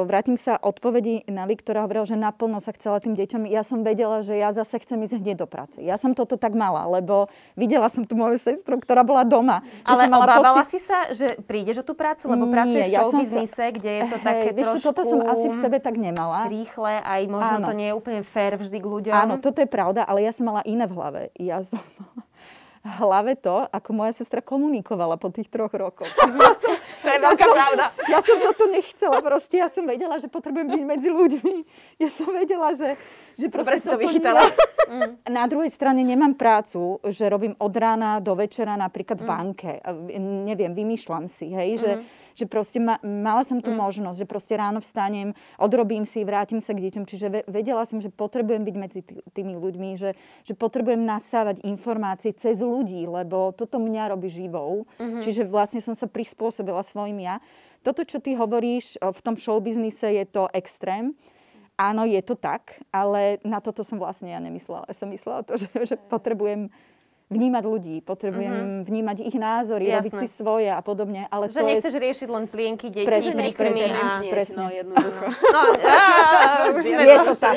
vrátim 0.10 0.34
sa 0.38 0.58
odpovedi 0.58 1.22
Nali, 1.30 1.54
ktorá 1.54 1.86
hovorila, 1.86 2.06
že 2.06 2.18
naplno 2.18 2.58
sa 2.58 2.74
chcela 2.74 2.98
tým 2.98 3.14
deťom. 3.14 3.46
Ja 3.46 3.62
som 3.62 3.86
vedela, 3.86 4.26
že 4.26 4.34
ja 4.34 4.50
zase 4.50 4.82
chcem 4.82 4.98
ísť 5.06 5.22
hneď 5.22 5.46
do 5.46 5.48
práce. 5.48 5.78
Ja 5.80 6.02
som 6.02 6.18
toto 6.18 6.34
tak 6.36 6.58
mala, 6.58 6.90
lebo 6.90 7.30
videla 7.54 7.86
som 7.86 8.02
tu 8.02 8.18
moju 8.18 8.42
sestru, 8.42 8.82
ktorá 8.82 9.06
bola 9.06 9.22
doma. 9.22 9.62
Ale 9.86 10.10
som 10.10 10.18
obávala 10.18 10.66
pocit... 10.66 10.78
si 10.78 10.80
sa, 10.82 11.14
že 11.14 11.38
prídeš 11.46 11.82
o 11.82 11.86
tú 11.86 11.94
prácu, 11.94 12.26
lebo 12.34 12.50
pracuješ 12.50 12.90
v 12.90 12.94
showbiznise, 12.98 13.66
sa... 13.70 13.70
kde 13.70 13.92
je 14.02 14.04
to 14.10 14.18
Hej, 14.18 14.26
také 14.26 14.48
vieš, 14.58 14.68
trošku... 14.74 14.86
toto 14.90 15.02
som 15.06 15.20
asi 15.30 15.48
v 15.54 15.58
sebe 15.62 15.78
tak 15.78 15.96
nemala. 16.02 16.50
Rýchle, 16.50 16.98
aj 17.06 17.22
možno 17.30 17.56
Áno. 17.62 17.68
to 17.70 17.74
nie 17.78 17.94
je 17.94 17.96
úplne 17.96 18.22
fér 18.26 18.58
vždy 18.58 18.78
k 18.82 18.86
ľuďom. 18.90 19.14
Áno, 19.14 19.38
toto 19.38 19.62
je 19.62 19.70
pravda, 19.70 20.02
ale 20.10 20.26
ja 20.26 20.34
som 20.34 20.50
mala 20.50 20.66
iné 20.66 20.90
v 20.90 20.94
hlave. 20.98 21.22
Ja 21.38 21.62
som 21.62 21.78
mala 22.02 22.31
hlave 22.82 23.38
to, 23.38 23.62
ako 23.70 23.90
moja 23.94 24.14
sestra 24.18 24.42
komunikovala 24.42 25.18
po 25.22 25.30
tých 25.30 25.48
troch 25.54 25.74
rokoch. 25.74 26.10
Ja 26.42 26.58
som, 26.58 26.74
to 26.78 27.10
je 27.10 27.20
veľká 27.22 27.46
ja 27.46 27.54
pravda. 27.54 27.86
Ja 28.10 28.20
som 28.22 28.38
toto 28.42 28.66
nechcela 28.70 29.18
proste. 29.22 29.56
Ja 29.62 29.70
som 29.70 29.86
vedela, 29.86 30.18
že 30.18 30.30
potrebujem 30.30 30.70
byť 30.74 30.84
medzi 30.86 31.10
ľuďmi. 31.10 31.56
Ja 32.02 32.10
som 32.10 32.34
vedela, 32.34 32.74
že, 32.74 32.98
že 33.38 33.48
proste 33.50 33.78
Dobre 33.78 33.90
to 33.90 33.98
vychytala. 34.02 34.42
Mm. 34.90 35.12
Na 35.30 35.46
druhej 35.46 35.70
strane 35.70 36.02
nemám 36.02 36.34
prácu, 36.38 37.02
že 37.10 37.30
robím 37.30 37.54
od 37.58 37.74
rána 37.74 38.22
do 38.22 38.34
večera 38.34 38.74
napríklad 38.78 39.22
v 39.22 39.26
mm. 39.26 39.32
banke. 39.32 39.72
Neviem, 40.50 40.74
vymýšľam 40.74 41.26
si, 41.30 41.54
hej, 41.54 41.78
mm. 41.78 41.80
že, 41.82 41.92
že 42.42 42.50
proste 42.50 42.82
ma, 42.82 42.98
mala 43.06 43.46
som 43.46 43.62
tú 43.62 43.70
mm. 43.70 43.78
možnosť, 43.78 44.18
že 44.18 44.28
proste 44.28 44.58
ráno 44.58 44.82
vstanem, 44.82 45.38
odrobím 45.62 46.02
si, 46.10 46.26
vrátim 46.26 46.58
sa 46.58 46.74
k 46.74 46.82
deťom. 46.90 47.06
Čiže 47.06 47.46
vedela 47.46 47.86
som, 47.86 48.02
že 48.02 48.10
potrebujem 48.10 48.66
byť 48.66 48.76
medzi 48.76 49.02
tými 49.38 49.54
ľuďmi, 49.62 49.90
že, 49.94 50.18
že 50.42 50.54
potrebujem 50.58 51.06
nasávať 51.06 51.62
informácie 51.62 52.34
cez 52.34 52.66
ľudí, 52.66 53.06
lebo 53.06 53.54
toto 53.54 53.78
mňa 53.78 54.18
robí 54.18 54.34
živou. 54.34 54.90
Mm-hmm. 54.98 55.22
Čiže 55.22 55.42
vlastne 55.46 55.80
som 55.86 55.94
sa 55.94 56.10
prispôsobila 56.10 56.82
svojim 56.82 57.22
ja. 57.22 57.38
Toto, 57.82 58.06
čo 58.06 58.22
ty 58.22 58.38
hovoríš 58.38 58.98
v 59.02 59.20
tom 59.22 59.38
showbiznise, 59.38 60.14
je 60.14 60.26
to 60.30 60.50
extrém. 60.54 61.18
Áno, 61.82 62.06
je 62.06 62.22
to 62.22 62.38
tak, 62.38 62.78
ale 62.94 63.42
na 63.42 63.58
toto 63.58 63.82
som 63.82 63.98
vlastne 63.98 64.30
ja 64.30 64.38
nemyslela. 64.38 64.86
Ja 64.86 64.94
som 64.94 65.10
myslela 65.10 65.42
to, 65.42 65.58
že, 65.58 65.66
že 65.90 65.96
potrebujem 65.98 66.70
vnímať 67.32 67.64
ľudí, 67.64 67.96
potrebujem 68.04 68.52
mm-hmm. 68.52 68.84
vnímať 68.84 69.18
ich 69.24 69.38
názory, 69.40 69.88
Jasné. 69.88 69.96
robiť 69.96 70.14
si 70.20 70.28
svoje 70.28 70.68
a 70.68 70.82
podobne. 70.84 71.32
Ale 71.32 71.48
že 71.48 71.64
to 71.64 71.66
nechceš 71.66 71.94
je... 71.96 72.02
riešiť 72.04 72.28
len 72.28 72.44
plienky 72.52 72.92
detí, 72.92 73.08
presne, 73.08 73.40
príkrmy 73.40 73.82
a... 73.88 74.20
Presne. 74.28 74.60
No, 74.60 74.68
jednoducho. 74.68 75.26
no, 75.32 75.62
á, 75.88 75.98
už 76.76 76.84
sme 76.84 77.04
je 77.08 77.18
to, 77.24 77.32
to 77.32 77.36
tak. 77.40 77.56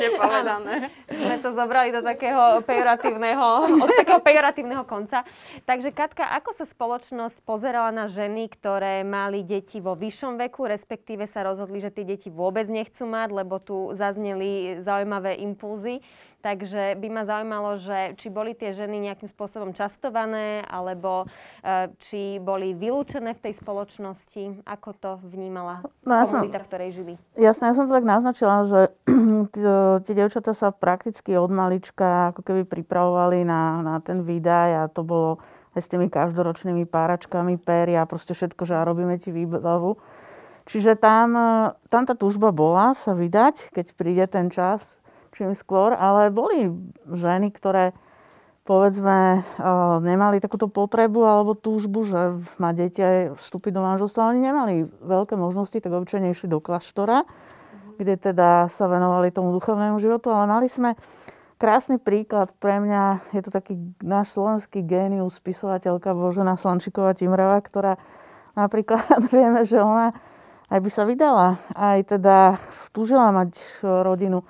Sme 1.11 1.35
to 1.43 1.49
zobrali 1.51 1.91
do 1.91 1.99
takého 1.99 2.63
pejoratívneho, 2.63 3.47
od 3.83 3.89
takého 3.91 4.23
pejoratívneho 4.23 4.87
konca. 4.87 5.27
Takže 5.67 5.91
Katka, 5.91 6.31
ako 6.39 6.55
sa 6.55 6.63
spoločnosť 6.63 7.43
pozerala 7.43 7.91
na 7.91 8.07
ženy, 8.07 8.47
ktoré 8.47 9.03
mali 9.03 9.43
deti 9.43 9.83
vo 9.83 9.99
vyššom 9.99 10.39
veku, 10.47 10.71
respektíve 10.71 11.27
sa 11.27 11.43
rozhodli, 11.43 11.83
že 11.83 11.91
tie 11.91 12.07
deti 12.07 12.31
vôbec 12.31 12.63
nechcú 12.71 13.03
mať, 13.03 13.29
lebo 13.35 13.59
tu 13.59 13.91
zazneli 13.91 14.79
zaujímavé 14.79 15.35
impulzy. 15.43 15.99
Takže 16.45 16.93
by 17.01 17.07
ma 17.09 17.25
zaujímalo, 17.25 17.73
že 17.81 18.13
či 18.21 18.29
boli 18.29 18.53
tie 18.53 18.69
ženy 18.69 19.01
nejakým 19.09 19.25
spôsobom 19.25 19.73
častované, 19.73 20.61
alebo 20.69 21.25
e, 21.65 21.89
či 21.97 22.37
boli 22.37 22.77
vylúčené 22.77 23.33
v 23.33 23.49
tej 23.49 23.57
spoločnosti. 23.57 24.61
Ako 24.61 24.93
to 24.93 25.17
vnímala 25.25 25.81
no, 26.05 26.13
ja 26.13 26.29
komunita, 26.29 26.61
som, 26.61 26.63
v 26.63 26.69
ktorej 26.69 26.89
žili? 26.93 27.13
Jasné, 27.33 27.73
ja 27.73 27.73
som 27.73 27.89
to 27.89 27.97
tak 27.97 28.05
naznačila, 28.05 28.61
že 28.69 28.93
tie 30.05 30.13
devčatá 30.13 30.53
sa 30.53 30.69
prakticky 30.69 31.33
od 31.33 31.49
malička 31.49 32.29
ako 32.29 32.45
keby 32.45 32.61
pripravovali 32.69 33.41
na, 33.41 33.81
na 33.81 33.95
ten 34.05 34.21
výdaj 34.21 34.69
a 34.77 34.83
to 34.85 35.01
bolo 35.01 35.41
aj 35.73 35.81
s 35.81 35.89
tými 35.89 36.13
každoročnými 36.13 36.85
páračkami, 36.85 37.57
péry 37.57 37.97
a 37.97 38.05
proste 38.05 38.37
všetko, 38.37 38.69
že 38.69 38.85
robíme 38.85 39.17
ti 39.17 39.33
výbavu. 39.33 39.97
Čiže 40.69 40.93
tam, 40.93 41.33
tam 41.89 42.03
tá 42.05 42.13
túžba 42.13 42.53
bola 42.53 42.93
sa 42.93 43.17
vydať, 43.17 43.73
keď 43.73 43.85
príde 43.97 44.25
ten 44.29 44.53
čas 44.53 45.01
čím 45.35 45.51
skôr, 45.51 45.91
ale 45.91 46.31
boli 46.31 46.71
ženy, 47.05 47.51
ktoré 47.51 47.91
povedzme 48.65 49.45
nemali 50.01 50.41
takúto 50.41 50.65
potrebu 50.65 51.21
alebo 51.21 51.53
túžbu, 51.53 52.01
že 52.07 52.41
má 52.57 52.73
dieťa 52.73 53.37
vstúpiť 53.37 53.71
do 53.77 53.85
manželstva. 53.85 54.33
Oni 54.33 54.41
nemali 54.41 54.89
veľké 55.05 55.37
možnosti, 55.37 55.77
tak 55.77 55.93
obyčajne 55.93 56.33
išli 56.33 56.49
do 56.49 56.57
kláštora, 56.57 57.29
kde 58.01 58.17
teda 58.17 58.65
sa 58.65 58.89
venovali 58.89 59.29
tomu 59.29 59.53
duchovnému 59.53 60.01
životu, 60.01 60.33
ale 60.33 60.49
mali 60.49 60.65
sme 60.65 60.97
krásny 61.61 62.01
príklad 62.01 62.49
pre 62.57 62.81
mňa, 62.81 63.31
je 63.37 63.41
to 63.45 63.53
taký 63.53 63.77
náš 64.01 64.33
slovenský 64.33 64.81
génius, 64.81 65.37
spisovateľka 65.37 66.17
Božena 66.17 66.57
Slančiková 66.57 67.13
Timrava, 67.13 67.61
ktorá 67.61 68.01
napríklad 68.57 69.05
vieme, 69.35 69.61
že 69.61 69.77
ona 69.77 70.09
aj 70.73 70.81
by 70.81 70.89
sa 70.89 71.05
vydala, 71.05 71.61
aj 71.77 72.17
teda 72.17 72.57
túžila 72.89 73.29
mať 73.29 73.53
rodinu 73.85 74.41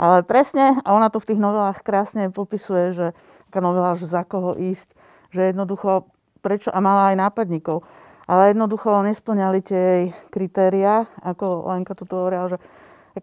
ale 0.00 0.24
presne, 0.24 0.80
a 0.80 0.96
ona 0.96 1.12
to 1.12 1.20
v 1.20 1.28
tých 1.28 1.40
novelách 1.44 1.84
krásne 1.84 2.32
popisuje, 2.32 2.96
že 2.96 3.06
taká 3.52 3.60
novela, 3.60 3.92
že 4.00 4.08
za 4.08 4.24
koho 4.24 4.56
ísť, 4.56 4.96
že 5.28 5.52
jednoducho, 5.52 6.08
prečo, 6.40 6.72
a 6.72 6.80
mala 6.80 7.12
aj 7.12 7.20
nápadníkov, 7.20 7.84
ale 8.24 8.56
jednoducho 8.56 9.04
nesplňali 9.04 9.58
tie 9.60 9.76
jej 9.76 10.04
kritéria, 10.32 11.04
ako 11.20 11.68
Lenka 11.68 11.92
to 11.92 12.08
hovorila, 12.08 12.48
že 12.48 12.56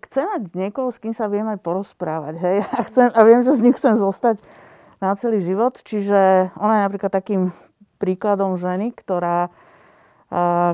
chcem 0.05 0.29
mať 0.29 0.41
niekoho, 0.53 0.93
s 0.93 1.01
kým 1.01 1.17
sa 1.17 1.25
viem 1.25 1.49
aj 1.49 1.57
porozprávať, 1.65 2.37
hej, 2.37 2.57
a, 2.77 2.79
chcem, 2.85 3.09
a 3.09 3.19
viem, 3.25 3.41
že 3.41 3.57
s 3.57 3.63
ním 3.65 3.73
chcem 3.73 3.97
zostať 3.97 4.37
na 5.01 5.17
celý 5.17 5.41
život, 5.41 5.81
čiže 5.81 6.53
ona 6.61 6.77
je 6.77 6.85
napríklad 6.85 7.09
takým 7.09 7.49
príkladom 7.97 8.53
ženy, 8.61 8.93
ktorá, 8.93 9.49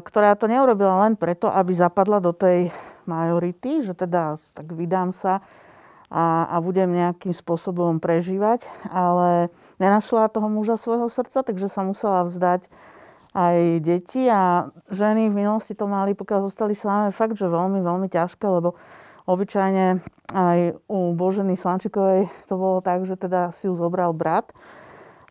ktorá 0.04 0.36
to 0.36 0.52
neurobila 0.52 1.08
len 1.08 1.16
preto, 1.16 1.48
aby 1.48 1.72
zapadla 1.72 2.20
do 2.20 2.36
tej 2.36 2.68
majority, 3.08 3.84
že 3.84 3.96
teda 3.96 4.36
tak 4.52 4.68
vydám 4.76 5.16
sa, 5.16 5.40
a, 6.14 6.46
a 6.46 6.62
budem 6.62 6.94
nejakým 6.94 7.34
spôsobom 7.34 7.98
prežívať, 7.98 8.70
ale 8.94 9.50
nenašla 9.82 10.30
toho 10.30 10.46
muža 10.46 10.78
svojho 10.78 11.10
srdca, 11.10 11.42
takže 11.42 11.66
sa 11.66 11.82
musela 11.82 12.22
vzdať 12.22 12.70
aj 13.34 13.82
deti 13.82 14.30
a 14.30 14.70
ženy 14.94 15.34
v 15.34 15.42
minulosti 15.42 15.74
to 15.74 15.90
mali, 15.90 16.14
pokiaľ 16.14 16.46
zostali 16.46 16.78
samé, 16.78 17.10
fakt, 17.10 17.34
že 17.34 17.50
veľmi, 17.50 17.82
veľmi 17.82 18.06
ťažké, 18.14 18.46
lebo 18.46 18.78
obyčajne 19.26 20.06
aj 20.38 20.78
u 20.86 21.18
Boženy 21.18 21.58
Slančikovej 21.58 22.30
to 22.46 22.54
bolo 22.62 22.86
tak, 22.86 23.10
že 23.10 23.18
teda 23.18 23.50
si 23.50 23.66
ju 23.66 23.74
zobral 23.74 24.14
brat, 24.14 24.54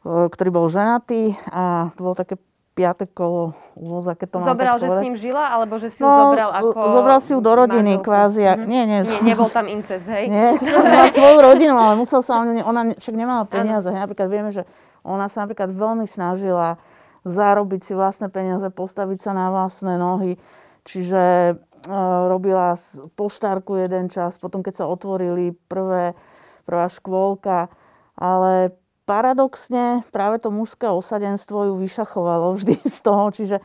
e, 0.03 0.27
ktorý 0.27 0.51
bol 0.51 0.67
ženatý 0.67 1.39
a 1.47 1.95
to 1.95 2.01
bolo 2.11 2.19
také 2.19 2.43
piate 2.73 3.05
kolo 3.05 3.53
úvoza, 3.77 4.17
keď 4.17 4.29
to 4.33 4.37
Zobral, 4.41 4.77
že 4.81 4.89
s 4.89 4.99
ním 5.05 5.13
žila, 5.13 5.53
alebo 5.53 5.77
že 5.77 5.93
si 5.93 6.01
ju 6.01 6.09
no, 6.09 6.33
zobral 6.33 6.51
ako 6.57 6.77
Zobral 6.89 7.19
si 7.21 7.31
ju 7.37 7.41
do 7.45 7.53
rodiny, 7.53 8.01
manželku. 8.01 8.09
kvázi. 8.09 8.43
Mm-hmm. 8.49 8.69
Nie, 8.69 8.83
nie. 8.89 9.01
Nie, 9.05 9.21
nebol 9.21 9.49
tam 9.53 9.69
incest, 9.69 10.09
hej? 10.09 10.33
Nie, 10.33 10.57
má 10.97 11.07
svoju 11.13 11.39
rodinu, 11.45 11.77
ale 11.77 12.01
musel 12.01 12.25
sa, 12.25 12.41
ona 12.41 12.97
však 12.97 13.15
nemala 13.15 13.45
peniaze. 13.45 13.93
Hej, 13.93 14.09
napríklad 14.09 14.29
vieme, 14.33 14.51
že 14.57 14.65
ona 15.05 15.29
sa 15.29 15.45
napríklad 15.45 15.69
veľmi 15.69 16.09
snažila 16.09 16.81
zarobiť 17.23 17.81
si 17.87 17.93
vlastné 17.95 18.33
peniaze, 18.33 18.67
postaviť 18.73 19.19
sa 19.21 19.33
na 19.37 19.53
vlastné 19.53 19.95
nohy. 20.01 20.41
Čiže 20.83 21.55
uh, 21.55 22.27
robila 22.27 22.75
poštárku 23.15 23.79
jeden 23.79 24.11
čas, 24.11 24.41
potom 24.41 24.65
keď 24.65 24.83
sa 24.83 24.85
otvorili 24.91 25.55
prvé, 25.71 26.19
prvá 26.67 26.87
škôlka, 26.91 27.71
ale 28.19 28.75
paradoxne 29.05 30.07
práve 30.15 30.39
to 30.39 30.55
mužské 30.55 30.87
osadenstvo 30.87 31.73
ju 31.73 31.75
vyšachovalo 31.79 32.55
vždy 32.59 32.75
z 32.83 32.99
toho. 33.03 33.25
Čiže 33.35 33.57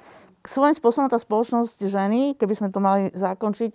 svojím 0.48 0.76
spôsobom 0.76 1.10
tá 1.12 1.20
spoločnosť 1.20 1.88
ženy, 1.88 2.36
keby 2.40 2.54
sme 2.56 2.70
to 2.72 2.80
mali 2.80 3.12
zakončiť, 3.14 3.72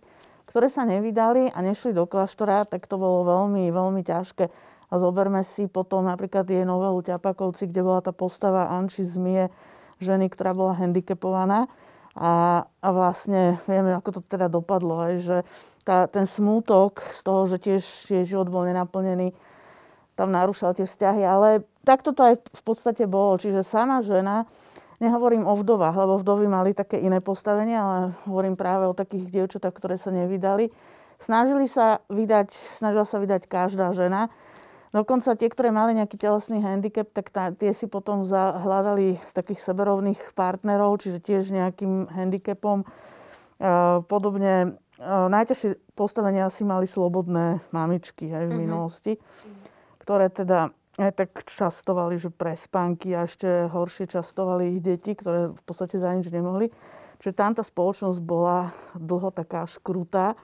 ktoré 0.48 0.68
sa 0.68 0.84
nevydali 0.84 1.48
a 1.48 1.58
nešli 1.64 1.96
do 1.96 2.04
kláštora, 2.04 2.68
tak 2.68 2.84
to 2.84 3.00
bolo 3.00 3.24
veľmi, 3.24 3.72
veľmi 3.72 4.02
ťažké. 4.04 4.48
A 4.92 5.00
zoberme 5.00 5.40
si 5.40 5.64
potom 5.72 6.04
napríklad 6.04 6.44
jej 6.44 6.68
novelu 6.68 7.00
Ťapakovci, 7.00 7.72
kde 7.72 7.80
bola 7.80 8.04
tá 8.04 8.12
postava 8.12 8.68
Anči 8.68 9.00
Zmie, 9.00 9.48
ženy, 10.04 10.28
ktorá 10.28 10.52
bola 10.52 10.76
handicapovaná. 10.76 11.64
A, 12.12 12.64
a 12.68 12.88
vlastne 12.92 13.56
vieme, 13.64 13.96
ako 13.96 14.20
to 14.20 14.22
teda 14.28 14.52
dopadlo, 14.52 15.00
aj, 15.00 15.14
že 15.24 15.38
tá, 15.88 16.04
ten 16.12 16.28
smútok 16.28 17.00
z 17.16 17.20
toho, 17.24 17.48
že 17.48 17.56
tiež 17.56 17.82
jej 18.12 18.24
život 18.28 18.52
bol 18.52 18.68
nenaplnený, 18.68 19.32
tam 20.14 20.28
narúšal 20.30 20.76
tie 20.76 20.84
vzťahy, 20.84 21.22
ale 21.24 21.64
takto 21.82 22.12
to 22.12 22.22
aj 22.22 22.34
v 22.40 22.62
podstate 22.62 23.04
bolo. 23.08 23.40
Čiže 23.40 23.64
sama 23.64 24.04
žena, 24.04 24.44
nehovorím 25.02 25.42
o 25.48 25.58
vdovách, 25.58 25.96
lebo 25.98 26.14
vdovy 26.22 26.46
mali 26.46 26.70
také 26.76 27.02
iné 27.02 27.18
postavenie, 27.18 27.74
ale 27.74 28.14
hovorím 28.30 28.54
práve 28.54 28.86
o 28.86 28.94
takých 28.94 29.26
dievčatách, 29.34 29.74
ktoré 29.74 29.98
sa 29.98 30.14
nevydali. 30.14 30.70
Snažili 31.22 31.66
sa 31.66 32.02
vydať, 32.06 32.54
snažila 32.78 33.06
sa 33.06 33.18
vydať 33.18 33.50
každá 33.50 33.90
žena. 33.94 34.30
Dokonca 34.92 35.32
tie, 35.34 35.48
ktoré 35.48 35.72
mali 35.72 35.96
nejaký 35.96 36.20
telesný 36.20 36.60
handicap, 36.60 37.08
tak 37.16 37.32
tá, 37.32 37.48
tie 37.48 37.72
si 37.72 37.88
potom 37.88 38.28
hľadali 38.28 39.16
z 39.16 39.32
takých 39.32 39.64
seberovných 39.64 40.20
partnerov, 40.36 41.00
čiže 41.00 41.18
tiež 41.24 41.48
nejakým 41.48 42.12
handicapom. 42.12 42.84
E, 42.84 42.86
podobne 44.04 44.76
e, 45.00 45.08
najťažšie 45.08 45.96
postavenia 45.96 46.52
si 46.52 46.68
mali 46.68 46.84
slobodné 46.84 47.64
mamičky 47.72 48.28
aj 48.36 48.44
v 48.44 48.52
mm-hmm. 48.52 48.60
minulosti, 48.60 49.12
ktoré 50.02 50.26
teda 50.26 50.74
aj 51.00 51.12
tak 51.14 51.30
častovali, 51.48 52.20
že 52.20 52.28
spánky 52.58 53.16
a 53.16 53.24
ešte 53.24 53.70
horšie 53.70 54.10
častovali 54.10 54.76
ich 54.76 54.80
deti, 54.84 55.16
ktoré 55.16 55.54
v 55.54 55.62
podstate 55.64 55.96
za 55.96 56.12
nič 56.12 56.28
nemohli. 56.28 56.68
Čiže 57.22 57.38
tam 57.38 57.54
tá 57.54 57.62
spoločnosť 57.62 58.18
bola 58.20 58.74
dlho 58.98 59.30
taká 59.30 59.64
škrutá. 59.64 60.34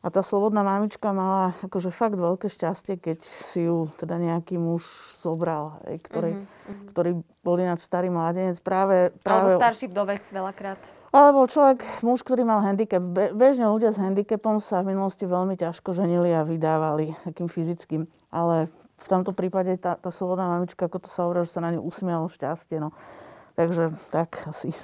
A 0.00 0.08
tá 0.08 0.24
slobodná 0.24 0.64
mamička 0.64 1.12
mala 1.12 1.52
akože 1.60 1.92
fakt 1.92 2.16
veľké 2.16 2.48
šťastie, 2.48 2.96
keď 2.96 3.20
si 3.20 3.68
ju 3.68 3.92
teda 4.00 4.16
nejaký 4.16 4.56
muž 4.56 4.88
zobral, 5.20 5.76
hej, 5.84 6.00
ktorý, 6.00 6.32
mm-hmm. 6.40 6.88
ktorý 6.96 7.10
bol 7.44 7.56
ináč 7.60 7.84
starý 7.84 8.08
mladenec. 8.08 8.64
Práve, 8.64 9.12
práve... 9.20 9.52
Alebo 9.52 9.60
starší 9.60 9.92
vdovec 9.92 10.24
veľakrát. 10.24 10.80
Alebo 11.12 11.44
človek, 11.44 11.84
muž, 12.00 12.24
ktorý 12.24 12.48
mal 12.48 12.64
handicap. 12.64 13.02
Bežne 13.36 13.68
ľudia 13.68 13.92
s 13.92 14.00
handicapom 14.00 14.56
sa 14.62 14.80
v 14.80 14.96
minulosti 14.96 15.28
veľmi 15.28 15.60
ťažko 15.60 15.92
ženili 15.92 16.32
a 16.32 16.48
vydávali 16.48 17.12
takým 17.28 17.52
fyzickým. 17.52 18.08
Ale 18.32 18.72
v 19.00 19.06
tomto 19.08 19.32
prípade 19.32 19.72
tá, 19.80 19.96
tá 19.96 20.12
slobodná 20.12 20.46
mamička, 20.52 20.86
ako 20.86 21.00
to 21.00 21.08
sa 21.08 21.24
hovorí, 21.24 21.42
že 21.48 21.56
sa 21.56 21.64
na 21.64 21.72
ňu 21.72 21.80
usmialo 21.80 22.28
šťastie. 22.28 22.78
No. 22.78 22.92
Takže 23.56 23.96
tak 24.12 24.44
asi. 24.44 24.76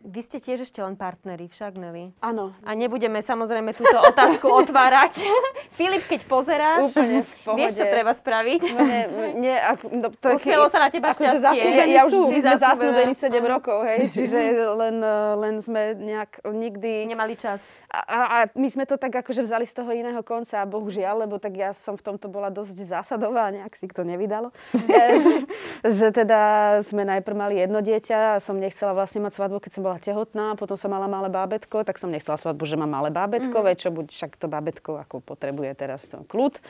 Vy 0.00 0.24
ste 0.24 0.40
tiež 0.40 0.64
ešte 0.64 0.80
len 0.80 0.96
partneri, 0.96 1.44
však 1.52 1.76
Nelly? 1.76 2.16
Áno. 2.24 2.56
A 2.64 2.72
nebudeme 2.72 3.20
samozrejme 3.20 3.76
túto 3.76 4.00
otázku 4.00 4.48
otvárať. 4.64 5.28
Filip, 5.76 6.08
keď 6.08 6.24
pozeráš, 6.24 6.96
Úplne 6.96 7.20
v 7.20 7.32
pohode. 7.44 7.58
vieš, 7.60 7.72
čo 7.76 7.84
treba 7.84 8.16
spraviť? 8.16 8.60
Nie, 8.80 9.02
nie, 9.36 9.56
ako, 9.60 9.84
no, 9.92 10.08
to 10.08 10.32
je, 10.32 10.36
Usmielo 10.40 10.72
sa 10.72 10.80
na 10.80 10.88
teba 10.88 11.12
akože 11.12 11.36
šťastie. 11.36 11.68
Ja, 11.76 11.84
ja 11.84 12.02
už 12.08 12.32
my 12.32 12.38
sme 12.40 12.56
zasnúbení 12.56 13.12
7 13.12 13.44
rokov, 13.44 13.84
hej, 13.84 14.08
čiže 14.08 14.40
len, 14.80 15.04
len 15.36 15.54
sme 15.60 15.92
nejak 15.92 16.48
nikdy... 16.48 17.04
Nemali 17.04 17.36
čas. 17.36 17.60
A, 17.92 18.00
a 18.08 18.38
my 18.56 18.68
sme 18.72 18.88
to 18.88 18.96
tak 18.96 19.12
akože 19.12 19.44
vzali 19.44 19.68
z 19.68 19.74
toho 19.84 19.92
iného 19.92 20.24
konca, 20.24 20.64
bohužiaľ, 20.64 21.28
lebo 21.28 21.36
tak 21.36 21.60
ja 21.60 21.76
som 21.76 21.98
v 21.98 22.06
tomto 22.08 22.32
bola 22.32 22.48
dosť 22.48 22.78
zásadová, 22.88 23.52
nejak 23.52 23.76
si 23.76 23.84
to 23.90 24.00
nevydalo. 24.00 24.48
že, 24.96 25.44
že 25.84 26.06
teda 26.08 26.40
sme 26.86 27.04
najprv 27.04 27.36
mali 27.36 27.54
jedno 27.60 27.82
dieťa 27.84 28.38
a 28.38 28.40
som 28.40 28.56
nechcela 28.56 28.96
vlastne 28.96 29.20
mať 29.26 29.36
svadbu, 29.36 29.58
keď 29.58 29.72
som 29.74 29.82
bola 29.82 29.89
tehotná, 29.98 30.54
potom 30.54 30.76
som 30.76 30.92
mala 30.92 31.10
malé 31.10 31.26
bábetko, 31.32 31.82
tak 31.82 31.98
som 31.98 32.12
nechcela 32.12 32.38
svadbu, 32.38 32.62
že 32.68 32.78
mám 32.78 32.92
malé 32.92 33.10
bábetko, 33.10 33.56
mm. 33.58 33.64
veď 33.66 33.76
čo 33.80 33.90
buď 33.90 34.06
však 34.12 34.32
to 34.36 34.46
bábetko 34.46 35.00
ako 35.02 35.24
potrebuje 35.24 35.72
teraz 35.74 36.06
to 36.06 36.22
kľud. 36.28 36.60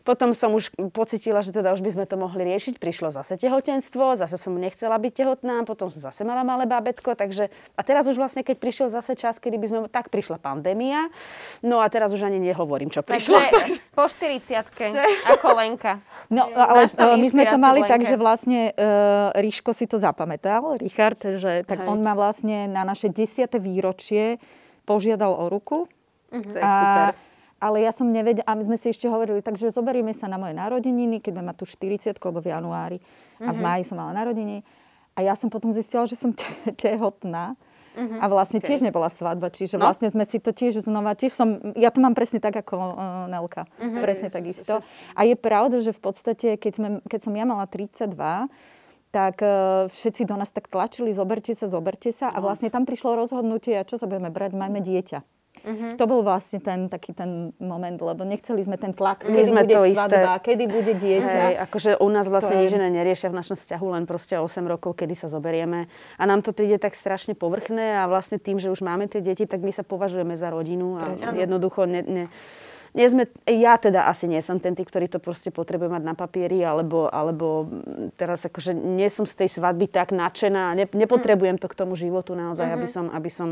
Potom 0.00 0.32
som 0.32 0.56
už 0.56 0.72
pocitila, 0.96 1.44
že 1.44 1.52
teda 1.52 1.76
už 1.76 1.84
by 1.84 1.90
sme 1.92 2.04
to 2.08 2.16
mohli 2.16 2.48
riešiť. 2.48 2.80
Prišlo 2.80 3.12
zase 3.12 3.36
tehotenstvo, 3.36 4.16
zase 4.16 4.40
som 4.40 4.56
nechcela 4.56 4.96
byť 4.96 5.12
tehotná, 5.12 5.62
potom 5.68 5.92
som 5.92 6.00
zase 6.08 6.24
mala 6.24 6.40
malé 6.40 6.64
bábetko, 6.64 7.12
takže 7.12 7.52
a 7.76 7.80
teraz 7.84 8.08
už 8.08 8.16
vlastne, 8.16 8.40
keď 8.40 8.56
prišiel 8.56 8.88
zase 8.88 9.12
čas, 9.14 9.36
kedy 9.36 9.60
by 9.60 9.66
sme, 9.68 9.78
tak 9.92 10.08
prišla 10.08 10.40
pandémia, 10.40 11.12
no 11.60 11.84
a 11.84 11.86
teraz 11.92 12.16
už 12.16 12.24
ani 12.24 12.40
nehovorím, 12.40 12.88
čo 12.88 13.04
prišlo. 13.04 13.36
Takže 13.36 13.84
po 13.92 14.08
40 14.08 14.96
ako 15.36 15.46
Lenka. 15.56 16.00
No, 16.32 16.48
ale 16.56 16.88
my 17.20 17.28
sme 17.28 17.44
to 17.44 17.58
mali 17.60 17.84
tak, 17.84 18.00
že 18.02 18.16
vlastne 18.16 18.72
uh, 18.72 19.36
Ríško 19.36 19.76
si 19.76 19.84
to 19.84 20.00
zapamätal, 20.00 20.80
Richard, 20.80 21.20
že 21.20 21.62
tak 21.68 21.84
Hej. 21.84 21.88
on 21.92 22.00
má 22.00 22.16
vlastne 22.16 22.64
na 22.66 22.88
naše 22.88 23.12
desiate 23.12 23.60
výročie 23.60 24.40
požiadal 24.88 25.36
o 25.36 25.46
ruku. 25.52 25.86
Uh-huh. 26.30 26.42
To 26.46 26.56
je 26.56 26.62
a, 26.62 26.72
super 26.72 27.29
ale 27.60 27.84
ja 27.84 27.92
som 27.92 28.08
nevedela, 28.08 28.42
a 28.48 28.56
my 28.56 28.64
sme 28.64 28.76
si 28.80 28.88
ešte 28.88 29.04
hovorili, 29.06 29.44
takže 29.44 29.68
zoberieme 29.68 30.16
sa 30.16 30.26
na 30.26 30.40
moje 30.40 30.56
narodeniny, 30.56 31.20
keď 31.20 31.32
mám 31.38 31.52
tu 31.52 31.68
40, 31.68 32.16
lebo 32.16 32.40
v 32.40 32.48
januári 32.48 32.98
mm-hmm. 32.98 33.46
a 33.46 33.50
v 33.52 33.58
mhm. 33.60 33.64
máji 33.64 33.82
som 33.84 33.96
mala 34.00 34.16
narodeniny. 34.16 34.64
A 35.14 35.20
ja 35.20 35.36
som 35.36 35.52
potom 35.52 35.68
zistila, 35.76 36.08
že 36.08 36.16
som 36.16 36.32
te- 36.40 36.72
tehotná. 36.72 37.60
Uh-huh. 37.90 38.22
A 38.22 38.30
vlastne 38.30 38.62
okay. 38.62 38.70
tiež 38.70 38.86
nebola 38.86 39.10
svadba, 39.10 39.50
čiže 39.50 39.74
no. 39.74 39.82
vlastne 39.82 40.06
sme 40.06 40.22
si 40.22 40.38
to 40.38 40.54
tiež 40.54 40.78
znova, 40.78 41.18
tiež 41.18 41.34
som, 41.34 41.58
ja 41.74 41.90
to 41.90 41.98
mám 41.98 42.14
presne 42.14 42.38
tak 42.38 42.54
ako 42.54 42.78
uh, 42.78 43.26
Nelka, 43.26 43.66
uh-huh. 43.66 43.98
presne 43.98 44.30
tak 44.30 44.46
isto. 44.46 44.78
A 45.18 45.26
je 45.26 45.34
pravda, 45.34 45.82
že 45.82 45.90
v 45.90 45.98
podstate, 45.98 46.54
keď, 46.54 46.72
sme, 46.78 46.88
keď 47.10 47.20
som 47.26 47.34
ja 47.34 47.42
mala 47.42 47.66
32, 47.66 48.14
tak 49.10 49.42
uh, 49.42 49.90
všetci 49.90 50.22
do 50.22 50.38
nás 50.38 50.54
tak 50.54 50.70
tlačili, 50.70 51.10
zoberte 51.10 51.50
sa, 51.50 51.66
zoberte 51.66 52.14
sa. 52.14 52.30
A 52.30 52.38
no. 52.38 52.46
vlastne 52.46 52.70
tam 52.70 52.86
prišlo 52.86 53.18
rozhodnutie, 53.18 53.74
a 53.74 53.82
čo 53.82 53.98
sa 53.98 54.06
budeme 54.06 54.30
brať, 54.30 54.54
majme 54.54 54.78
dieťa. 54.78 55.39
Uh-huh. 55.60 55.92
To 56.00 56.04
bol 56.08 56.24
vlastne 56.24 56.56
ten 56.56 56.88
taký 56.88 57.12
ten 57.12 57.52
moment, 57.60 57.98
lebo 58.00 58.24
nechceli 58.24 58.64
sme 58.64 58.80
ten 58.80 58.96
tlak, 58.96 59.28
kedy 59.28 59.44
sme 59.44 59.68
bude 59.68 59.76
to 59.76 59.82
svadba, 59.92 60.40
isté. 60.40 60.44
kedy 60.48 60.64
bude 60.72 60.92
dieťa. 60.96 61.36
Hej, 61.36 61.54
akože 61.68 61.90
u 62.00 62.08
nás 62.08 62.26
vlastne 62.32 62.64
nič 62.64 62.72
je... 62.72 62.80
neriešia 62.80 63.28
v 63.28 63.36
našom 63.36 63.60
vzťahu, 63.60 63.86
len 63.92 64.04
proste 64.08 64.40
8 64.40 64.46
rokov, 64.64 64.96
kedy 64.96 65.12
sa 65.12 65.28
zoberieme. 65.28 65.92
A 66.16 66.22
nám 66.24 66.40
to 66.40 66.56
príde 66.56 66.80
tak 66.80 66.96
strašne 66.96 67.36
povrchné 67.36 68.00
a 68.00 68.08
vlastne 68.08 68.40
tým, 68.40 68.56
že 68.56 68.72
už 68.72 68.80
máme 68.80 69.04
tie 69.12 69.20
deti, 69.20 69.44
tak 69.44 69.60
my 69.60 69.68
sa 69.68 69.84
považujeme 69.84 70.32
za 70.32 70.48
rodinu 70.48 70.96
a 70.96 71.12
Presne. 71.12 71.36
jednoducho 71.36 71.84
ne, 71.84 72.00
ne, 72.08 72.24
nie 72.90 73.06
sme, 73.06 73.30
ja 73.46 73.78
teda 73.78 74.10
asi 74.10 74.26
nie 74.26 74.42
som 74.42 74.58
ten 74.58 74.74
typ, 74.74 74.90
ktorý 74.90 75.06
to 75.06 75.22
proste 75.22 75.54
potrebuje 75.54 75.90
mať 75.90 76.02
na 76.02 76.14
papieri, 76.18 76.58
alebo, 76.62 77.06
alebo 77.06 77.70
teraz 78.18 78.42
akože 78.42 78.74
nie 78.74 79.06
som 79.06 79.24
z 79.26 79.46
tej 79.46 79.48
svadby 79.60 79.86
tak 79.86 80.10
nadšená, 80.10 80.74
ne, 80.74 80.86
nepotrebujem 80.90 81.58
to 81.58 81.70
k 81.70 81.78
tomu 81.78 81.94
životu 81.94 82.34
naozaj, 82.34 82.66
mm-hmm. 82.66 82.82
aby, 82.82 82.88
som, 82.90 83.04
aby 83.14 83.30
som 83.30 83.48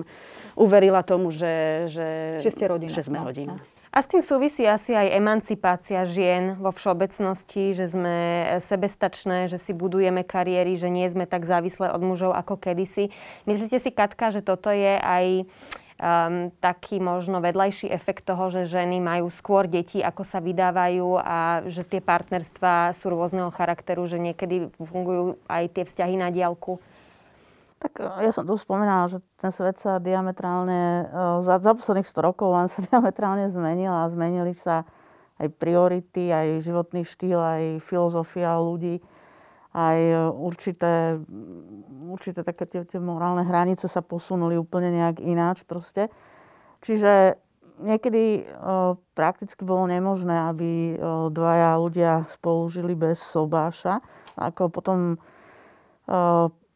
uverila 0.59 1.07
tomu, 1.07 1.31
že, 1.31 1.87
že, 1.87 2.39
že, 2.43 2.51
ste 2.51 2.67
rodina. 2.67 2.91
že 2.91 3.07
sme 3.07 3.23
no, 3.23 3.31
rodina. 3.31 3.55
No. 3.59 3.79
A 3.89 4.05
s 4.05 4.11
tým 4.11 4.21
súvisí 4.21 4.69
asi 4.69 4.93
aj 4.93 5.17
emancipácia 5.17 6.05
žien 6.05 6.61
vo 6.61 6.69
všeobecnosti, 6.69 7.73
že 7.73 7.89
sme 7.89 8.17
sebestačné, 8.61 9.49
že 9.49 9.57
si 9.57 9.73
budujeme 9.73 10.21
kariéry, 10.29 10.77
že 10.77 10.93
nie 10.93 11.09
sme 11.09 11.25
tak 11.25 11.49
závislé 11.49 11.89
od 11.89 12.03
mužov 12.05 12.37
ako 12.37 12.61
kedysi. 12.61 13.09
Myslíte 13.49 13.81
si, 13.81 13.89
Katka, 13.89 14.29
že 14.29 14.45
toto 14.45 14.69
je 14.69 15.01
aj 15.01 15.49
um, 15.99 16.55
taký 16.63 17.03
možno 17.03 17.43
vedľajší 17.43 17.91
efekt 17.91 18.25
toho, 18.25 18.49
že 18.49 18.71
ženy 18.71 19.03
majú 19.03 19.29
skôr 19.29 19.67
deti, 19.67 19.99
ako 20.01 20.23
sa 20.23 20.39
vydávajú 20.39 21.19
a 21.19 21.67
že 21.67 21.83
tie 21.83 21.99
partnerstvá 21.99 22.95
sú 22.95 23.11
rôzneho 23.11 23.51
charakteru, 23.51 24.07
že 24.07 24.23
niekedy 24.23 24.71
fungujú 24.79 25.37
aj 25.51 25.65
tie 25.75 25.85
vzťahy 25.85 26.15
na 26.17 26.31
diálku? 26.31 26.79
Tak 27.79 27.93
e, 28.03 28.27
ja 28.27 28.31
som 28.35 28.47
tu 28.47 28.55
spomínala, 28.59 29.11
že 29.11 29.19
ten 29.39 29.51
svet 29.55 29.79
sa 29.79 29.99
diametrálne, 30.03 31.07
e, 31.07 31.43
za, 31.43 31.59
za 31.59 31.73
posledných 31.75 32.07
100 32.07 32.27
rokov 32.27 32.49
on 32.51 32.71
sa 32.71 32.83
diametrálne 32.89 33.51
zmenil 33.51 33.91
a 33.91 34.11
zmenili 34.11 34.55
sa 34.55 34.87
aj 35.39 35.55
priority, 35.55 36.35
aj 36.35 36.67
životný 36.67 37.07
štýl, 37.07 37.39
aj 37.39 37.63
filozofia 37.83 38.59
ľudí 38.59 38.99
aj 39.77 39.99
e, 40.01 40.17
určité, 40.33 41.21
určité 42.09 42.41
také 42.41 42.65
tie, 42.65 42.83
tie 42.89 43.01
morálne 43.01 43.45
hranice 43.45 43.85
sa 43.85 44.01
posunuli 44.01 44.57
úplne 44.57 44.89
nejak 44.93 45.21
ináč 45.21 45.65
proste. 45.69 46.09
Čiže 46.81 47.37
niekedy 47.83 48.43
e, 48.43 48.53
prakticky 49.15 49.63
bolo 49.63 49.87
nemožné, 49.87 50.35
aby 50.51 50.71
e, 50.71 50.95
dvaja 51.31 51.79
ľudia 51.79 52.13
spolu 52.31 52.71
bez 52.99 53.23
sobáša. 53.23 54.03
Ako 54.39 54.71
potom, 54.71 55.19
e, 56.07 56.17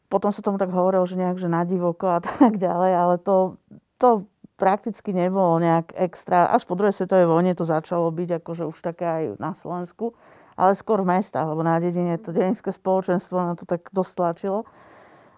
potom 0.07 0.31
sa 0.31 0.45
tomu 0.45 0.59
tak 0.59 0.71
hovorilo, 0.71 1.07
že 1.07 1.19
nejak 1.19 1.39
že 1.39 1.51
na 1.51 1.67
divoko 1.67 2.13
a 2.13 2.19
tak 2.25 2.59
ďalej, 2.59 2.93
ale 2.93 3.15
to, 3.19 3.59
to 3.99 4.27
prakticky 4.61 5.11
nebolo 5.11 5.59
nejak 5.59 5.91
extra. 5.99 6.47
Až 6.47 6.69
po 6.69 6.79
druhej 6.79 6.95
svetovej 6.95 7.27
vojne 7.27 7.53
to 7.59 7.67
začalo 7.67 8.13
byť 8.15 8.43
akože 8.43 8.65
už 8.71 8.79
také 8.79 9.05
aj 9.07 9.25
na 9.43 9.57
Slovensku 9.59 10.15
ale 10.57 10.77
skôr 10.77 11.01
v 11.01 11.17
mestách, 11.19 11.49
lebo 11.49 11.65
na 11.65 11.81
dedine 11.81 12.21
to 12.21 12.35
dedinské 12.35 12.73
spoločenstvo 12.73 13.37
na 13.41 13.55
to 13.57 13.65
tak 13.65 13.89
dosť 13.93 14.13
tlačilo. 14.17 14.59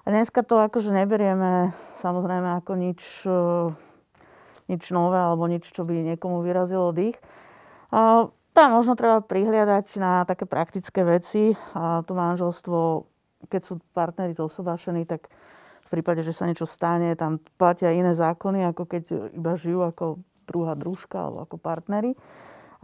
A 0.04 0.12
dneska 0.12 0.44
to 0.44 0.60
akože 0.60 0.92
neberieme 0.92 1.72
samozrejme 1.96 2.60
ako 2.60 2.72
nič, 2.76 3.00
e, 3.24 3.40
nič 4.68 4.82
nové 4.92 5.16
alebo 5.16 5.48
nič, 5.48 5.72
čo 5.72 5.86
by 5.88 6.14
niekomu 6.14 6.44
vyrazilo 6.44 6.92
dých. 6.92 7.16
A 7.88 8.28
tam 8.52 8.68
možno 8.70 8.94
treba 8.94 9.24
prihliadať 9.24 9.86
na 9.98 10.28
také 10.28 10.44
praktické 10.44 11.02
veci. 11.08 11.56
A 11.72 12.04
to 12.04 12.12
manželstvo, 12.12 13.08
keď 13.48 13.62
sú 13.64 13.74
partneri 13.96 14.36
zosobášení, 14.36 15.08
tak 15.08 15.32
v 15.84 15.88
prípade, 15.88 16.20
že 16.20 16.36
sa 16.36 16.44
niečo 16.44 16.68
stane, 16.68 17.16
tam 17.16 17.40
platia 17.56 17.94
iné 17.94 18.12
zákony, 18.12 18.66
ako 18.74 18.82
keď 18.84 19.02
iba 19.32 19.56
žijú 19.56 19.88
ako 19.88 20.04
druhá 20.44 20.76
družka 20.76 21.16
alebo 21.16 21.48
ako 21.48 21.56
partneri 21.56 22.12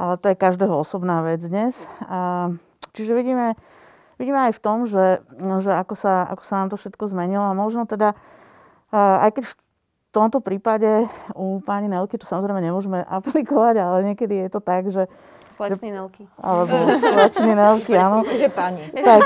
ale 0.01 0.17
to 0.17 0.33
je 0.33 0.41
každého 0.41 0.73
osobná 0.73 1.21
vec 1.21 1.45
dnes. 1.45 1.85
A, 2.09 2.49
čiže 2.97 3.13
vidíme, 3.13 3.53
vidíme 4.17 4.49
aj 4.49 4.57
v 4.57 4.63
tom, 4.65 4.89
že, 4.89 5.21
že 5.61 5.73
ako, 5.77 5.93
sa, 5.93 6.25
ako 6.33 6.41
sa 6.41 6.65
nám 6.65 6.69
to 6.73 6.81
všetko 6.81 7.13
zmenilo 7.13 7.45
a 7.45 7.53
možno 7.53 7.85
teda, 7.85 8.17
aj 8.97 9.31
keď 9.37 9.45
v 9.45 9.55
tomto 10.09 10.41
prípade 10.41 11.05
u 11.37 11.61
pani 11.61 11.87
Nelky 11.87 12.17
to 12.17 12.25
samozrejme 12.25 12.65
nemôžeme 12.65 13.05
aplikovať, 13.21 13.77
ale 13.77 13.97
niekedy 14.09 14.49
je 14.49 14.51
to 14.51 14.61
tak, 14.65 14.89
že 14.89 15.05
Slečný 15.51 15.93
Nelky. 15.93 16.25
Alebo 16.41 16.73
slečný 17.05 17.53
Nelky, 17.53 17.93
áno. 17.93 18.25
Že 18.41 18.49
pani. 18.55 18.87
Tak, 18.97 19.21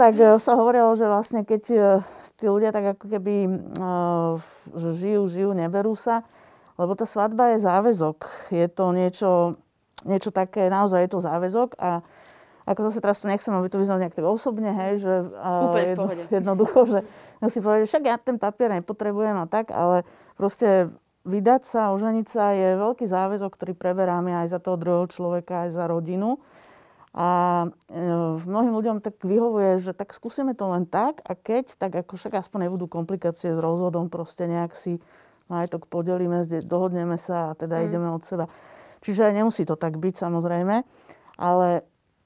tak 0.00 0.12
e, 0.16 0.40
sa 0.40 0.56
hovorilo, 0.56 0.96
že 0.96 1.04
vlastne 1.04 1.44
keď 1.44 1.62
e, 1.68 1.80
tí 2.40 2.48
ľudia 2.48 2.72
tak 2.74 2.98
ako 2.98 3.06
keby 3.06 3.34
uh, 3.78 4.34
že 4.74 4.98
žijú, 4.98 5.30
žijú, 5.30 5.50
neberú 5.54 5.94
sa, 5.94 6.26
lebo 6.82 6.98
tá 6.98 7.06
svadba 7.06 7.54
je 7.54 7.62
záväzok. 7.62 8.50
Je 8.50 8.66
to 8.66 8.90
niečo, 8.90 9.62
niečo 10.02 10.34
také, 10.34 10.66
naozaj 10.66 11.06
je 11.06 11.10
to 11.14 11.20
záväzok 11.22 11.78
a 11.78 12.02
ako 12.62 12.90
zase 12.90 12.98
teraz 13.02 13.18
to 13.18 13.26
nechcem, 13.26 13.54
aby 13.54 13.66
to 13.66 13.78
vyznalo 13.78 14.02
nejak 14.02 14.14
tak 14.14 14.26
osobne, 14.26 14.70
hej, 14.70 15.02
že 15.02 15.14
Úplne 15.34 15.86
jedno, 15.94 16.06
jednoducho, 16.30 16.78
že 16.86 16.98
si 17.50 17.58
povedať, 17.58 17.90
však 17.90 18.04
ja 18.06 18.16
ten 18.22 18.38
papier 18.38 18.70
nepotrebujem 18.70 19.34
a 19.34 19.46
tak, 19.50 19.74
ale 19.74 20.06
proste 20.38 20.94
vydať 21.26 21.62
sa, 21.66 21.90
oženiť 21.94 22.26
sa 22.26 22.54
je 22.54 22.78
veľký 22.78 23.06
záväzok, 23.06 23.50
ktorý 23.54 23.72
preberáme 23.74 24.34
aj 24.46 24.54
za 24.54 24.58
toho 24.62 24.78
druhého 24.78 25.06
človeka, 25.10 25.66
aj 25.66 25.70
za 25.74 25.84
rodinu. 25.90 26.38
A 27.12 27.28
e, 27.92 28.08
mnohým 28.48 28.72
ľuďom 28.72 29.04
tak 29.04 29.20
vyhovuje, 29.20 29.84
že 29.84 29.92
tak 29.92 30.16
skúsime 30.16 30.56
to 30.56 30.64
len 30.72 30.88
tak 30.88 31.20
a 31.28 31.36
keď, 31.36 31.76
tak 31.76 31.92
ako 31.92 32.16
však 32.16 32.40
aspoň 32.40 32.70
nebudú 32.70 32.88
komplikácie 32.88 33.52
s 33.52 33.60
rozhodom, 33.60 34.08
proste 34.08 34.48
nejak 34.48 34.72
si 34.72 34.96
majetok 35.52 35.84
podelíme, 35.92 36.48
dohodneme 36.64 37.20
sa 37.20 37.52
a 37.52 37.56
teda 37.56 37.84
mm. 37.84 37.84
ideme 37.84 38.08
od 38.08 38.24
seba. 38.24 38.48
Čiže 39.04 39.36
nemusí 39.36 39.68
to 39.68 39.76
tak 39.76 40.00
byť 40.00 40.14
samozrejme, 40.16 40.80
ale 41.36 41.68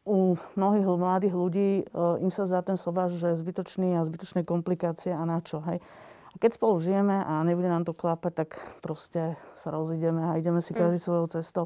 u 0.07 0.39
mnohých 0.55 0.87
mladých 0.87 1.35
ľudí 1.35 1.71
e, 1.83 1.85
im 2.23 2.31
sa 2.31 2.47
zdá 2.47 2.63
ten 2.63 2.79
sobáš, 2.79 3.19
že 3.19 3.35
je 3.35 3.43
zbytočný 3.43 3.99
a 3.99 4.07
zbytočné 4.07 4.47
komplikácie 4.47 5.11
a 5.11 5.27
na 5.27 5.43
čo. 5.43 5.59
Hej. 5.67 5.83
A 6.31 6.35
keď 6.39 6.55
spolu 6.55 6.79
žijeme 6.79 7.27
a 7.27 7.43
nebude 7.43 7.67
nám 7.67 7.83
to 7.83 7.91
klapať, 7.91 8.47
tak 8.47 8.51
proste 8.87 9.35
sa 9.59 9.69
rozídeme 9.75 10.23
a 10.23 10.39
ideme 10.39 10.63
si 10.63 10.71
mm. 10.71 10.79
každý 10.79 10.99
svojou 11.03 11.27
cestou. 11.35 11.65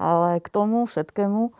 Ale 0.00 0.40
k 0.40 0.48
tomu 0.48 0.88
všetkému 0.88 1.52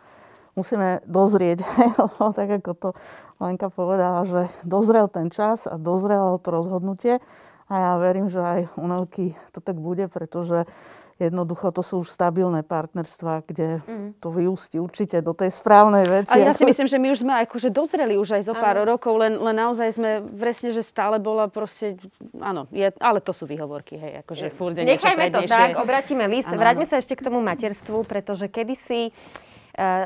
musíme 0.57 1.05
dozrieť, 1.05 1.61
lebo 2.01 2.33
tak 2.33 2.63
ako 2.63 2.71
to 2.73 2.89
Lenka 3.37 3.67
povedala, 3.67 4.23
že 4.23 4.41
dozrel 4.63 5.11
ten 5.11 5.27
čas 5.27 5.67
a 5.67 5.75
dozrelo 5.75 6.39
to 6.39 6.49
rozhodnutie 6.49 7.19
a 7.65 7.73
ja 7.73 7.91
verím, 7.97 8.29
že 8.29 8.41
aj 8.41 8.61
u 8.77 8.85
Nelky 8.85 9.33
to 9.49 9.59
tak 9.59 9.77
bude, 9.81 10.05
pretože 10.05 10.69
jednoducho 11.15 11.71
to 11.71 11.79
sú 11.79 12.03
už 12.03 12.11
stabilné 12.11 12.59
partnerstva, 12.67 13.47
kde 13.47 13.79
mm. 13.87 14.19
to 14.19 14.27
vyústi 14.35 14.83
určite 14.83 15.23
do 15.23 15.31
tej 15.31 15.47
správnej 15.47 16.03
veci. 16.03 16.35
A 16.35 16.43
ja 16.43 16.51
si 16.51 16.67
myslím, 16.67 16.87
že 16.91 16.99
my 16.99 17.07
už 17.15 17.19
sme 17.23 17.33
akože 17.47 17.71
dozreli 17.71 18.19
už 18.19 18.35
aj 18.35 18.51
zo 18.51 18.53
pár 18.53 18.83
ano. 18.83 18.95
rokov, 18.95 19.15
len, 19.15 19.39
len 19.39 19.55
naozaj 19.55 19.95
sme 19.95 20.19
presne, 20.35 20.75
že 20.75 20.83
stále 20.83 21.15
bola 21.15 21.47
proste, 21.47 21.95
áno, 22.43 22.67
je, 22.67 22.91
ale 22.99 23.23
to 23.23 23.31
sú 23.31 23.47
výhovorky, 23.47 23.95
hej, 23.95 24.13
akože 24.27 24.51
furt 24.51 24.75
Nechajme 24.75 25.31
to 25.31 25.47
tak, 25.47 25.79
obratíme 25.79 26.27
list. 26.27 26.51
Ano, 26.51 26.59
Vráťme 26.59 26.83
sa 26.83 26.99
ešte 26.99 27.15
k 27.15 27.23
tomu 27.23 27.39
materstvu, 27.39 28.03
pretože 28.03 28.51
kedysi 28.51 29.15
Uh, 29.15 29.44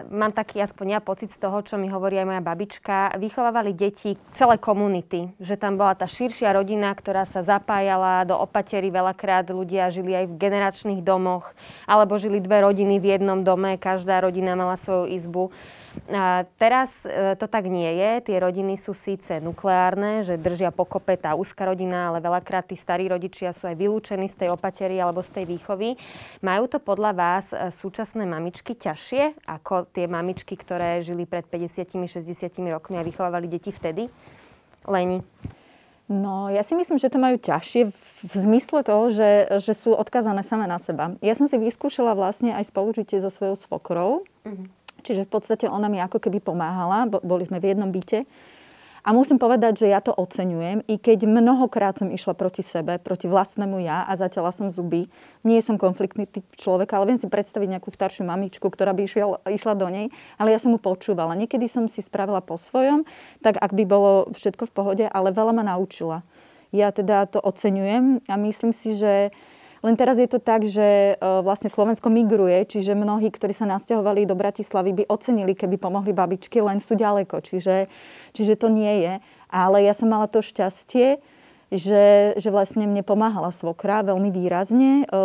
mám 0.09 0.33
taký 0.33 0.59
aspoň 0.59 0.97
ja 0.97 1.01
pocit 1.01 1.29
z 1.29 1.39
toho, 1.39 1.61
čo 1.61 1.77
mi 1.77 1.87
hovorí 1.87 2.17
aj 2.17 2.27
moja 2.27 2.41
babička, 2.41 3.13
vychovávali 3.21 3.71
deti 3.77 4.17
celé 4.33 4.57
komunity. 4.57 5.31
Že 5.37 5.55
tam 5.61 5.73
bola 5.77 5.93
tá 5.93 6.09
širšia 6.09 6.51
rodina, 6.53 6.89
ktorá 6.93 7.23
sa 7.29 7.45
zapájala 7.45 8.25
do 8.25 8.33
opatery. 8.35 8.89
Veľakrát 8.89 9.49
ľudia 9.53 9.93
žili 9.93 10.13
aj 10.13 10.25
v 10.29 10.37
generačných 10.41 11.01
domoch, 11.05 11.53
alebo 11.85 12.17
žili 12.17 12.41
dve 12.41 12.65
rodiny 12.65 12.97
v 12.97 13.17
jednom 13.17 13.45
dome, 13.45 13.77
každá 13.77 14.19
rodina 14.21 14.57
mala 14.57 14.75
svoju 14.75 15.09
izbu. 15.13 15.53
Teraz 16.55 17.03
e, 17.03 17.35
to 17.35 17.45
tak 17.49 17.67
nie 17.67 17.89
je. 17.99 18.31
Tie 18.31 18.37
rodiny 18.39 18.79
sú 18.79 18.95
síce 18.95 19.41
nukleárne, 19.43 20.23
že 20.23 20.39
držia 20.39 20.71
pokope 20.71 21.19
tá 21.19 21.35
úzka 21.35 21.67
rodina, 21.67 22.09
ale 22.09 22.23
veľakrát 22.23 22.71
tí 22.71 22.77
starí 22.79 23.09
rodičia 23.09 23.51
sú 23.51 23.67
aj 23.67 23.75
vylúčení 23.75 24.29
z 24.31 24.45
tej 24.45 24.49
opatery 24.53 24.95
alebo 25.01 25.19
z 25.19 25.41
tej 25.41 25.45
výchovy. 25.49 25.99
Majú 26.45 26.63
to 26.71 26.77
podľa 26.79 27.11
vás 27.13 27.45
e, 27.51 27.73
súčasné 27.73 28.23
mamičky 28.23 28.77
ťažšie 28.77 29.49
ako 29.49 29.89
tie 29.91 30.05
mamičky, 30.05 30.55
ktoré 30.55 31.03
žili 31.03 31.25
pred 31.25 31.43
50-60 31.45 32.07
rokmi 32.71 32.95
a 32.97 33.03
vychovávali 33.03 33.49
deti 33.49 33.73
vtedy? 33.73 34.07
Leni. 34.87 35.19
No, 36.09 36.49
ja 36.49 36.65
si 36.65 36.73
myslím, 36.73 36.97
že 36.97 37.13
to 37.13 37.21
majú 37.21 37.37
ťažšie 37.37 37.85
v, 37.85 37.93
v 38.25 38.33
zmysle 38.33 38.81
toho, 38.81 39.13
že, 39.13 39.45
že 39.61 39.77
sú 39.77 39.93
odkazané 39.93 40.41
same 40.41 40.65
na 40.65 40.81
seba. 40.81 41.13
Ja 41.21 41.37
som 41.37 41.45
si 41.45 41.53
vyskúšala 41.61 42.17
vlastne 42.17 42.49
aj 42.57 42.65
spolužitie 42.73 43.21
so 43.21 43.29
svojou 43.29 43.53
svokrou. 43.53 44.25
Mm-hmm. 44.41 44.78
Čiže 45.01 45.25
v 45.25 45.31
podstate 45.31 45.65
ona 45.65 45.87
mi 45.87 45.97
ako 45.99 46.19
keby 46.19 46.43
pomáhala, 46.43 47.07
boli 47.09 47.43
sme 47.43 47.59
v 47.63 47.75
jednom 47.75 47.89
byte. 47.89 48.27
A 48.99 49.15
musím 49.15 49.39
povedať, 49.39 49.85
že 49.85 49.87
ja 49.87 50.03
to 50.03 50.11
oceňujem, 50.11 50.83
i 50.83 50.99
keď 50.99 51.23
mnohokrát 51.23 51.95
som 51.95 52.11
išla 52.11 52.35
proti 52.35 52.59
sebe, 52.59 52.99
proti 52.99 53.31
vlastnému 53.31 53.79
ja 53.79 54.03
a 54.03 54.13
zatiaľa 54.19 54.51
som 54.51 54.67
zuby. 54.67 55.07
Nie 55.47 55.63
som 55.63 55.79
konfliktný 55.79 56.27
typ 56.27 56.43
človeka, 56.59 56.99
ale 56.99 57.15
viem 57.15 57.19
si 57.21 57.31
predstaviť 57.31 57.79
nejakú 57.79 57.87
staršiu 57.87 58.27
mamičku, 58.27 58.67
ktorá 58.67 58.91
by 58.91 59.01
išiel, 59.07 59.39
išla 59.47 59.79
do 59.79 59.87
nej, 59.87 60.11
ale 60.35 60.51
ja 60.51 60.59
som 60.59 60.75
mu 60.75 60.79
počúvala. 60.83 61.39
Niekedy 61.39 61.71
som 61.71 61.87
si 61.87 62.03
spravila 62.03 62.43
po 62.43 62.59
svojom, 62.59 63.07
tak 63.39 63.55
ak 63.55 63.71
by 63.71 63.83
bolo 63.87 64.11
všetko 64.35 64.67
v 64.67 64.75
pohode, 64.75 65.05
ale 65.07 65.31
veľa 65.31 65.55
ma 65.55 65.63
naučila. 65.63 66.27
Ja 66.75 66.91
teda 66.91 67.25
to 67.25 67.39
oceňujem 67.39 68.27
a 68.27 68.35
myslím 68.35 68.75
si, 68.75 68.99
že 68.99 69.31
len 69.79 69.95
teraz 69.95 70.19
je 70.19 70.27
to 70.27 70.43
tak, 70.43 70.67
že 70.67 71.15
e, 71.15 71.43
vlastne 71.43 71.71
Slovensko 71.71 72.11
migruje, 72.11 72.67
čiže 72.67 72.99
mnohí, 72.99 73.31
ktorí 73.31 73.55
sa 73.55 73.63
nasťahovali 73.63 74.27
do 74.27 74.35
Bratislavy, 74.35 74.91
by 74.91 75.03
ocenili, 75.07 75.55
keby 75.55 75.79
pomohli 75.79 76.11
babičky, 76.11 76.59
len 76.59 76.83
sú 76.83 76.99
ďaleko. 76.99 77.39
Čiže, 77.39 77.87
čiže 78.35 78.53
to 78.59 78.67
nie 78.67 79.07
je. 79.07 79.13
Ale 79.47 79.81
ja 79.81 79.95
som 79.95 80.11
mala 80.11 80.27
to 80.27 80.43
šťastie, 80.43 81.23
že, 81.69 82.33
že 82.35 82.49
vlastne 82.49 82.89
mne 82.89 83.05
pomáhala 83.05 83.53
svokra 83.53 84.01
veľmi 84.03 84.33
výrazne, 84.33 85.05
e, 85.05 85.17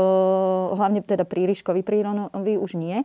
hlavne 0.77 1.03
teda 1.03 1.27
pri 1.27 1.51
Ríškovi, 1.51 1.83
pri 1.83 2.05
Ronovi 2.07 2.55
už 2.61 2.77
nie. 2.79 3.03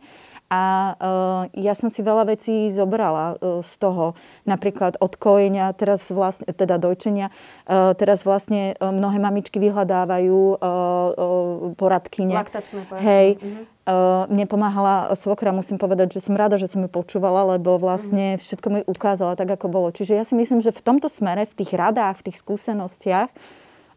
A 0.50 0.98
uh, 0.98 1.42
ja 1.54 1.78
som 1.78 1.94
si 1.94 2.02
veľa 2.02 2.26
vecí 2.26 2.74
zobrala 2.74 3.38
uh, 3.38 3.62
z 3.62 3.72
toho, 3.78 4.18
napríklad 4.42 4.98
od 4.98 5.14
kojenia, 5.14 5.70
teraz 5.78 6.10
vlastne, 6.10 6.50
teda 6.50 6.74
dojčenia, 6.74 7.30
uh, 7.70 7.94
teraz 7.94 8.26
vlastne 8.26 8.74
mnohé 8.82 9.22
mamičky 9.22 9.62
vyhľadávajú 9.62 10.58
uh, 10.58 10.58
uh, 10.58 11.70
poradkyne. 11.78 12.34
Laktačné 12.34 12.82
poradkyne. 12.90 13.06
Hej. 13.06 13.28
Mm-hmm. 13.38 13.64
Uh, 13.90 14.26
mne 14.26 14.46
pomáhala 14.50 15.14
svokra, 15.14 15.54
musím 15.54 15.78
povedať, 15.78 16.18
že 16.18 16.26
som 16.26 16.34
rada, 16.34 16.58
že 16.58 16.66
som 16.66 16.82
ju 16.82 16.90
počúvala, 16.90 17.54
lebo 17.54 17.78
vlastne 17.78 18.34
mm-hmm. 18.34 18.42
všetko 18.42 18.66
mi 18.74 18.80
ukázala 18.90 19.38
tak, 19.38 19.54
ako 19.54 19.70
bolo. 19.70 19.94
Čiže 19.94 20.18
ja 20.18 20.26
si 20.26 20.34
myslím, 20.34 20.58
že 20.66 20.74
v 20.74 20.82
tomto 20.82 21.06
smere, 21.06 21.46
v 21.46 21.62
tých 21.62 21.78
radách, 21.78 22.26
v 22.26 22.30
tých 22.30 22.42
skúsenostiach, 22.42 23.30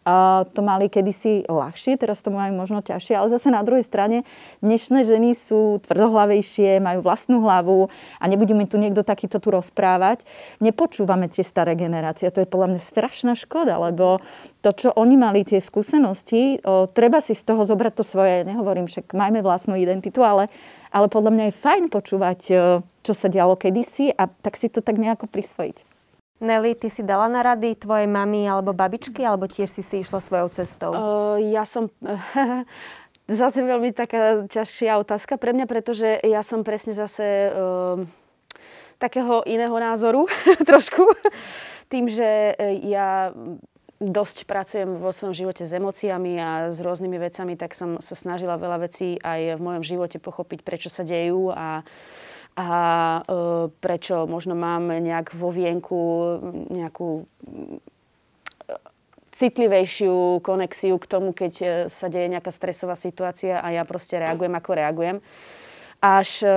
a 0.03 0.43
to 0.51 0.59
mali 0.59 0.91
kedysi 0.91 1.47
ľahšie, 1.47 1.95
teraz 1.95 2.19
to 2.19 2.27
majú 2.27 2.51
možno 2.59 2.83
ťažšie, 2.83 3.15
ale 3.15 3.31
zase 3.31 3.47
na 3.47 3.63
druhej 3.63 3.87
strane 3.87 4.27
dnešné 4.59 5.07
ženy 5.07 5.31
sú 5.31 5.79
tvrdohlavejšie, 5.87 6.83
majú 6.83 6.99
vlastnú 6.99 7.39
hlavu 7.39 7.87
a 8.19 8.23
nebude 8.27 8.51
mi 8.51 8.67
tu 8.67 8.75
niekto 8.75 9.07
takýto 9.07 9.39
tu 9.39 9.47
rozprávať. 9.55 10.27
Nepočúvame 10.59 11.31
tie 11.31 11.47
staré 11.47 11.79
generácie. 11.79 12.27
To 12.35 12.43
je 12.43 12.51
podľa 12.51 12.75
mňa 12.75 12.81
strašná 12.83 13.33
škoda, 13.39 13.79
lebo 13.79 14.19
to, 14.59 14.75
čo 14.75 14.89
oni 14.91 15.15
mali, 15.15 15.47
tie 15.47 15.63
skúsenosti, 15.63 16.59
o, 16.63 16.91
treba 16.91 17.23
si 17.23 17.31
z 17.31 17.43
toho 17.47 17.63
zobrať 17.63 17.93
to 17.95 18.03
svoje, 18.03 18.43
nehovorím 18.43 18.91
však, 18.91 19.15
majme 19.15 19.39
vlastnú 19.39 19.79
identitu, 19.79 20.19
ale, 20.19 20.51
ale 20.91 21.07
podľa 21.07 21.31
mňa 21.31 21.45
je 21.47 21.59
fajn 21.63 21.83
počúvať, 21.87 22.39
čo 23.03 23.13
sa 23.15 23.27
dialo 23.31 23.55
kedysi 23.55 24.11
a 24.11 24.27
tak 24.27 24.59
si 24.59 24.67
to 24.67 24.79
tak 24.83 24.99
nejako 24.99 25.31
prisvojiť. 25.31 25.92
Nelly, 26.43 26.75
ty 26.75 26.91
si 26.91 27.07
dala 27.07 27.31
na 27.31 27.39
rady 27.39 27.79
tvojej 27.79 28.05
mamy 28.05 28.43
alebo 28.43 28.75
babičky, 28.75 29.23
alebo 29.23 29.47
tiež 29.47 29.71
si 29.71 29.79
si 29.79 30.03
išla 30.03 30.19
svojou 30.19 30.51
cestou? 30.51 30.91
Uh, 30.91 31.39
ja 31.39 31.63
som... 31.63 31.87
zase 33.23 33.63
veľmi 33.63 33.95
taká 33.95 34.43
ťažšia 34.51 34.99
otázka 34.99 35.39
pre 35.39 35.55
mňa, 35.55 35.63
pretože 35.63 36.19
ja 36.27 36.43
som 36.43 36.67
presne 36.67 36.91
zase 36.91 37.55
uh, 37.55 38.03
takého 38.99 39.43
iného 39.47 39.75
názoru 39.75 40.27
trošku. 40.69 41.07
Tým, 41.91 42.07
že 42.09 42.55
e, 42.57 42.89
ja 42.89 43.35
dosť 44.01 44.49
pracujem 44.49 44.97
vo 44.97 45.13
svojom 45.13 45.35
živote 45.35 45.63
s 45.63 45.75
emóciami 45.75 46.39
a 46.39 46.49
s 46.71 46.79
rôznymi 46.81 47.17
vecami, 47.21 47.53
tak 47.55 47.77
som 47.77 48.01
sa 48.01 48.15
snažila 48.17 48.59
veľa 48.59 48.87
vecí 48.87 49.15
aj 49.21 49.59
v 49.59 49.61
mojom 49.61 49.83
živote 49.83 50.17
pochopiť, 50.19 50.59
prečo 50.65 50.89
sa 50.91 51.05
dejú 51.05 51.53
a 51.53 51.85
a 52.53 52.69
e, 52.69 53.21
prečo 53.81 54.29
možno 54.29 54.53
mám 54.53 54.93
nejak 54.93 55.33
vo 55.33 55.49
vienku 55.49 56.01
nejakú 56.69 57.09
e, 57.17 57.23
citlivejšiu 59.33 60.37
konexiu 60.45 60.95
k 61.01 61.09
tomu, 61.09 61.33
keď 61.33 61.53
e, 61.61 61.67
sa 61.89 62.13
deje 62.13 62.29
nejaká 62.29 62.53
stresová 62.53 62.93
situácia 62.93 63.57
a 63.57 63.73
ja 63.73 63.81
proste 63.89 64.21
reagujem, 64.21 64.53
ako 64.53 64.71
reagujem. 64.77 65.17
Až 65.97 66.45
e, 66.45 66.49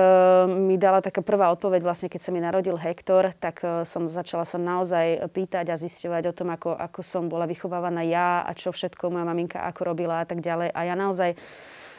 mi 0.53 0.77
dala 0.77 1.01
taká 1.01 1.25
prvá 1.25 1.49
odpoveď, 1.49 1.81
vlastne 1.81 2.13
keď 2.13 2.21
sa 2.21 2.29
mi 2.29 2.45
narodil 2.45 2.77
Hektor, 2.77 3.33
tak 3.33 3.65
som 3.89 4.05
začala 4.05 4.45
sa 4.45 4.61
naozaj 4.61 5.33
pýtať 5.33 5.73
a 5.73 5.81
zisťovať 5.81 6.23
o 6.29 6.33
tom, 6.37 6.53
ako, 6.53 6.77
ako 6.77 7.01
som 7.01 7.25
bola 7.25 7.49
vychovávaná 7.49 8.05
ja 8.05 8.45
a 8.45 8.53
čo 8.53 8.69
všetko 8.69 9.09
moja 9.09 9.25
maminka 9.25 9.65
ako 9.65 9.81
robila 9.81 10.21
a 10.21 10.29
tak 10.29 10.45
ďalej. 10.45 10.69
A 10.77 10.79
ja 10.85 10.93
naozaj 10.93 11.33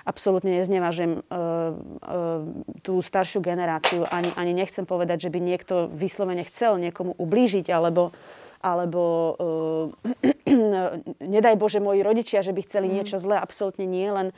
absolútne 0.09 0.57
neznevažujem 0.57 1.21
uh, 1.21 1.21
uh, 1.21 2.41
tú 2.81 3.05
staršiu 3.05 3.45
generáciu. 3.45 4.09
Ani, 4.09 4.33
ani 4.41 4.57
nechcem 4.57 4.89
povedať, 4.89 5.29
že 5.29 5.33
by 5.33 5.39
niekto 5.45 5.93
vyslovene 5.93 6.49
chcel 6.49 6.81
niekomu 6.81 7.13
ublížiť, 7.21 7.69
alebo, 7.69 8.17
alebo 8.65 9.03
uh, 9.37 10.17
nedaj 11.37 11.61
Bože 11.61 11.85
moji 11.85 12.01
rodičia, 12.01 12.41
že 12.41 12.57
by 12.57 12.65
chceli 12.65 12.89
mm. 12.89 12.95
niečo 12.97 13.21
zlé. 13.21 13.37
Absolútne 13.37 13.85
nie, 13.85 14.09
len 14.09 14.33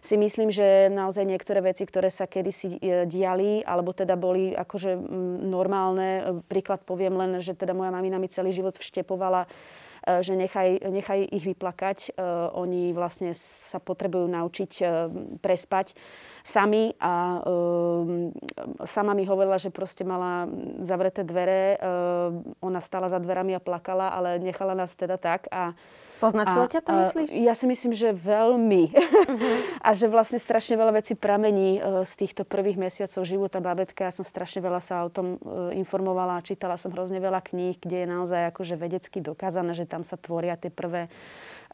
si 0.00 0.16
myslím, 0.16 0.48
že 0.48 0.88
naozaj 0.88 1.28
niektoré 1.28 1.60
veci, 1.60 1.84
ktoré 1.84 2.08
sa 2.08 2.24
kedysi 2.24 2.80
e, 2.80 3.04
diali, 3.04 3.60
alebo 3.60 3.92
teda 3.92 4.16
boli 4.16 4.56
akože 4.56 4.96
normálne, 5.44 6.08
e, 6.08 6.22
príklad 6.48 6.80
poviem 6.88 7.20
len, 7.20 7.36
že 7.44 7.52
teda 7.52 7.76
moja 7.76 7.92
mamina 7.92 8.16
mi 8.16 8.32
celý 8.32 8.48
život 8.48 8.80
vštepovala 8.80 9.44
e, 9.44 9.48
že 10.04 10.32
nechaj, 10.36 10.80
nechaj 10.88 11.20
ich 11.28 11.44
vyplakať. 11.44 12.16
Oni 12.56 12.92
vlastne 12.96 13.36
sa 13.36 13.78
potrebujú 13.78 14.26
naučiť 14.28 14.72
prespať 15.44 15.94
sami 16.40 16.96
a 16.96 17.40
sama 18.88 19.12
mi 19.12 19.28
hovorila, 19.28 19.60
že 19.60 19.68
proste 19.68 20.02
mala 20.08 20.48
zavreté 20.80 21.20
dvere, 21.24 21.76
ona 22.64 22.80
stala 22.80 23.12
za 23.12 23.20
dverami 23.20 23.56
a 23.56 23.60
plakala, 23.60 24.12
ale 24.12 24.40
nechala 24.40 24.72
nás 24.72 24.96
teda 24.96 25.20
tak 25.20 25.46
a 25.52 25.76
Poznačilo 26.20 26.68
ťa 26.68 26.80
to, 26.84 26.90
myslíš? 26.92 27.28
Ja 27.32 27.56
si 27.56 27.64
myslím, 27.64 27.96
že 27.96 28.12
veľmi. 28.12 28.92
Uh-huh. 28.92 29.56
a 29.86 29.96
že 29.96 30.06
vlastne 30.06 30.36
strašne 30.36 30.76
veľa 30.76 31.00
vecí 31.00 31.16
pramení 31.16 31.80
e, 31.80 32.04
z 32.04 32.12
týchto 32.20 32.44
prvých 32.44 32.76
mesiacov 32.76 33.24
života 33.24 33.58
babetka. 33.64 34.06
Ja 34.06 34.12
som 34.12 34.28
strašne 34.28 34.60
veľa 34.60 34.84
sa 34.84 35.08
o 35.08 35.10
tom 35.10 35.40
e, 35.40 35.80
informovala, 35.80 36.44
čítala 36.44 36.76
som 36.76 36.92
hrozne 36.92 37.18
veľa 37.24 37.40
kníh, 37.40 37.80
kde 37.80 38.04
je 38.04 38.06
naozaj 38.06 38.52
akože 38.52 38.76
vedecky 38.76 39.24
dokázané, 39.24 39.72
že 39.72 39.88
tam 39.88 40.04
sa 40.04 40.20
tvoria 40.20 40.60
tie 40.60 40.68
prvé 40.68 41.08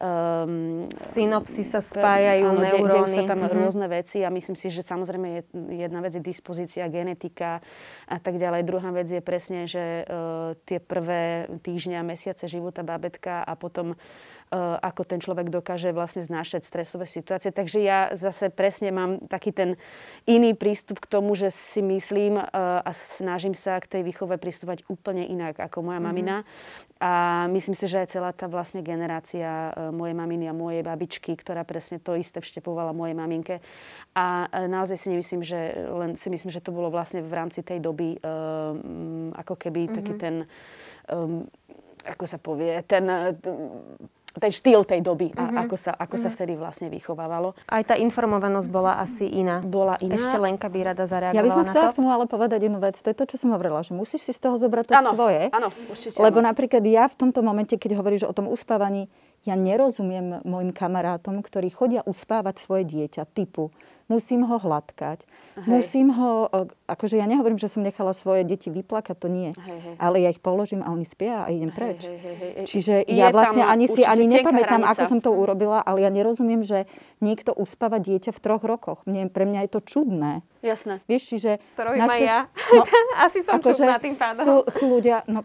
um, 0.01 0.87
synopsy 0.93 1.65
sa 1.65 1.81
spájajú, 1.83 2.47
áno, 2.47 2.61
neuróny. 2.63 2.93
Dejú 2.93 3.07
sa 3.11 3.23
tam 3.25 3.43
mm-hmm. 3.43 3.57
rôzne 3.59 3.87
veci 3.91 4.23
a 4.23 4.29
myslím 4.31 4.57
si, 4.57 4.69
že 4.69 4.85
samozrejme 4.85 5.29
je, 5.29 5.43
jedna 5.89 6.01
vec 6.05 6.13
je 6.15 6.23
dispozícia, 6.23 6.87
genetika 6.87 7.65
a 8.07 8.17
tak 8.21 8.37
ďalej. 8.37 8.63
Druhá 8.69 8.91
vec 8.93 9.09
je 9.09 9.23
presne, 9.25 9.67
že 9.67 10.05
uh, 10.05 10.55
tie 10.69 10.79
prvé 10.79 11.51
týždňa, 11.65 12.07
mesiace 12.07 12.47
života 12.47 12.87
babetka 12.87 13.43
a 13.43 13.53
potom 13.57 13.97
Eh, 13.97 14.36
ako 14.55 15.03
ten 15.03 15.19
človek 15.19 15.51
dokáže 15.51 15.91
vlastne 15.91 16.23
znášať 16.23 16.63
stresové 16.63 17.03
situácie. 17.03 17.51
Takže 17.51 17.83
ja 17.83 18.15
zase 18.15 18.47
presne 18.55 18.95
mám 18.95 19.19
taký 19.27 19.51
ten 19.51 19.75
iný 20.23 20.55
prístup 20.55 21.03
k 21.03 21.11
tomu, 21.11 21.35
že 21.35 21.51
si 21.51 21.83
myslím 21.83 22.39
eh, 22.39 22.47
a 22.55 22.91
snažím 22.95 23.59
sa 23.59 23.83
k 23.83 23.99
tej 23.99 24.03
výchove 24.07 24.39
pristúpať 24.39 24.87
úplne 24.87 25.27
inak 25.27 25.59
ako 25.59 25.91
moja 25.91 25.99
mm-hmm. 25.99 26.07
mamina. 26.07 26.37
A 26.97 27.45
myslím 27.53 27.77
si, 27.77 27.85
že 27.93 28.07
aj 28.07 28.09
celá 28.09 28.31
tá 28.33 28.47
vlastne 28.47 28.87
generácia 28.87 29.75
eh, 29.75 29.91
mojej 29.91 30.15
maminy 30.15 30.47
a 30.47 30.55
mojej 30.55 30.87
babičky, 30.87 31.35
ktorá 31.35 31.67
presne 31.67 31.99
to 31.99 32.15
isté 32.15 32.39
vštepovala 32.39 32.95
mojej 32.95 33.19
maminke. 33.19 33.55
A 34.15 34.49
naozaj 34.49 34.97
si 34.97 35.13
nemyslím, 35.13 35.43
že 35.45 35.77
len 35.77 36.17
si 36.17 36.33
myslím, 36.33 36.49
že 36.49 36.65
to 36.65 36.73
bolo 36.73 36.89
vlastne 36.89 37.21
v 37.21 37.33
rámci 37.37 37.61
tej 37.61 37.85
doby 37.85 38.17
um, 38.25 39.29
ako 39.37 39.61
keby 39.61 39.85
mm-hmm. 39.85 39.97
taký 40.01 40.13
ten 40.17 40.35
um, 41.13 41.45
ako 42.07 42.25
sa 42.25 42.39
povie, 42.39 42.71
ten, 42.87 43.03
ten 44.41 44.53
štýl 44.53 44.85
tej 44.85 45.01
doby 45.01 45.33
a 45.33 45.49
uh-huh. 45.49 45.63
ako, 45.67 45.77
sa, 45.77 45.93
ako 45.97 46.15
uh-huh. 46.17 46.25
sa 46.25 46.29
mhm. 46.29 46.35
vtedy 46.37 46.53
vlastne 46.57 46.89
vychovávalo. 46.93 47.57
Aj 47.67 47.83
tá 47.83 47.97
informovanosť 47.97 48.69
bola 48.69 49.01
asi 49.01 49.27
iná. 49.27 49.65
Bola 49.65 49.97
iná. 50.05 50.17
Ešte 50.17 50.37
Lenka 50.37 50.69
by 50.69 50.93
rada 50.93 51.05
zareagovala 51.09 51.41
Ja 51.41 51.47
by 51.47 51.51
som 51.53 51.65
chcela 51.69 51.87
k 51.93 51.97
tomu 51.97 52.09
ale 52.13 52.25
povedať 52.29 52.69
jednu 52.69 52.79
vec. 52.81 53.01
To 53.01 53.09
je 53.09 53.17
to, 53.17 53.25
čo 53.25 53.37
som 53.41 53.51
hovorila, 53.57 53.81
že 53.81 53.97
musíš 53.97 54.29
si 54.29 54.33
z 54.37 54.41
toho 54.45 54.57
zobrať 54.61 54.93
to 54.93 54.95
ano, 54.97 55.11
svoje. 55.17 55.49
Áno, 55.51 55.69
určite. 55.89 56.21
Lebo 56.21 56.39
ano. 56.45 56.53
napríklad 56.53 56.85
ja 56.85 57.09
v 57.09 57.17
tomto 57.17 57.41
momente, 57.41 57.75
keď 57.81 57.99
hovoríš 57.99 58.29
o 58.29 58.35
tom 58.37 58.49
uspávaní, 58.53 59.09
ja 59.47 59.55
nerozumiem 59.55 60.43
môjim 60.43 60.75
kamarátom, 60.75 61.39
ktorí 61.39 61.71
chodia 61.71 62.03
uspávať 62.03 62.67
svoje 62.67 62.83
dieťa 62.91 63.31
typu 63.31 63.71
musím 64.07 64.47
ho 64.47 64.57
hladkať, 64.59 65.27
hej. 65.27 65.67
musím 65.67 66.15
ho, 66.15 66.47
akože 66.87 67.19
ja 67.19 67.27
nehovorím, 67.27 67.59
že 67.59 67.67
som 67.67 67.83
nechala 67.83 68.15
svoje 68.15 68.47
deti 68.47 68.71
vyplakať, 68.71 69.17
to 69.19 69.29
nie, 69.31 69.51
hej, 69.55 69.79
hej. 69.83 69.95
ale 69.99 70.23
ja 70.23 70.31
ich 70.31 70.39
položím 70.39 70.83
a 70.87 70.95
oni 70.95 71.03
spia 71.03 71.43
a 71.43 71.51
idem 71.51 71.75
preč. 71.75 72.07
Hej, 72.07 72.19
hej, 72.19 72.37
hej, 72.39 72.53
hej. 72.63 72.67
Čiže 72.67 72.95
Je 73.03 73.19
ja 73.19 73.35
vlastne 73.35 73.67
ani 73.67 73.91
si 73.91 74.07
ani 74.07 74.31
nepamätám, 74.31 74.87
hranica. 74.87 75.03
ako 75.03 75.03
som 75.11 75.19
to 75.19 75.35
urobila, 75.35 75.83
ale 75.83 76.07
ja 76.07 76.11
nerozumiem, 76.11 76.63
že 76.63 76.87
niekto 77.19 77.51
uspáva 77.51 77.99
dieťa 77.99 78.31
v 78.31 78.41
troch 78.43 78.63
rokoch. 78.63 79.03
Mne, 79.09 79.27
pre 79.33 79.43
mňa 79.43 79.67
je 79.67 79.71
to 79.75 79.81
čudné. 79.83 80.47
Jasné. 80.63 81.03
Vieš, 81.11 81.23
čiže... 81.37 81.51
To 81.79 81.83
robím 81.87 82.07
naše... 82.07 82.15
aj 82.15 82.23
ja. 82.23 82.39
No, 82.75 82.83
Asi 83.27 83.39
som 83.43 83.59
akože 83.59 83.87
čudná 83.87 83.99
tým 83.99 84.17
pádom. 84.19 84.43
Sú, 84.43 84.55
sú 84.71 84.85
ľudia, 84.91 85.27
no 85.27 85.43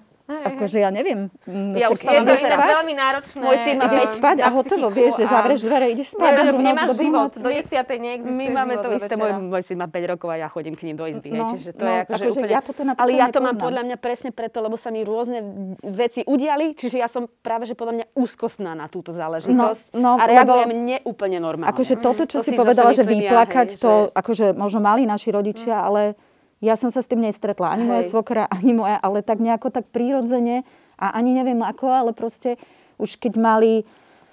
Akože 0.48 0.78
ja 0.80 0.90
neviem. 0.90 1.28
Ja 1.76 1.92
už 1.92 2.00
je 2.00 2.24
to 2.24 2.58
veľmi 2.58 2.94
náročné. 2.96 3.44
Môj 3.44 3.58
syn 3.60 3.78
ide 3.84 4.08
spať 4.08 4.38
a 4.42 4.50
hotovo, 4.50 4.88
vieš, 4.88 5.20
že 5.20 5.26
zavrieš 5.28 5.68
dvere, 5.68 5.92
ideš 5.92 6.16
spať. 6.16 6.32
Nemáš, 6.32 6.56
nemáš 6.64 6.88
do 6.88 6.96
život, 6.96 7.32
do 7.36 7.52
desiatej 7.52 7.98
neexistuje 8.00 8.40
My 8.40 8.46
máme 8.56 8.76
to 8.80 8.88
isté, 8.96 9.14
môj, 9.20 9.32
môj 9.52 9.64
syn 9.68 9.78
má 9.84 9.88
5 9.92 10.12
rokov 10.16 10.28
a 10.32 10.36
ja 10.40 10.48
chodím 10.48 10.80
k 10.80 10.88
ním 10.88 10.96
do 10.96 11.06
izby, 11.06 11.36
no, 11.36 11.46
čiže 11.52 11.76
to 11.76 11.84
no, 11.84 11.92
je 11.92 11.98
akože 12.08 12.22
akože 12.22 12.40
úplne... 12.40 12.54
Ja 12.54 12.62
toto 12.62 12.82
ale 12.86 13.12
ja 13.18 13.28
to 13.30 13.40
mám 13.44 13.58
podľa 13.58 13.82
mňa 13.88 13.98
presne 13.98 14.30
preto, 14.32 14.58
lebo 14.62 14.76
sa 14.78 14.90
mi 14.94 15.02
rôzne 15.04 15.44
veci 15.84 16.22
udiali, 16.24 16.74
čiže 16.78 16.98
ja 17.02 17.10
som 17.10 17.28
práve, 17.28 17.68
že 17.68 17.76
podľa 17.76 17.94
mňa 18.02 18.06
úzkostná 18.16 18.72
na 18.78 18.88
túto 18.88 19.12
záležitosť 19.12 19.98
no, 19.98 20.16
no, 20.16 20.22
a 20.22 20.24
reagujem 20.30 20.72
neúplne 20.72 21.38
normálne. 21.42 21.72
Akože 21.74 22.00
toto, 22.00 22.24
čo 22.30 22.46
si 22.46 22.54
povedala, 22.56 22.94
že 22.96 23.04
vyplakať, 23.04 23.82
to 23.82 24.10
akože 24.14 24.54
možno 24.56 24.80
mali 24.84 25.04
naši 25.04 25.34
rodičia, 25.34 25.82
ale 25.82 26.16
ja 26.62 26.78
som 26.78 26.94
sa 26.94 27.02
s 27.02 27.10
tým 27.10 27.26
nestretla. 27.26 27.74
Ani 27.74 27.90
moja 27.90 28.06
svokra, 28.06 28.46
ani 28.48 28.78
moja, 28.78 29.02
ale 29.02 29.26
tak 29.26 29.42
nejako 29.42 29.74
tak 29.74 29.90
prírodzene 29.90 30.62
a 30.96 31.18
ani 31.18 31.34
neviem 31.34 31.60
ako, 31.60 31.90
ale 31.90 32.12
proste 32.14 32.62
už 33.02 33.18
keď 33.18 33.34
mali 33.42 33.84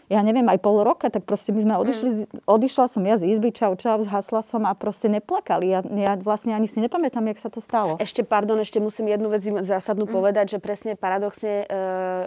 ja 0.09 0.25
neviem, 0.25 0.49
aj 0.49 0.65
pol 0.65 0.81
roka, 0.81 1.13
tak 1.13 1.29
proste 1.29 1.53
my 1.53 1.61
sme 1.61 1.75
mm. 1.77 1.81
odišli, 1.85 2.11
odišla 2.49 2.85
som 2.89 3.05
ja 3.05 3.21
z 3.21 3.29
izby, 3.29 3.53
čau, 3.53 3.77
čau, 3.77 4.01
zhasla 4.01 4.41
som 4.41 4.65
a 4.65 4.73
proste 4.73 5.13
neplakali. 5.13 5.69
Ja, 5.69 5.85
ja 5.85 6.17
vlastne 6.17 6.57
ani 6.57 6.65
si 6.65 6.81
nepamätám, 6.81 7.29
jak 7.29 7.37
sa 7.37 7.53
to 7.53 7.61
stalo. 7.61 8.01
Ešte, 8.01 8.25
pardon, 8.25 8.57
ešte 8.57 8.81
musím 8.81 9.13
jednu 9.13 9.29
vec 9.29 9.45
zásadnú 9.45 10.09
mm. 10.09 10.13
povedať, 10.13 10.57
že 10.57 10.59
presne 10.65 10.97
paradoxne 10.97 11.53
e, 11.61 11.65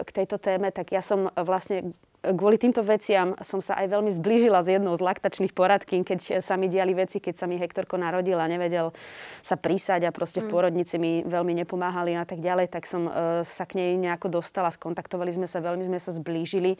k 0.06 0.10
tejto 0.14 0.38
téme, 0.38 0.70
tak 0.70 0.94
ja 0.94 1.02
som 1.02 1.26
vlastne 1.34 1.90
kvôli 2.22 2.54
týmto 2.54 2.86
veciam 2.86 3.34
som 3.42 3.58
sa 3.58 3.74
aj 3.82 3.90
veľmi 3.90 4.10
zblížila 4.14 4.62
s 4.62 4.70
jednou 4.70 4.94
z 4.94 5.02
laktačných 5.02 5.50
poradkín, 5.50 6.06
keď 6.06 6.38
sa 6.38 6.54
mi 6.54 6.70
diali 6.70 6.94
veci, 6.94 7.18
keď 7.18 7.34
sa 7.34 7.50
mi 7.50 7.58
Hektorko 7.58 7.98
narodil 7.98 8.38
a 8.38 8.46
nevedel 8.46 8.94
sa 9.42 9.58
prísať 9.58 10.06
a 10.06 10.14
proste 10.14 10.38
v 10.38 10.46
mm. 10.46 10.52
pôrodnici 10.54 10.96
mi 11.02 11.26
veľmi 11.26 11.50
nepomáhali 11.66 12.14
a 12.14 12.22
tak 12.22 12.38
ďalej, 12.38 12.70
tak 12.70 12.86
som 12.86 13.10
uh, 13.10 13.42
sa 13.42 13.66
k 13.66 13.82
nej 13.82 13.98
nejako 13.98 14.38
dostala, 14.38 14.70
skontaktovali 14.70 15.34
sme 15.34 15.50
sa, 15.50 15.58
veľmi 15.58 15.82
sme 15.82 15.98
sa 15.98 16.14
zblížili 16.14 16.78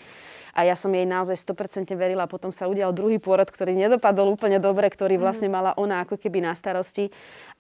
a 0.55 0.63
ja 0.63 0.79
som 0.79 0.95
jej 0.95 1.05
naozaj 1.05 1.35
100% 1.35 1.91
verila. 1.99 2.31
Potom 2.31 2.55
sa 2.55 2.71
udial 2.71 2.95
druhý 2.95 3.19
pôrod, 3.19 3.51
ktorý 3.51 3.75
nedopadol 3.75 4.31
úplne 4.31 4.63
dobre, 4.63 4.87
ktorý 4.87 5.19
mm. 5.19 5.23
vlastne 5.23 5.49
mala 5.51 5.75
ona 5.75 6.07
ako 6.07 6.23
keby 6.23 6.39
na 6.39 6.55
starosti 6.55 7.11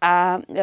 a 0.02 0.42
e, 0.42 0.58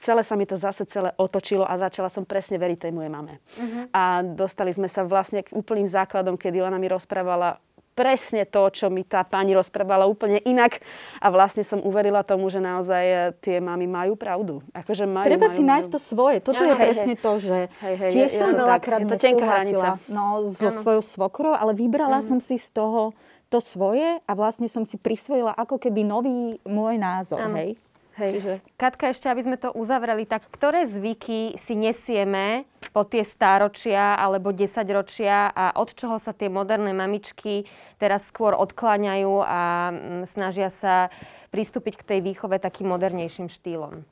celé 0.00 0.24
sa 0.24 0.32
mi 0.32 0.48
to 0.48 0.56
zase 0.56 0.88
celé 0.88 1.12
otočilo 1.20 1.60
a 1.68 1.76
začala 1.76 2.08
som 2.08 2.24
presne 2.24 2.56
veriť 2.56 2.88
tej 2.88 2.92
mojej 2.96 3.12
mame. 3.12 3.36
Uh-huh. 3.36 3.84
A 3.92 4.24
dostali 4.24 4.72
sme 4.72 4.88
sa 4.88 5.04
vlastne 5.04 5.44
k 5.44 5.52
úplným 5.52 5.84
základom, 5.84 6.40
kedy 6.40 6.57
ona 6.62 6.78
mi 6.80 6.90
rozprávala 6.90 7.60
presne 7.98 8.46
to, 8.46 8.70
čo 8.70 8.86
mi 8.86 9.02
tá 9.02 9.26
pani 9.26 9.58
rozprávala 9.58 10.06
úplne 10.06 10.38
inak. 10.46 10.78
A 11.18 11.34
vlastne 11.34 11.66
som 11.66 11.82
uverila 11.82 12.22
tomu, 12.22 12.46
že 12.46 12.62
naozaj 12.62 13.04
e, 13.10 13.16
tie 13.42 13.58
mami 13.58 13.90
majú 13.90 14.14
pravdu. 14.14 14.62
Akože 14.70 15.02
majú, 15.02 15.26
Treba 15.26 15.50
majú, 15.50 15.56
si 15.58 15.62
nájsť 15.66 15.88
to 15.90 15.98
svoje. 15.98 16.38
Toto 16.38 16.62
ja, 16.62 16.70
je 16.70 16.74
hej, 16.78 16.84
presne 16.86 17.14
hej. 17.18 17.24
to, 17.26 17.32
že 17.42 17.56
hej, 17.66 17.94
hej, 17.98 18.10
tiež 18.14 18.30
je, 18.30 18.38
som 18.38 18.48
veľakrát 18.54 19.02
to 19.02 19.18
nesúhlasila 19.18 19.98
no, 20.06 20.46
so 20.46 20.70
ano. 20.70 20.78
svojou 20.78 21.02
svokrou, 21.02 21.52
ale 21.58 21.74
vybrala 21.74 22.22
uh-huh. 22.22 22.30
som 22.30 22.38
si 22.38 22.54
z 22.54 22.70
toho 22.70 23.10
to 23.50 23.58
svoje 23.58 24.22
a 24.22 24.32
vlastne 24.36 24.70
som 24.70 24.86
si 24.86 24.94
prisvojila 25.00 25.56
ako 25.58 25.82
keby 25.82 26.06
nový 26.06 26.62
môj 26.62 26.94
názor. 27.02 27.42
Ano. 27.42 27.58
Hej? 27.58 27.74
Hej. 28.18 28.32
Čiže... 28.34 28.52
Katka, 28.74 29.14
ešte 29.14 29.30
aby 29.30 29.42
sme 29.46 29.56
to 29.56 29.70
uzavreli, 29.70 30.26
tak 30.26 30.50
ktoré 30.50 30.90
zvyky 30.90 31.54
si 31.54 31.78
nesieme 31.78 32.66
po 32.90 33.06
tie 33.06 33.22
stáročia 33.22 34.18
alebo 34.18 34.50
desaťročia 34.50 35.54
a 35.54 35.78
od 35.78 35.94
čoho 35.94 36.18
sa 36.18 36.34
tie 36.34 36.50
moderné 36.50 36.90
mamičky 36.90 37.70
teraz 38.02 38.26
skôr 38.26 38.58
odkláňajú 38.58 39.34
a 39.46 39.60
mm, 39.94 40.22
snažia 40.34 40.68
sa 40.74 41.14
pristúpiť 41.54 42.02
k 42.02 42.06
tej 42.14 42.20
výchove 42.26 42.58
takým 42.58 42.90
modernejším 42.90 43.46
štýlom? 43.46 44.02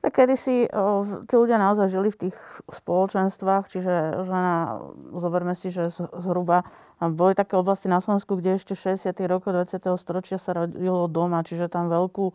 Tak 0.00 0.16
kedysi 0.16 0.64
o, 0.72 1.04
tí 1.28 1.34
ľudia 1.36 1.60
naozaj 1.60 1.92
žili 1.92 2.08
v 2.08 2.20
tých 2.28 2.36
spoločenstvách, 2.72 3.68
čiže 3.68 4.24
žena, 4.24 4.80
zoberme 5.12 5.52
si, 5.52 5.68
že 5.68 5.92
zhruba 5.92 6.64
boli 7.00 7.36
také 7.36 7.60
oblasti 7.60 7.84
na 7.84 8.00
Slovensku, 8.00 8.40
kde 8.40 8.56
ešte 8.56 8.72
60. 8.72 9.12
rokov 9.28 9.52
20. 9.52 9.76
storočia 10.00 10.40
sa 10.40 10.56
rodilo 10.56 11.04
doma, 11.04 11.44
čiže 11.44 11.68
tam 11.68 11.92
veľkú 11.92 12.32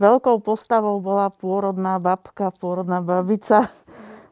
Veľkou 0.00 0.40
postavou 0.40 1.00
bola 1.04 1.28
pôrodná 1.28 2.00
babka, 2.00 2.48
pôrodná 2.56 3.04
babica, 3.04 3.68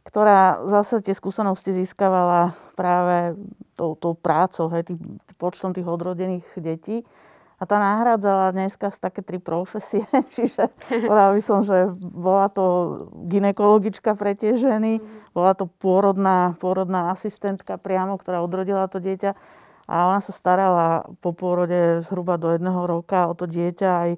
ktorá 0.08 0.64
zase 0.66 1.04
tie 1.04 1.12
skúsenosti 1.12 1.76
získavala 1.76 2.56
práve 2.74 3.36
tou, 3.76 3.92
tou 3.96 4.16
prácou, 4.16 4.72
hej, 4.72 4.88
tým 4.88 4.98
počtom 5.36 5.72
tých 5.72 5.88
odrodených 5.88 6.44
detí. 6.60 7.04
A 7.60 7.68
tá 7.68 7.76
nahrádzala 7.76 8.56
dneska 8.56 8.88
z 8.88 8.98
také 9.04 9.20
tri 9.20 9.36
profesie, 9.36 10.00
čiže 10.36 10.72
povedala 10.88 11.36
by 11.36 11.42
som, 11.44 11.60
že 11.60 11.92
bola 12.00 12.48
to 12.48 12.64
ginekologička 13.28 14.16
pre 14.16 14.32
tie 14.32 14.56
ženy, 14.56 14.96
bola 15.36 15.52
to 15.52 15.68
pôrodná, 15.68 16.56
pôrodná 16.56 17.12
asistentka 17.12 17.76
priamo, 17.76 18.16
ktorá 18.16 18.40
odrodila 18.40 18.88
to 18.88 18.96
dieťa 18.96 19.36
a 19.90 20.06
ona 20.08 20.22
sa 20.22 20.30
starala 20.30 21.04
po 21.18 21.34
pôrode 21.34 22.06
zhruba 22.06 22.38
do 22.38 22.54
jedného 22.54 22.86
roka 22.86 23.26
o 23.26 23.34
to 23.34 23.50
dieťa 23.50 23.90
aj 23.90 24.10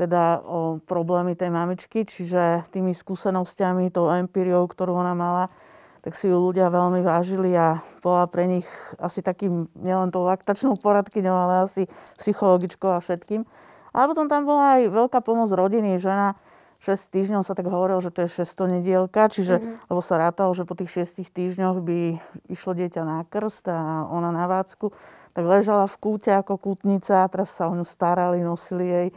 teda 0.00 0.40
o 0.40 0.80
problémy 0.80 1.36
tej 1.36 1.52
mamičky, 1.52 2.08
čiže 2.08 2.64
tými 2.72 2.96
skúsenosťami, 2.96 3.92
tou 3.92 4.08
empíriou, 4.08 4.64
ktorú 4.64 4.96
ona 4.96 5.12
mala, 5.12 5.52
tak 6.00 6.16
si 6.16 6.32
ju 6.32 6.40
ľudia 6.40 6.72
veľmi 6.72 7.04
vážili 7.04 7.52
a 7.52 7.84
bola 8.00 8.24
pre 8.24 8.48
nich 8.48 8.64
asi 8.96 9.20
takým 9.20 9.68
nielen 9.76 10.08
tou 10.08 10.24
laktačnou 10.24 10.80
poradkyňou, 10.80 11.36
ale 11.36 11.54
asi 11.68 11.84
psychologičkou 12.16 12.88
a 12.88 13.04
všetkým. 13.04 13.44
Ale 13.92 14.04
potom 14.08 14.24
tam 14.32 14.48
bola 14.48 14.80
aj 14.80 14.88
veľká 14.88 15.20
pomoc 15.20 15.52
rodiny. 15.52 16.00
Žena 16.00 16.40
6 16.80 17.12
týždňov 17.12 17.44
sa 17.44 17.52
tak 17.52 17.68
hovorilo, 17.68 18.00
že 18.00 18.08
to 18.08 18.24
je 18.24 18.40
600 18.40 18.80
nedielka, 18.80 19.28
čiže, 19.28 19.60
mm-hmm. 19.60 19.92
lebo 19.92 20.00
sa 20.00 20.16
rátalo, 20.16 20.56
že 20.56 20.64
po 20.64 20.72
tých 20.72 21.04
6 21.04 21.28
týždňoch 21.28 21.84
by 21.84 22.16
išlo 22.48 22.72
dieťa 22.72 23.02
na 23.04 23.28
krst 23.28 23.68
a 23.68 24.08
ona 24.08 24.32
na 24.32 24.48
vácku, 24.48 24.96
tak 25.36 25.44
ležala 25.44 25.84
v 25.84 25.96
kúte 26.00 26.32
ako 26.32 26.56
kútnica 26.56 27.22
a 27.22 27.30
teraz 27.30 27.52
sa 27.52 27.68
o 27.68 27.76
ňu 27.76 27.84
starali, 27.84 28.40
nosili 28.40 28.88
jej 28.88 29.08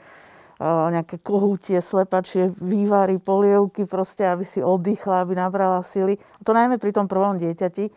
nejaké 0.64 1.20
kohútie, 1.20 1.80
slepačie, 1.84 2.48
vývary, 2.62 3.20
polievky, 3.20 3.84
proste, 3.84 4.24
aby 4.24 4.48
si 4.48 4.64
oddychla, 4.64 5.28
aby 5.28 5.36
nabrala 5.36 5.84
sily. 5.84 6.16
To 6.48 6.56
najmä 6.56 6.80
pri 6.80 6.96
tom 6.96 7.12
prvom 7.12 7.36
dieťati. 7.36 7.92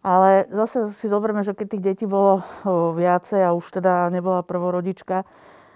Ale 0.00 0.48
zase 0.48 0.88
si 0.96 1.12
zoberme, 1.12 1.44
že 1.44 1.52
keď 1.52 1.66
tých 1.76 1.84
detí 1.92 2.04
bolo 2.08 2.40
viacej 2.96 3.44
a 3.44 3.52
už 3.52 3.82
teda 3.82 4.08
nebola 4.08 4.40
prvorodička, 4.40 5.28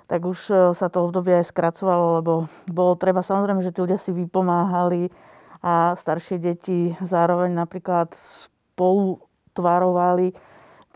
tak 0.08 0.20
už 0.24 0.38
e, 0.48 0.54
sa 0.76 0.88
to 0.92 1.08
obdobie 1.08 1.40
aj 1.40 1.48
skracovalo, 1.48 2.20
lebo 2.20 2.32
bolo 2.68 2.92
treba 2.96 3.24
samozrejme, 3.24 3.64
že 3.64 3.72
tí 3.72 3.80
ľudia 3.84 3.96
si 3.96 4.12
vypomáhali 4.12 5.08
a 5.64 5.96
staršie 5.96 6.36
deti 6.40 6.92
zároveň 7.00 7.56
napríklad 7.56 8.12
spolu 8.12 9.20
tvarovali 9.56 10.36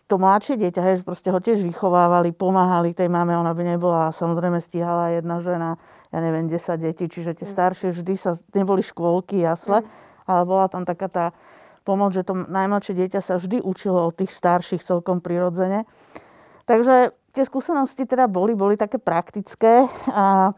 to 0.09 0.17
mladšie 0.17 0.57
dieťa, 0.57 0.81
hej, 0.81 0.97
proste 1.05 1.29
ho 1.29 1.37
tiež 1.37 1.61
vychovávali, 1.61 2.33
pomáhali 2.33 2.97
tej 2.97 3.13
mame, 3.13 3.37
ona 3.37 3.53
by 3.53 3.77
nebola, 3.77 4.09
samozrejme 4.09 4.57
stíhala 4.57 5.13
jedna 5.13 5.45
žena, 5.45 5.77
ja 6.09 6.19
neviem, 6.25 6.49
10 6.49 6.81
detí, 6.81 7.13
čiže 7.13 7.37
tie 7.37 7.45
mm. 7.45 7.53
staršie 7.53 7.89
vždy 7.93 8.15
sa, 8.17 8.41
neboli 8.57 8.81
škôlky, 8.81 9.45
jasle, 9.45 9.85
mm. 9.85 9.89
ale 10.25 10.43
bola 10.49 10.67
tam 10.73 10.89
taká 10.89 11.13
tá 11.13 11.27
pomoc, 11.85 12.17
že 12.17 12.25
to 12.25 12.33
najmladšie 12.49 12.97
dieťa 12.97 13.21
sa 13.21 13.37
vždy 13.37 13.61
učilo 13.61 14.09
od 14.09 14.17
tých 14.17 14.33
starších 14.33 14.81
celkom 14.81 15.21
prirodzene. 15.21 15.85
Takže 16.65 17.13
tie 17.37 17.45
skúsenosti 17.45 18.09
teda 18.09 18.29
boli, 18.29 18.57
boli 18.57 18.81
také 18.81 18.97
praktické 18.97 19.89
a, 20.13 20.53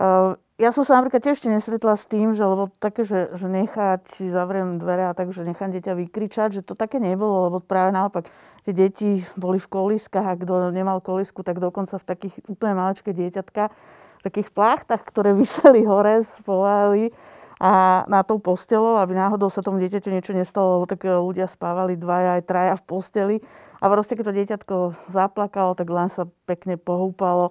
a 0.00 0.36
ja 0.54 0.70
som 0.70 0.86
sa 0.86 1.02
napríklad 1.02 1.18
tiež 1.18 1.42
ešte 1.42 1.50
nesretla 1.50 1.98
s 1.98 2.06
tým, 2.06 2.30
že 2.30 2.46
lebo 2.46 2.70
také, 2.78 3.02
že, 3.02 3.34
že 3.34 3.50
nechať, 3.50 4.06
zavriem 4.30 4.78
dvere 4.78 5.10
a 5.10 5.16
tak, 5.16 5.34
že 5.34 5.42
nechám 5.42 5.74
dieťa 5.74 5.98
vykričať, 5.98 6.48
že 6.54 6.62
to 6.62 6.78
také 6.78 7.02
nebolo, 7.02 7.50
lebo 7.50 7.58
práve 7.58 7.90
naopak 7.90 8.30
tie 8.62 8.70
deti 8.70 9.18
boli 9.34 9.58
v 9.58 9.66
koliskách 9.66 10.22
a 10.22 10.38
kto 10.38 10.70
nemal 10.70 11.02
kolisku, 11.02 11.42
tak 11.42 11.58
dokonca 11.58 11.98
v 11.98 12.06
takých 12.06 12.34
úplne 12.46 12.78
maličké 12.78 13.10
dieťatka, 13.10 13.62
v 13.66 14.22
takých 14.22 14.54
pláchtach, 14.54 15.02
ktoré 15.02 15.34
vyseli 15.42 15.82
hore, 15.82 16.22
spolali 16.22 17.10
a 17.58 18.06
na 18.06 18.22
tou 18.22 18.38
postelou, 18.38 18.94
aby 19.02 19.18
náhodou 19.18 19.50
sa 19.50 19.58
tomu 19.58 19.82
dieťaťu 19.82 20.06
niečo 20.14 20.38
nestalo, 20.38 20.78
lebo 20.78 20.86
tak 20.86 21.02
ľudia 21.02 21.50
spávali 21.50 21.98
dvaja 21.98 22.38
aj 22.38 22.42
traja 22.46 22.74
v 22.78 22.86
posteli. 22.86 23.36
A 23.82 23.90
proste 23.90 24.14
keď 24.14 24.24
to 24.30 24.38
dieťatko 24.38 24.74
zaplakalo, 25.10 25.74
tak 25.74 25.90
len 25.90 26.06
sa 26.06 26.30
pekne 26.46 26.78
pohúpalo 26.78 27.50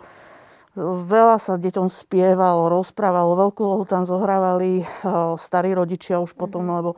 Veľa 0.74 1.38
sa 1.38 1.62
deťom 1.62 1.86
spievalo, 1.86 2.66
rozprávalo, 2.66 3.38
veľkú 3.38 3.62
lohu 3.62 3.86
tam 3.86 4.10
zohrávali 4.10 4.82
eh, 4.82 4.86
starí 5.38 5.70
rodičia 5.78 6.18
už 6.18 6.34
potom, 6.34 6.66
mm-hmm. 6.66 6.78
lebo 6.82 6.92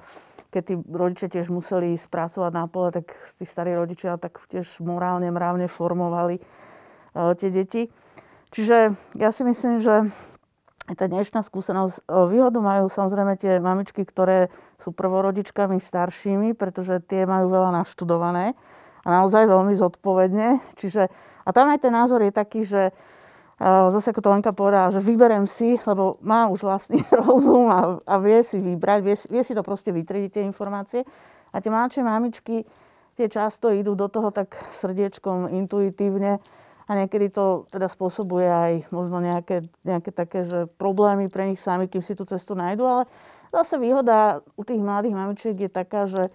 keď 0.48 0.64
tí 0.64 0.74
rodičia 0.80 1.28
tiež 1.28 1.52
museli 1.52 2.00
spracovať 2.00 2.52
na 2.56 2.72
pole, 2.72 2.96
tak 2.96 3.12
tí 3.36 3.44
starí 3.44 3.76
rodičia 3.76 4.16
tak 4.16 4.40
tiež 4.48 4.80
morálne, 4.80 5.28
mravne 5.28 5.68
formovali 5.68 6.40
eh, 6.40 7.32
tie 7.36 7.52
deti. 7.52 7.92
Čiže 8.56 8.96
ja 9.20 9.30
si 9.36 9.44
myslím, 9.44 9.84
že 9.84 10.08
tá 10.96 11.12
dnešná 11.12 11.44
skúsenosť, 11.44 12.00
eh, 12.00 12.32
výhodu 12.32 12.64
majú 12.64 12.88
samozrejme 12.88 13.36
tie 13.36 13.60
mamičky, 13.60 14.08
ktoré 14.08 14.48
sú 14.80 14.96
prvorodičkami 14.96 15.84
staršími, 15.84 16.56
pretože 16.56 17.04
tie 17.04 17.28
majú 17.28 17.52
veľa 17.52 17.84
naštudované 17.84 18.56
a 19.04 19.08
naozaj 19.20 19.52
veľmi 19.52 19.76
zodpovedne. 19.76 20.64
Čiže, 20.80 21.12
a 21.44 21.50
tam 21.52 21.68
aj 21.76 21.84
ten 21.84 21.92
názor 21.92 22.24
je 22.24 22.32
taký, 22.32 22.64
že 22.64 22.96
zase 23.62 24.12
ako 24.12 24.20
to 24.20 24.30
Lenka 24.32 24.52
povedala, 24.52 24.92
že 24.92 25.00
vyberem 25.00 25.48
si, 25.48 25.80
lebo 25.88 26.20
má 26.20 26.52
už 26.52 26.68
vlastný 26.68 27.00
rozum 27.24 27.72
a, 27.72 28.04
a 28.04 28.16
vie 28.20 28.44
si 28.44 28.60
vybrať, 28.60 29.00
vie, 29.00 29.16
vie 29.16 29.44
si 29.48 29.56
to 29.56 29.64
proste 29.64 29.96
vytrediť 29.96 30.30
tie 30.40 30.44
informácie. 30.44 31.08
A 31.56 31.64
tie 31.64 31.72
mladšie 31.72 32.04
mamičky, 32.04 32.68
tie 33.16 33.28
často 33.32 33.72
idú 33.72 33.96
do 33.96 34.12
toho 34.12 34.28
tak 34.36 34.60
srdiečkom, 34.76 35.48
intuitívne 35.56 36.44
a 36.86 36.92
niekedy 36.94 37.32
to 37.32 37.66
teda 37.72 37.88
spôsobuje 37.88 38.46
aj 38.46 38.74
možno 38.92 39.24
nejaké, 39.24 39.64
nejaké 39.88 40.12
také, 40.12 40.46
že 40.46 40.60
problémy 40.76 41.32
pre 41.32 41.50
nich 41.50 41.64
sami, 41.64 41.88
kým 41.88 42.04
si 42.04 42.14
tú 42.14 42.28
cestu 42.28 42.54
nájdu, 42.54 42.84
ale 42.86 43.04
zase 43.56 43.80
výhoda 43.80 44.44
u 44.60 44.68
tých 44.68 44.84
mladých 44.84 45.16
mamičiek 45.16 45.56
je 45.56 45.72
taká, 45.72 46.06
že 46.06 46.30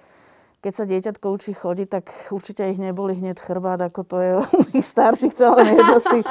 keď 0.60 0.72
sa 0.76 0.84
dieťatko 0.84 1.26
učí 1.32 1.56
chodiť, 1.56 1.88
tak 1.88 2.04
určite 2.28 2.68
ich 2.68 2.76
neboli 2.76 3.16
hneď 3.16 3.40
chrbát, 3.40 3.80
ako 3.80 4.00
to 4.04 4.16
je 4.20 4.30
u 4.44 4.62
tých 4.68 4.86
starších, 4.86 5.32
to 5.32 5.48
ale 5.48 5.72
jedno 5.72 5.96
z 5.96 6.06
tých... 6.20 6.26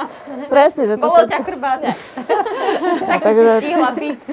Presne, 0.46 0.82
že 0.86 0.94
to 0.94 1.06
Bolo 1.10 1.18
všetko... 1.18 1.32
ťa 1.34 1.40
chrbát. 1.42 1.80
tak 3.10 3.20
takže... 3.26 3.52
si 3.58 3.70
fit. 3.98 4.20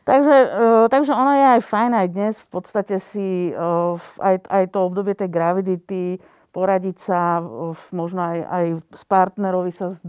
Takže, 0.00 0.36
uh, 0.42 0.86
takže 0.90 1.12
ono 1.12 1.32
je 1.38 1.46
aj 1.54 1.60
fajn 1.60 1.92
aj 1.92 2.08
dnes 2.10 2.34
v 2.40 2.48
podstate 2.50 2.98
si 2.98 3.52
uh, 3.52 3.94
aj, 4.18 4.42
aj 4.48 4.64
to 4.72 4.88
obdobie 4.90 5.14
tej 5.14 5.30
gravidity, 5.30 6.18
poradiť 6.50 6.96
sa, 6.98 7.38
uh, 7.38 7.76
možno 7.94 8.18
aj, 8.24 8.38
aj 8.42 8.64
s 8.96 9.04
partnerovi 9.06 9.70
sa 9.70 9.94
z, 9.94 10.00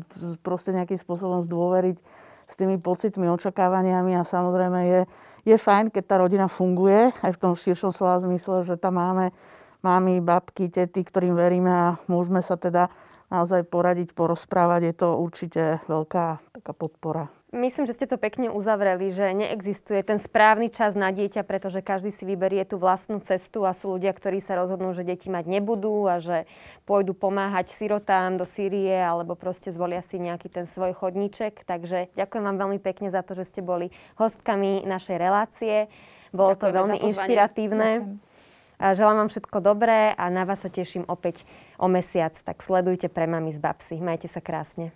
proste 0.42 0.74
nejakým 0.74 0.98
spôsobom 0.98 1.44
zdôveriť 1.46 2.02
s 2.50 2.54
tými 2.58 2.82
pocitmi, 2.82 3.30
očakávaniami 3.30 4.18
a 4.18 4.26
samozrejme 4.26 4.80
je, 4.90 5.02
je 5.48 5.58
fajn, 5.58 5.90
keď 5.90 6.04
tá 6.06 6.16
rodina 6.22 6.46
funguje, 6.46 7.14
aj 7.26 7.32
v 7.34 7.42
tom 7.42 7.54
širšom 7.58 7.90
slova 7.90 8.22
zmysle, 8.22 8.66
že 8.66 8.78
tam 8.78 9.02
máme 9.02 9.34
mamy, 9.82 10.22
babky, 10.22 10.70
tety, 10.70 11.02
ktorým 11.02 11.34
veríme 11.34 11.70
a 11.70 11.88
môžeme 12.06 12.40
sa 12.46 12.56
teda 12.56 12.90
naozaj 13.34 13.66
poradiť, 13.68 14.14
porozprávať. 14.14 14.82
Je 14.94 14.96
to 14.96 15.08
určite 15.18 15.64
veľká 15.90 16.26
taká 16.54 16.74
podpora. 16.78 17.34
Myslím, 17.52 17.84
že 17.84 17.92
ste 17.92 18.08
to 18.08 18.16
pekne 18.16 18.48
uzavreli, 18.48 19.12
že 19.12 19.36
neexistuje 19.36 20.00
ten 20.08 20.16
správny 20.16 20.72
čas 20.72 20.96
na 20.96 21.12
dieťa, 21.12 21.44
pretože 21.44 21.84
každý 21.84 22.08
si 22.08 22.24
vyberie 22.24 22.64
tú 22.64 22.80
vlastnú 22.80 23.20
cestu 23.20 23.68
a 23.68 23.76
sú 23.76 24.00
ľudia, 24.00 24.16
ktorí 24.16 24.40
sa 24.40 24.56
rozhodnú, 24.56 24.96
že 24.96 25.04
deti 25.04 25.28
mať 25.28 25.52
nebudú 25.52 26.08
a 26.08 26.24
že 26.24 26.48
pôjdu 26.88 27.12
pomáhať 27.12 27.76
sirotám 27.76 28.40
do 28.40 28.48
Sýrie 28.48 28.96
alebo 28.96 29.36
proste 29.36 29.68
zvolia 29.68 30.00
si 30.00 30.16
nejaký 30.16 30.48
ten 30.48 30.64
svoj 30.64 30.96
chodníček. 30.96 31.68
Takže 31.68 32.16
ďakujem 32.16 32.40
vám 32.40 32.56
veľmi 32.56 32.80
pekne 32.80 33.12
za 33.12 33.20
to, 33.20 33.36
že 33.36 33.44
ste 33.44 33.60
boli 33.60 33.92
hostkami 34.16 34.88
našej 34.88 35.20
relácie. 35.20 35.92
Bolo 36.32 36.56
Ďakujem 36.56 36.72
to 36.72 36.78
veľmi 36.80 36.98
inšpiratívne. 37.04 37.90
A 38.80 38.96
želám 38.96 39.28
vám 39.28 39.30
všetko 39.30 39.60
dobré 39.60 40.16
a 40.16 40.32
na 40.32 40.48
vás 40.48 40.64
sa 40.64 40.72
teším 40.72 41.04
opäť 41.12 41.44
o 41.76 41.92
mesiac. 41.92 42.32
Tak 42.32 42.64
sledujte 42.64 43.12
pre 43.12 43.28
mami 43.28 43.52
z 43.52 43.60
Babsy. 43.60 44.00
Majte 44.00 44.32
sa 44.32 44.40
krásne. 44.40 44.96